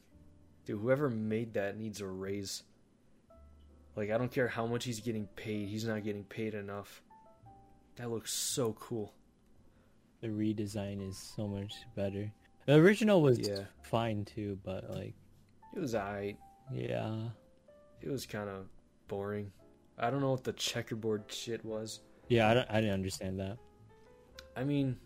Dude, 0.65 0.79
whoever 0.79 1.09
made 1.09 1.55
that 1.55 1.79
needs 1.79 1.99
a 1.99 2.05
raise. 2.05 2.61
Like 3.95 4.11
I 4.11 4.19
don't 4.19 4.31
care 4.31 4.47
how 4.47 4.67
much 4.67 4.85
he's 4.85 4.99
getting 4.99 5.25
paid, 5.35 5.67
he's 5.67 5.85
not 5.85 6.03
getting 6.03 6.25
paid 6.25 6.53
enough. 6.53 7.01
That 7.95 8.11
looks 8.11 8.31
so 8.31 8.73
cool. 8.73 9.15
The 10.21 10.27
redesign 10.27 11.07
is 11.07 11.17
so 11.17 11.47
much 11.47 11.73
better. 11.95 12.31
The 12.65 12.75
original 12.75 13.21
was 13.21 13.39
Yeah. 13.39 13.65
fine 13.83 14.25
too, 14.25 14.59
but 14.63 14.89
like, 14.89 15.13
It 15.75 15.79
was 15.79 15.95
alright. 15.95 16.37
yeah, 16.71 17.29
It 18.01 18.09
was 18.09 18.25
kind 18.25 18.49
of 18.49 18.67
boring. 19.07 19.51
I 19.97 20.09
don't 20.09 20.21
know 20.21 20.31
what 20.31 20.43
the 20.43 20.53
checkerboard 20.53 21.31
shit 21.31 21.63
was. 21.63 22.01
yeah, 22.29 22.49
I 22.49 22.53
don't, 22.53 22.69
I 22.69 22.75
didn't 22.81 22.93
understand 22.95 23.39
that. 23.39 23.57
I 24.55 24.63
mean, 24.63 24.97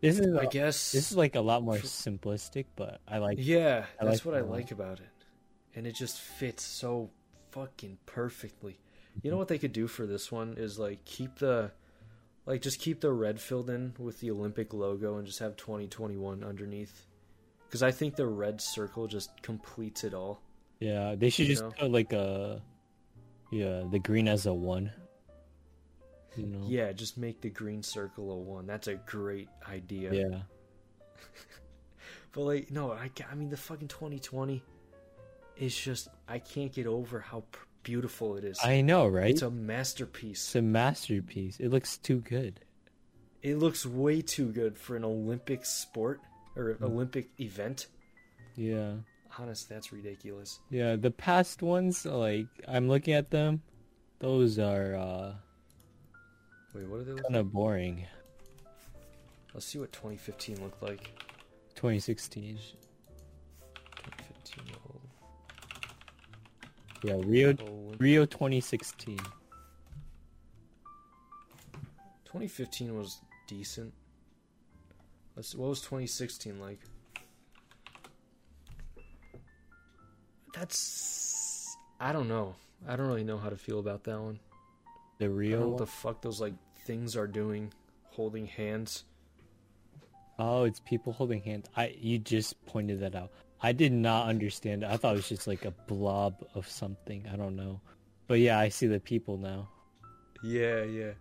This 0.00 0.18
is, 0.18 0.36
I 0.36 0.44
uh, 0.44 0.48
guess 0.50 0.92
this 0.92 1.10
is 1.10 1.16
like 1.16 1.34
a 1.34 1.40
lot 1.40 1.62
more 1.62 1.76
simplistic, 1.76 2.66
but 2.76 3.00
I 3.08 3.18
like. 3.18 3.38
Yeah, 3.40 3.86
I 4.00 4.04
that's 4.04 4.18
like 4.18 4.24
what 4.26 4.34
I 4.34 4.40
a 4.40 4.44
like 4.44 4.70
about 4.70 5.00
it. 5.00 5.08
And 5.74 5.86
it 5.86 5.94
just 5.94 6.20
fits 6.20 6.62
so 6.62 7.10
fucking 7.52 7.98
perfectly. 8.04 8.78
You 9.22 9.30
know 9.30 9.36
what 9.36 9.48
they 9.48 9.58
could 9.58 9.72
do 9.72 9.86
for 9.86 10.06
this 10.06 10.30
one 10.32 10.54
is 10.58 10.78
like 10.78 11.04
keep 11.04 11.36
the 11.38 11.70
like 12.46 12.62
just 12.62 12.80
keep 12.80 13.00
the 13.00 13.12
red 13.12 13.40
filled 13.40 13.70
in 13.70 13.94
with 13.98 14.20
the 14.20 14.30
Olympic 14.30 14.72
logo 14.74 15.16
and 15.18 15.26
just 15.26 15.38
have 15.38 15.56
2021 15.56 16.42
underneath. 16.42 17.06
Cuz 17.70 17.82
I 17.82 17.90
think 17.90 18.16
the 18.16 18.26
red 18.26 18.60
circle 18.60 19.06
just 19.06 19.30
completes 19.42 20.04
it 20.04 20.14
all. 20.14 20.40
Yeah, 20.80 21.14
they 21.14 21.30
should 21.30 21.46
You 21.46 21.52
just 21.52 21.62
know? 21.62 21.70
put 21.70 21.90
like 21.90 22.12
a, 22.12 22.60
yeah, 23.50 23.84
the 23.90 23.98
green 23.98 24.28
as 24.28 24.46
a 24.46 24.52
one. 24.52 24.92
You 26.36 26.46
know. 26.46 26.64
Yeah, 26.66 26.92
just 26.92 27.18
make 27.18 27.40
the 27.40 27.50
green 27.50 27.82
circle 27.82 28.32
a 28.32 28.36
1. 28.36 28.66
That's 28.66 28.88
a 28.88 28.94
great 28.94 29.48
idea. 29.68 30.12
Yeah. 30.12 30.42
But 32.32 32.40
like 32.44 32.70
no, 32.70 32.92
I 32.92 33.10
I 33.30 33.34
mean 33.34 33.50
the 33.50 33.58
fucking 33.58 33.88
2020 33.88 34.62
is 35.58 35.76
just 35.76 36.08
I 36.26 36.38
can't 36.38 36.72
get 36.72 36.86
over 36.86 37.20
how 37.20 37.44
beautiful 37.82 38.36
it 38.36 38.44
is. 38.44 38.58
I 38.62 38.80
know, 38.80 39.06
right? 39.06 39.30
It's 39.30 39.42
a 39.42 39.50
masterpiece. 39.50 40.44
It's 40.46 40.54
a 40.56 40.62
masterpiece. 40.62 41.58
It 41.60 41.68
looks 41.70 41.96
too 41.98 42.18
good. 42.20 42.60
It 43.42 43.56
looks 43.58 43.84
way 43.84 44.22
too 44.22 44.52
good 44.52 44.78
for 44.78 44.94
an 44.96 45.04
Olympic 45.04 45.64
sport 45.66 46.20
or 46.56 46.74
Hmm. 46.74 46.84
Olympic 46.84 47.28
event. 47.40 47.86
Yeah. 48.56 48.94
Honest, 49.38 49.68
that's 49.68 49.92
ridiculous. 49.92 50.60
Yeah, 50.70 50.96
the 50.96 51.10
past 51.10 51.62
ones, 51.62 52.04
like 52.04 52.46
I'm 52.68 52.88
looking 52.88 53.14
at 53.14 53.30
them, 53.30 53.62
those 54.18 54.58
are 54.58 54.94
uh 54.94 55.34
Wait, 56.74 56.86
what 56.86 57.00
are 57.00 57.04
they? 57.04 57.20
kind 57.22 57.36
of 57.36 57.52
boring. 57.52 58.06
Let's 59.54 59.66
see 59.66 59.78
what 59.78 59.92
2015 59.92 60.62
looked 60.62 60.82
like. 60.82 61.10
2016. 61.74 62.58
Yeah, 67.02 67.16
Rio 67.24 67.56
oh, 67.60 67.94
Rio 67.98 68.24
2016. 68.24 69.16
2015 72.24 72.96
was 72.96 73.20
decent. 73.48 73.92
Let's. 75.34 75.54
What 75.54 75.68
was 75.68 75.80
2016 75.80 76.60
like? 76.60 76.78
That's. 80.54 81.76
I 81.98 82.12
don't 82.12 82.28
know. 82.28 82.54
I 82.86 82.96
don't 82.96 83.06
really 83.06 83.24
know 83.24 83.38
how 83.38 83.48
to 83.50 83.56
feel 83.56 83.80
about 83.80 84.04
that 84.04 84.20
one. 84.20 84.38
The 85.18 85.28
Rio 85.28 85.68
what 85.68 85.78
the 85.78 85.86
fuck 85.86 86.22
those 86.22 86.40
like 86.40 86.54
things 86.84 87.16
are 87.16 87.26
doing, 87.26 87.72
holding 88.10 88.46
hands. 88.46 89.04
Oh, 90.38 90.64
it's 90.64 90.80
people 90.80 91.12
holding 91.12 91.42
hands. 91.42 91.66
I 91.76 91.94
you 91.98 92.18
just 92.18 92.64
pointed 92.66 93.00
that 93.00 93.14
out. 93.14 93.30
I 93.62 93.72
did 93.72 93.92
not 93.92 94.28
understand 94.28 94.82
it. 94.82 94.90
I 94.90 94.96
thought 94.96 95.14
it 95.14 95.18
was 95.18 95.28
just 95.28 95.46
like 95.46 95.64
a 95.64 95.70
blob 95.70 96.44
of 96.54 96.68
something. 96.68 97.26
I 97.32 97.36
don't 97.36 97.54
know. 97.54 97.80
But 98.26 98.40
yeah, 98.40 98.58
I 98.58 98.68
see 98.68 98.86
the 98.86 98.98
people 98.98 99.36
now. 99.38 99.68
Yeah, 100.42 100.82
yeah. 100.82 101.12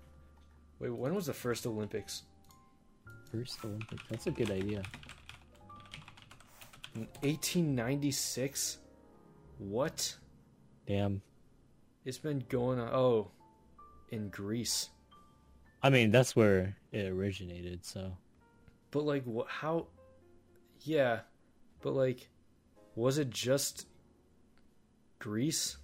Wait, 0.80 0.90
when 0.90 1.14
was 1.14 1.28
the 1.28 1.34
first 1.34 1.68
Olympics? 1.68 2.24
First 3.32 3.64
Olympics. 3.64 4.04
That's 4.10 4.26
a 4.26 4.32
good 4.32 4.50
idea. 4.50 4.82
In 6.96 7.08
1896? 7.22 8.80
What? 9.60 10.18
Damn. 10.88 11.22
It's 12.04 12.18
been 12.18 12.44
going 12.50 12.80
on. 12.80 12.90
Oh, 12.92 13.30
in 14.10 14.30
Greece. 14.30 14.90
I 15.84 15.92
mean, 15.92 16.10
that's 16.10 16.36
where 16.36 16.76
it 16.92 17.06
originated, 17.08 17.86
so. 17.86 18.18
But, 18.90 19.04
like, 19.06 19.24
what? 19.24 19.48
How? 19.48 19.88
Yeah. 20.82 21.20
But, 21.82 21.94
like, 21.94 22.30
was 22.96 23.18
it 23.18 23.30
just 23.30 23.88
Greece? 25.20 25.78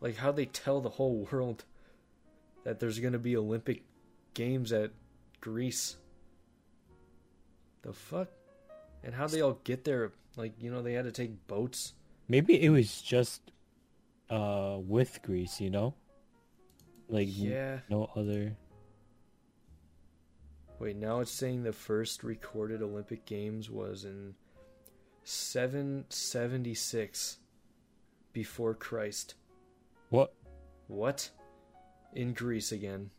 Like, 0.00 0.16
how 0.16 0.32
they 0.32 0.46
tell 0.46 0.80
the 0.80 0.88
whole 0.88 1.26
world 1.32 1.64
that 2.64 2.80
there's 2.80 2.98
going 2.98 3.12
to 3.12 3.18
be 3.18 3.36
Olympic 3.36 3.82
Games 4.34 4.72
at 4.72 4.92
Greece? 5.40 5.96
The 7.82 7.92
fuck? 7.92 8.28
And 9.02 9.14
how 9.14 9.26
they 9.26 9.40
all 9.40 9.58
get 9.64 9.84
there? 9.84 10.12
Like 10.36 10.52
you 10.60 10.70
know, 10.70 10.82
they 10.82 10.92
had 10.92 11.04
to 11.06 11.12
take 11.12 11.46
boats. 11.46 11.94
Maybe 12.28 12.62
it 12.62 12.70
was 12.70 13.00
just 13.00 13.40
uh 14.28 14.76
with 14.78 15.20
Greece, 15.22 15.60
you 15.60 15.70
know? 15.70 15.94
Like 17.08 17.28
Yeah. 17.30 17.80
no 17.88 18.10
other 18.14 18.56
Wait, 20.78 20.96
now 20.96 21.20
it's 21.20 21.30
saying 21.30 21.62
the 21.62 21.72
first 21.72 22.24
recorded 22.24 22.80
Olympic 22.80 23.26
Games 23.26 23.68
was 23.68 24.04
in 24.04 24.34
776 25.30 27.38
before 28.32 28.74
Christ. 28.74 29.34
What? 30.10 30.34
What? 30.88 31.30
In 32.14 32.32
Greece 32.32 32.72
again. 32.72 33.10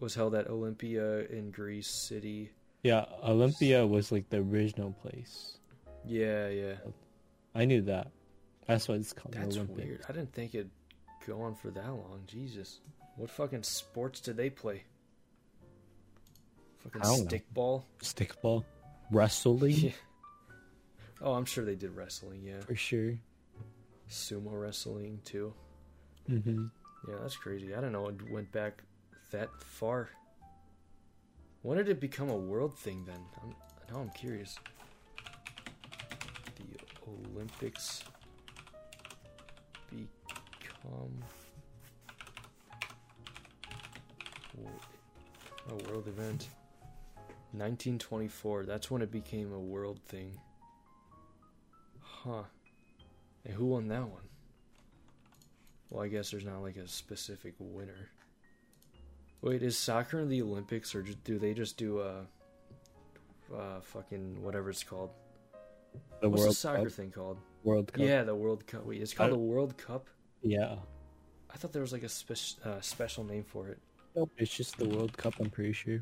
Was 0.00 0.14
held 0.16 0.34
at 0.34 0.48
Olympia 0.50 1.20
in 1.26 1.52
Greece 1.52 1.86
City. 1.86 2.50
Yeah, 2.82 3.04
Olympia 3.22 3.86
was 3.86 4.10
like 4.10 4.28
the 4.30 4.38
original 4.38 4.90
place. 4.92 5.58
Yeah, 6.04 6.48
yeah. 6.48 6.74
I 7.54 7.64
knew 7.64 7.82
that. 7.82 8.08
That's 8.66 8.88
why 8.88 8.96
it's 8.96 9.12
called 9.12 9.34
That's 9.34 9.54
Olympic. 9.56 9.76
weird. 9.76 10.04
I 10.08 10.12
didn't 10.12 10.32
think 10.32 10.54
it'd 10.56 10.70
go 11.26 11.42
on 11.42 11.54
for 11.54 11.70
that 11.70 11.86
long. 11.88 12.22
Jesus. 12.26 12.80
What 13.16 13.30
fucking 13.30 13.62
sports 13.62 14.20
did 14.20 14.36
they 14.36 14.50
play? 14.50 14.82
Fucking 16.82 17.02
I 17.02 17.04
don't 17.04 17.30
know. 17.30 17.38
stickball? 17.38 17.84
Stickball, 18.02 18.64
wrestling 19.12 19.74
Yeah. 19.76 19.90
Oh, 21.22 21.34
I'm 21.34 21.44
sure 21.44 21.64
they 21.64 21.76
did 21.76 21.94
wrestling, 21.94 22.42
yeah. 22.44 22.60
for 22.60 22.74
sure. 22.74 23.14
Sumo 24.10 24.60
wrestling 24.60 25.20
too. 25.24 25.54
hmm 26.26 26.66
Yeah, 27.08 27.14
that's 27.22 27.36
crazy. 27.36 27.74
I 27.74 27.80
don't 27.80 27.92
know 27.92 28.08
it 28.08 28.30
went 28.30 28.50
back 28.50 28.82
that 29.30 29.48
far. 29.62 30.10
When 31.62 31.78
did 31.78 31.88
it 31.88 32.00
become 32.00 32.28
a 32.28 32.36
world 32.36 32.76
thing 32.76 33.04
then? 33.06 33.20
I'm, 33.42 33.54
now 33.90 34.00
I'm 34.00 34.10
curious. 34.10 34.58
The 36.56 37.08
Olympics 37.08 38.02
become 39.90 41.22
a 45.70 45.74
world 45.88 46.08
event. 46.08 46.48
1924. 47.52 48.64
That's 48.64 48.90
when 48.90 49.02
it 49.02 49.10
became 49.12 49.52
a 49.52 49.58
world 49.58 50.00
thing. 50.06 50.36
Huh. 52.24 52.42
And 53.44 53.54
who 53.54 53.66
won 53.66 53.88
that 53.88 54.02
one? 54.02 54.22
Well, 55.90 56.04
I 56.04 56.08
guess 56.08 56.30
there's 56.30 56.44
not 56.44 56.62
like 56.62 56.76
a 56.76 56.86
specific 56.88 57.54
winner. 57.58 58.08
Wait, 59.40 59.62
is 59.62 59.76
soccer 59.76 60.20
in 60.20 60.28
the 60.28 60.40
Olympics, 60.42 60.94
or 60.94 61.02
do 61.02 61.38
they 61.38 61.52
just 61.52 61.76
do 61.76 61.98
uh, 61.98 62.22
uh, 63.54 63.80
fucking 63.80 64.40
whatever 64.42 64.70
it's 64.70 64.84
called? 64.84 65.10
The 66.20 66.28
What's 66.28 66.40
World 66.42 66.50
the 66.52 66.56
soccer 66.56 66.84
Cup. 66.84 66.92
thing 66.92 67.10
called? 67.10 67.38
World 67.64 67.92
Cup. 67.92 68.02
Yeah, 68.02 68.22
the 68.22 68.34
World 68.34 68.66
Cup. 68.66 68.86
Wait, 68.86 69.02
it's 69.02 69.12
called 69.12 69.30
I- 69.30 69.32
the 69.32 69.38
World 69.38 69.76
Cup. 69.76 70.08
Yeah. 70.42 70.76
I 71.52 71.56
thought 71.56 71.72
there 71.72 71.82
was 71.82 71.92
like 71.92 72.04
a 72.04 72.08
spe- 72.08 72.64
uh, 72.64 72.80
special 72.80 73.24
name 73.24 73.44
for 73.44 73.68
it. 73.68 73.78
Nope, 74.16 74.30
it's 74.38 74.54
just 74.56 74.78
the 74.78 74.88
World 74.88 75.16
Cup. 75.16 75.34
I'm 75.40 75.50
pretty 75.50 75.72
sure. 75.72 76.00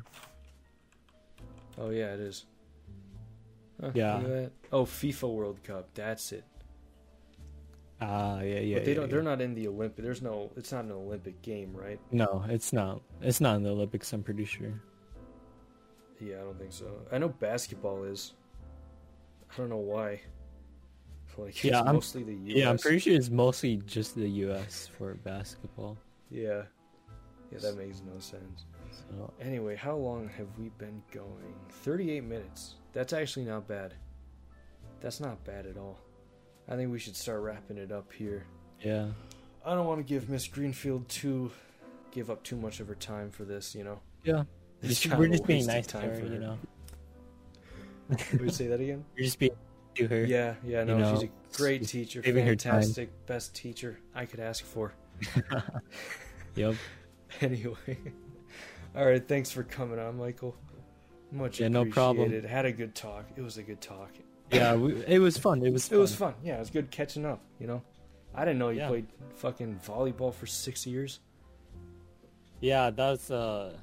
Oh 1.77 1.89
yeah, 1.89 2.13
it 2.13 2.19
is. 2.19 2.45
Huh, 3.81 3.91
Yeah. 3.93 4.15
look 4.17 4.23
at 4.25 4.29
that. 4.31 4.51
Oh, 4.71 4.85
FIFA 4.85 5.33
World 5.35 5.63
Cup. 5.63 5.89
That's 5.93 6.31
it. 6.31 6.43
Ah, 7.99 8.39
yeah, 8.41 8.59
yeah. 8.59 8.75
but 8.77 8.85
they 8.85 8.91
yeah, 8.91 8.95
don't. 8.95 9.05
yeah. 9.07 9.11
They're 9.11 9.21
not 9.23 9.41
in 9.41 9.53
the 9.53 9.67
Olympic. 9.67 10.03
There's 10.03 10.21
no. 10.21 10.51
It's 10.55 10.71
not 10.71 10.85
an 10.85 10.91
Olympic 10.91 11.41
game, 11.41 11.71
right? 11.75 11.99
No, 12.11 12.43
it's 12.47 12.73
not. 12.73 13.01
It's 13.21 13.39
not 13.41 13.57
in 13.57 13.63
the 13.63 13.69
Olympics. 13.69 14.11
I'm 14.13 14.23
pretty 14.23 14.45
sure. 14.45 14.73
Yeah, 16.19 16.37
I 16.37 16.39
don't 16.41 16.57
think 16.59 16.73
so. 16.73 16.87
I 17.11 17.17
know 17.19 17.29
basketball 17.29 18.03
is. 18.03 18.33
I 19.51 19.57
don't 19.57 19.69
know 19.69 19.77
why. 19.77 20.21
Like 21.37 21.63
Yeah, 21.63 21.79
it's 21.79 21.85
I'm- 21.87 21.95
mostly 21.95 22.23
the 22.23 22.33
U.S. 22.33 22.57
Yeah, 22.57 22.69
I'm 22.69 22.77
pretty 22.77 22.99
sure 22.99 23.13
it's 23.13 23.29
mostly 23.29 23.77
just 23.85 24.15
the 24.15 24.27
U.S. 24.45 24.89
for 24.97 25.13
basketball. 25.13 25.97
Yeah. 26.29 26.63
Yeah, 27.51 27.59
that 27.59 27.77
makes 27.77 28.01
no 28.01 28.19
sense. 28.19 28.65
So 28.91 29.33
Anyway, 29.41 29.75
how 29.75 29.95
long 29.95 30.29
have 30.37 30.47
we 30.57 30.69
been 30.77 31.01
going? 31.11 31.55
38 31.69 32.23
minutes. 32.23 32.75
That's 32.93 33.13
actually 33.13 33.45
not 33.45 33.67
bad. 33.67 33.93
That's 35.01 35.19
not 35.19 35.43
bad 35.43 35.65
at 35.65 35.77
all. 35.77 35.99
I 36.69 36.75
think 36.75 36.91
we 36.91 36.99
should 36.99 37.15
start 37.15 37.41
wrapping 37.41 37.77
it 37.77 37.91
up 37.91 38.11
here. 38.13 38.45
yeah, 38.81 39.07
I 39.65 39.75
don't 39.75 39.85
want 39.85 39.99
to 39.99 40.03
give 40.03 40.29
Miss 40.29 40.47
Greenfield 40.47 41.07
too 41.09 41.51
give 42.11 42.29
up 42.29 42.43
too 42.43 42.55
much 42.57 42.79
of 42.79 42.87
her 42.87 42.95
time 42.95 43.31
for 43.31 43.45
this, 43.45 43.73
you 43.73 43.83
know. 43.83 43.99
yeah. 44.23 44.43
Just- 44.83 45.07
we're 45.17 45.27
just 45.27 45.45
being 45.45 45.65
nice 45.65 45.87
to 45.87 45.99
her, 45.99 46.19
you 46.19 46.39
know. 46.39 46.57
Would 48.09 48.41
you 48.41 48.49
say 48.49 48.67
that 48.67 48.81
again? 48.81 49.05
We're 49.15 49.23
just 49.23 49.39
being 49.39 49.51
to 49.95 50.07
her. 50.07 50.25
Yeah, 50.25 50.55
yeah, 50.63 50.83
no, 50.83 50.97
know, 50.97 51.13
she's 51.13 51.29
a 51.29 51.57
great 51.57 51.87
teacher, 51.87 52.21
time. 52.21 52.33
fantastic, 52.33 53.25
best 53.25 53.55
teacher 53.55 53.99
I 54.13 54.25
could 54.25 54.39
ask 54.39 54.63
for. 54.63 54.93
Yep. 56.55 56.75
Anyway, 57.41 57.97
all 58.95 59.05
right, 59.05 59.25
thanks 59.27 59.51
for 59.51 59.63
coming 59.63 59.99
on, 59.99 60.17
Michael. 60.17 60.55
Much 61.31 61.59
Yeah, 61.61 61.69
no 61.69 61.85
problem. 61.85 62.25
appreciated. 62.25 62.49
Had 62.49 62.65
a 62.65 62.71
good 62.73 62.93
talk. 62.93 63.25
It 63.37 63.41
was 63.41 63.57
a 63.57 63.63
good 63.63 63.79
talk. 63.81 64.11
Yeah, 64.51 64.75
we, 64.75 65.01
it 65.05 65.19
was 65.19 65.37
fun. 65.37 65.65
It 65.65 65.71
was. 65.71 65.89
It 65.91 65.95
was 65.97 66.13
fun. 66.13 66.33
fun. 66.33 66.41
Yeah, 66.43 66.57
it 66.57 66.59
was 66.59 66.69
good 66.69 66.91
catching 66.91 67.25
up. 67.25 67.41
You 67.59 67.67
know, 67.67 67.81
I 68.35 68.43
didn't 68.43 68.59
know 68.59 68.67
you 68.69 68.79
Yeah. 68.79 68.89
played 68.89 69.07
fucking 69.35 69.79
volleyball 69.85 70.33
for 70.33 70.45
six 70.45 70.85
years. 70.85 71.21
Yeah, 72.59 72.89
that's 72.89 73.31
uh, 73.31 73.77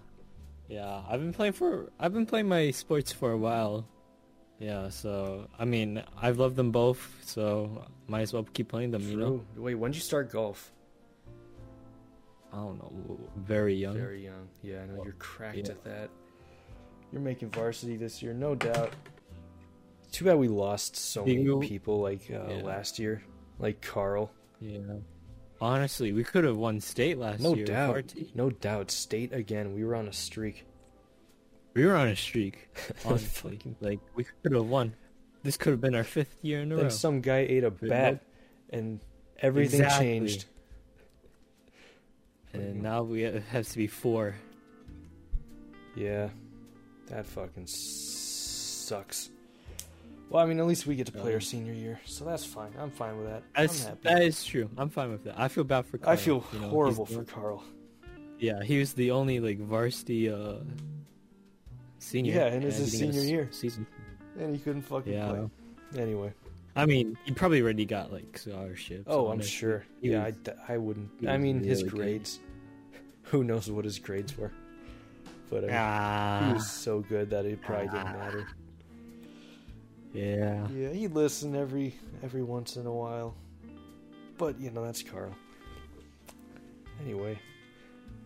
yeah. 0.68 1.00
I've 1.08 1.20
been 1.20 1.32
playing 1.32 1.54
for. 1.54 1.90
I've 1.98 2.12
been 2.12 2.26
playing 2.26 2.48
my 2.48 2.70
sports 2.70 3.12
for 3.12 3.32
a 3.32 3.38
while. 3.38 3.86
Yeah, 4.58 4.90
so 4.90 5.48
I 5.58 5.64
mean, 5.64 6.02
I've 6.20 6.38
loved 6.38 6.56
them 6.56 6.70
both, 6.70 7.16
so 7.24 7.86
might 8.08 8.22
as 8.22 8.32
well 8.34 8.46
keep 8.52 8.68
playing 8.68 8.90
them. 8.90 9.02
You 9.08 9.16
know, 9.16 9.44
Wait, 9.56 9.74
when 9.76 9.92
did 9.92 9.96
you 9.96 10.02
start 10.02 10.30
golf? 10.30 10.70
I 12.52 12.56
don't 12.56 12.78
know, 12.78 13.18
very 13.36 13.74
young. 13.74 13.94
Very 13.94 14.24
young. 14.24 14.48
Yeah, 14.62 14.82
I 14.82 14.86
know 14.86 15.04
you're 15.04 15.12
cracked 15.14 15.56
yeah. 15.58 15.68
at 15.70 15.84
that. 15.84 16.10
You're 17.12 17.20
making 17.22 17.50
varsity 17.50 17.96
this 17.96 18.22
year, 18.22 18.32
no 18.32 18.54
doubt. 18.54 18.92
Too 20.12 20.24
bad 20.24 20.38
we 20.38 20.48
lost 20.48 20.96
so 20.96 21.24
many 21.24 21.44
people 21.68 22.00
like 22.00 22.22
uh, 22.30 22.46
Yeah. 22.48 22.62
last 22.62 22.98
year, 22.98 23.22
like 23.58 23.80
Carl. 23.82 24.30
Yeah. 24.60 24.78
Honestly, 25.60 26.12
we 26.12 26.24
could 26.24 26.44
have 26.44 26.56
won 26.56 26.80
state 26.80 27.18
last 27.18 27.40
No 27.40 27.50
year. 27.50 27.64
with 27.64 27.66
doubt. 27.66 27.94
our. 27.94 28.02
No 28.34 28.50
doubt. 28.50 28.90
State 28.90 29.32
again. 29.32 29.74
We 29.74 29.84
were 29.84 29.94
on 29.96 30.08
a 30.08 30.12
streak. 30.12 30.64
We 31.74 31.84
were 31.84 31.96
on 31.96 32.08
a 32.08 32.16
streak. 32.16 32.68
Honestly, 33.04 33.58
like 33.80 34.00
we 34.14 34.24
could 34.42 34.52
have 34.52 34.66
won. 34.66 34.94
This 35.42 35.56
could 35.56 35.70
have 35.72 35.80
been 35.80 35.94
our 35.94 36.04
fifth 36.04 36.36
year 36.42 36.60
in 36.60 36.72
a 36.72 36.76
row. 36.76 36.82
Then 36.82 36.90
some 36.90 37.20
guy 37.20 37.40
ate 37.48 37.64
a 37.64 37.70
But 37.70 37.88
bat, 37.88 38.22
and 38.70 39.00
everything 39.40 39.80
Exactly. 39.80 40.06
changed. 40.06 40.44
And 42.52 42.82
now 42.82 43.02
we 43.02 43.24
it 43.24 43.42
has 43.44 43.70
to 43.70 43.76
be 43.78 43.86
four. 43.86 44.34
Yeah, 45.96 46.28
that 47.08 47.26
fucking 47.26 47.66
sucks. 47.66 49.30
Well, 50.30 50.42
I 50.44 50.46
mean, 50.46 50.60
at 50.60 50.66
least 50.66 50.86
we 50.86 50.94
get 50.94 51.06
to 51.06 51.12
play 51.12 51.30
our 51.32 51.36
Um, 51.36 51.40
senior 51.40 51.72
year, 51.72 52.00
so 52.04 52.24
that's 52.24 52.44
fine. 52.44 52.72
I'm 52.78 52.90
fine 52.90 53.16
with 53.16 53.28
that. 53.28 53.42
That's, 53.56 53.84
that 54.02 54.22
is 54.22 54.44
true. 54.44 54.68
I'm 54.76 54.90
fine 54.90 55.10
with 55.10 55.24
that. 55.24 55.38
I 55.40 55.48
feel 55.48 55.64
bad 55.64 55.86
for. 55.86 55.96
Carl, 55.98 56.12
I 56.12 56.16
feel 56.16 56.44
you 56.52 56.60
know, 56.60 56.68
horrible 56.68 57.06
for 57.06 57.24
Carl. 57.24 57.64
Yeah, 58.38 58.62
he 58.62 58.78
was 58.78 58.92
the 58.92 59.10
only 59.10 59.40
like 59.40 59.58
varsity 59.58 60.28
uh 60.30 60.56
senior. 61.98 62.34
Yeah, 62.34 62.46
and 62.46 62.62
it's 62.62 62.76
his 62.76 62.92
he 62.92 62.98
didn't 62.98 63.12
get 63.14 63.18
a 63.18 63.22
senior 63.22 63.36
year. 63.36 63.48
Season. 63.52 63.86
And 64.38 64.54
he 64.54 64.60
couldn't 64.60 64.82
fucking 64.82 65.12
Yeah. 65.12 65.28
play. 65.28 66.00
Anyway. 66.02 66.32
I 66.76 66.86
mean, 66.86 67.18
he 67.24 67.32
probably 67.32 67.60
already 67.60 67.84
got 67.84 68.12
like 68.12 68.38
scholarships. 68.38 69.04
Oh, 69.06 69.28
I'm 69.28 69.40
sure. 69.40 69.84
He 70.00 70.10
yeah, 70.12 70.22
I 70.22 70.26
was- 70.26 70.34
d- 70.44 70.52
I, 70.68 70.76
wouldn't. 70.78 71.10
I 71.28 71.36
mean, 71.38 71.60
his 71.62 71.82
really 71.82 71.90
good. 71.90 71.96
grades. 71.98 72.40
Who 73.24 73.44
knows 73.44 73.70
what 73.70 73.84
his 73.84 73.98
grades 73.98 74.36
were? 74.38 74.52
But 75.50 75.58
I 75.58 75.60
mean, 75.62 75.70
he 75.70 75.76
Ah, 75.76 76.50
was 76.54 76.70
so 76.70 77.00
good 77.00 77.30
that 77.30 77.44
it 77.46 77.60
probably 77.62 77.86
didn't 77.88 78.12
matter. 78.12 78.46
yeah. 80.12 80.66
Yeah, 80.68 80.90
he 80.90 81.08
listened 81.08 81.56
every 81.56 81.94
every 82.22 82.42
once 82.42 82.76
in 82.76 82.86
a 82.86 82.92
while. 82.92 83.34
But 84.36 84.58
you 84.60 84.70
know, 84.70 84.84
that's 84.84 85.02
Carl. 85.02 85.34
Anyway, 87.02 87.38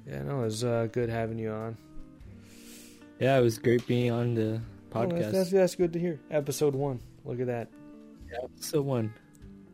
yeah, 0.06 0.22
no, 0.22 0.40
it 0.40 0.44
was 0.44 0.64
uh, 0.64 0.88
good 0.92 1.08
having 1.08 1.38
you 1.38 1.50
on. 1.50 1.76
Yeah, 3.18 3.38
it 3.38 3.42
was 3.42 3.58
great 3.58 3.86
being 3.86 4.10
on 4.10 4.34
the 4.34 4.60
Oh, 4.94 4.98
podcast. 5.06 5.18
that's, 5.20 5.32
that's 5.32 5.50
that's 5.50 5.74
good 5.74 5.92
to 5.94 5.98
hear. 5.98 6.20
Episode 6.30 6.74
one. 6.74 7.00
Look 7.24 7.40
at 7.40 7.46
that. 7.46 7.68
So 8.60 8.82
one. 8.82 9.14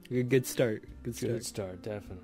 Good, 0.08 0.28
good 0.28 0.46
start. 0.46 0.84
Good 1.02 1.16
start. 1.16 1.32
Good 1.32 1.44
start, 1.44 1.82
definitely. 1.82 2.16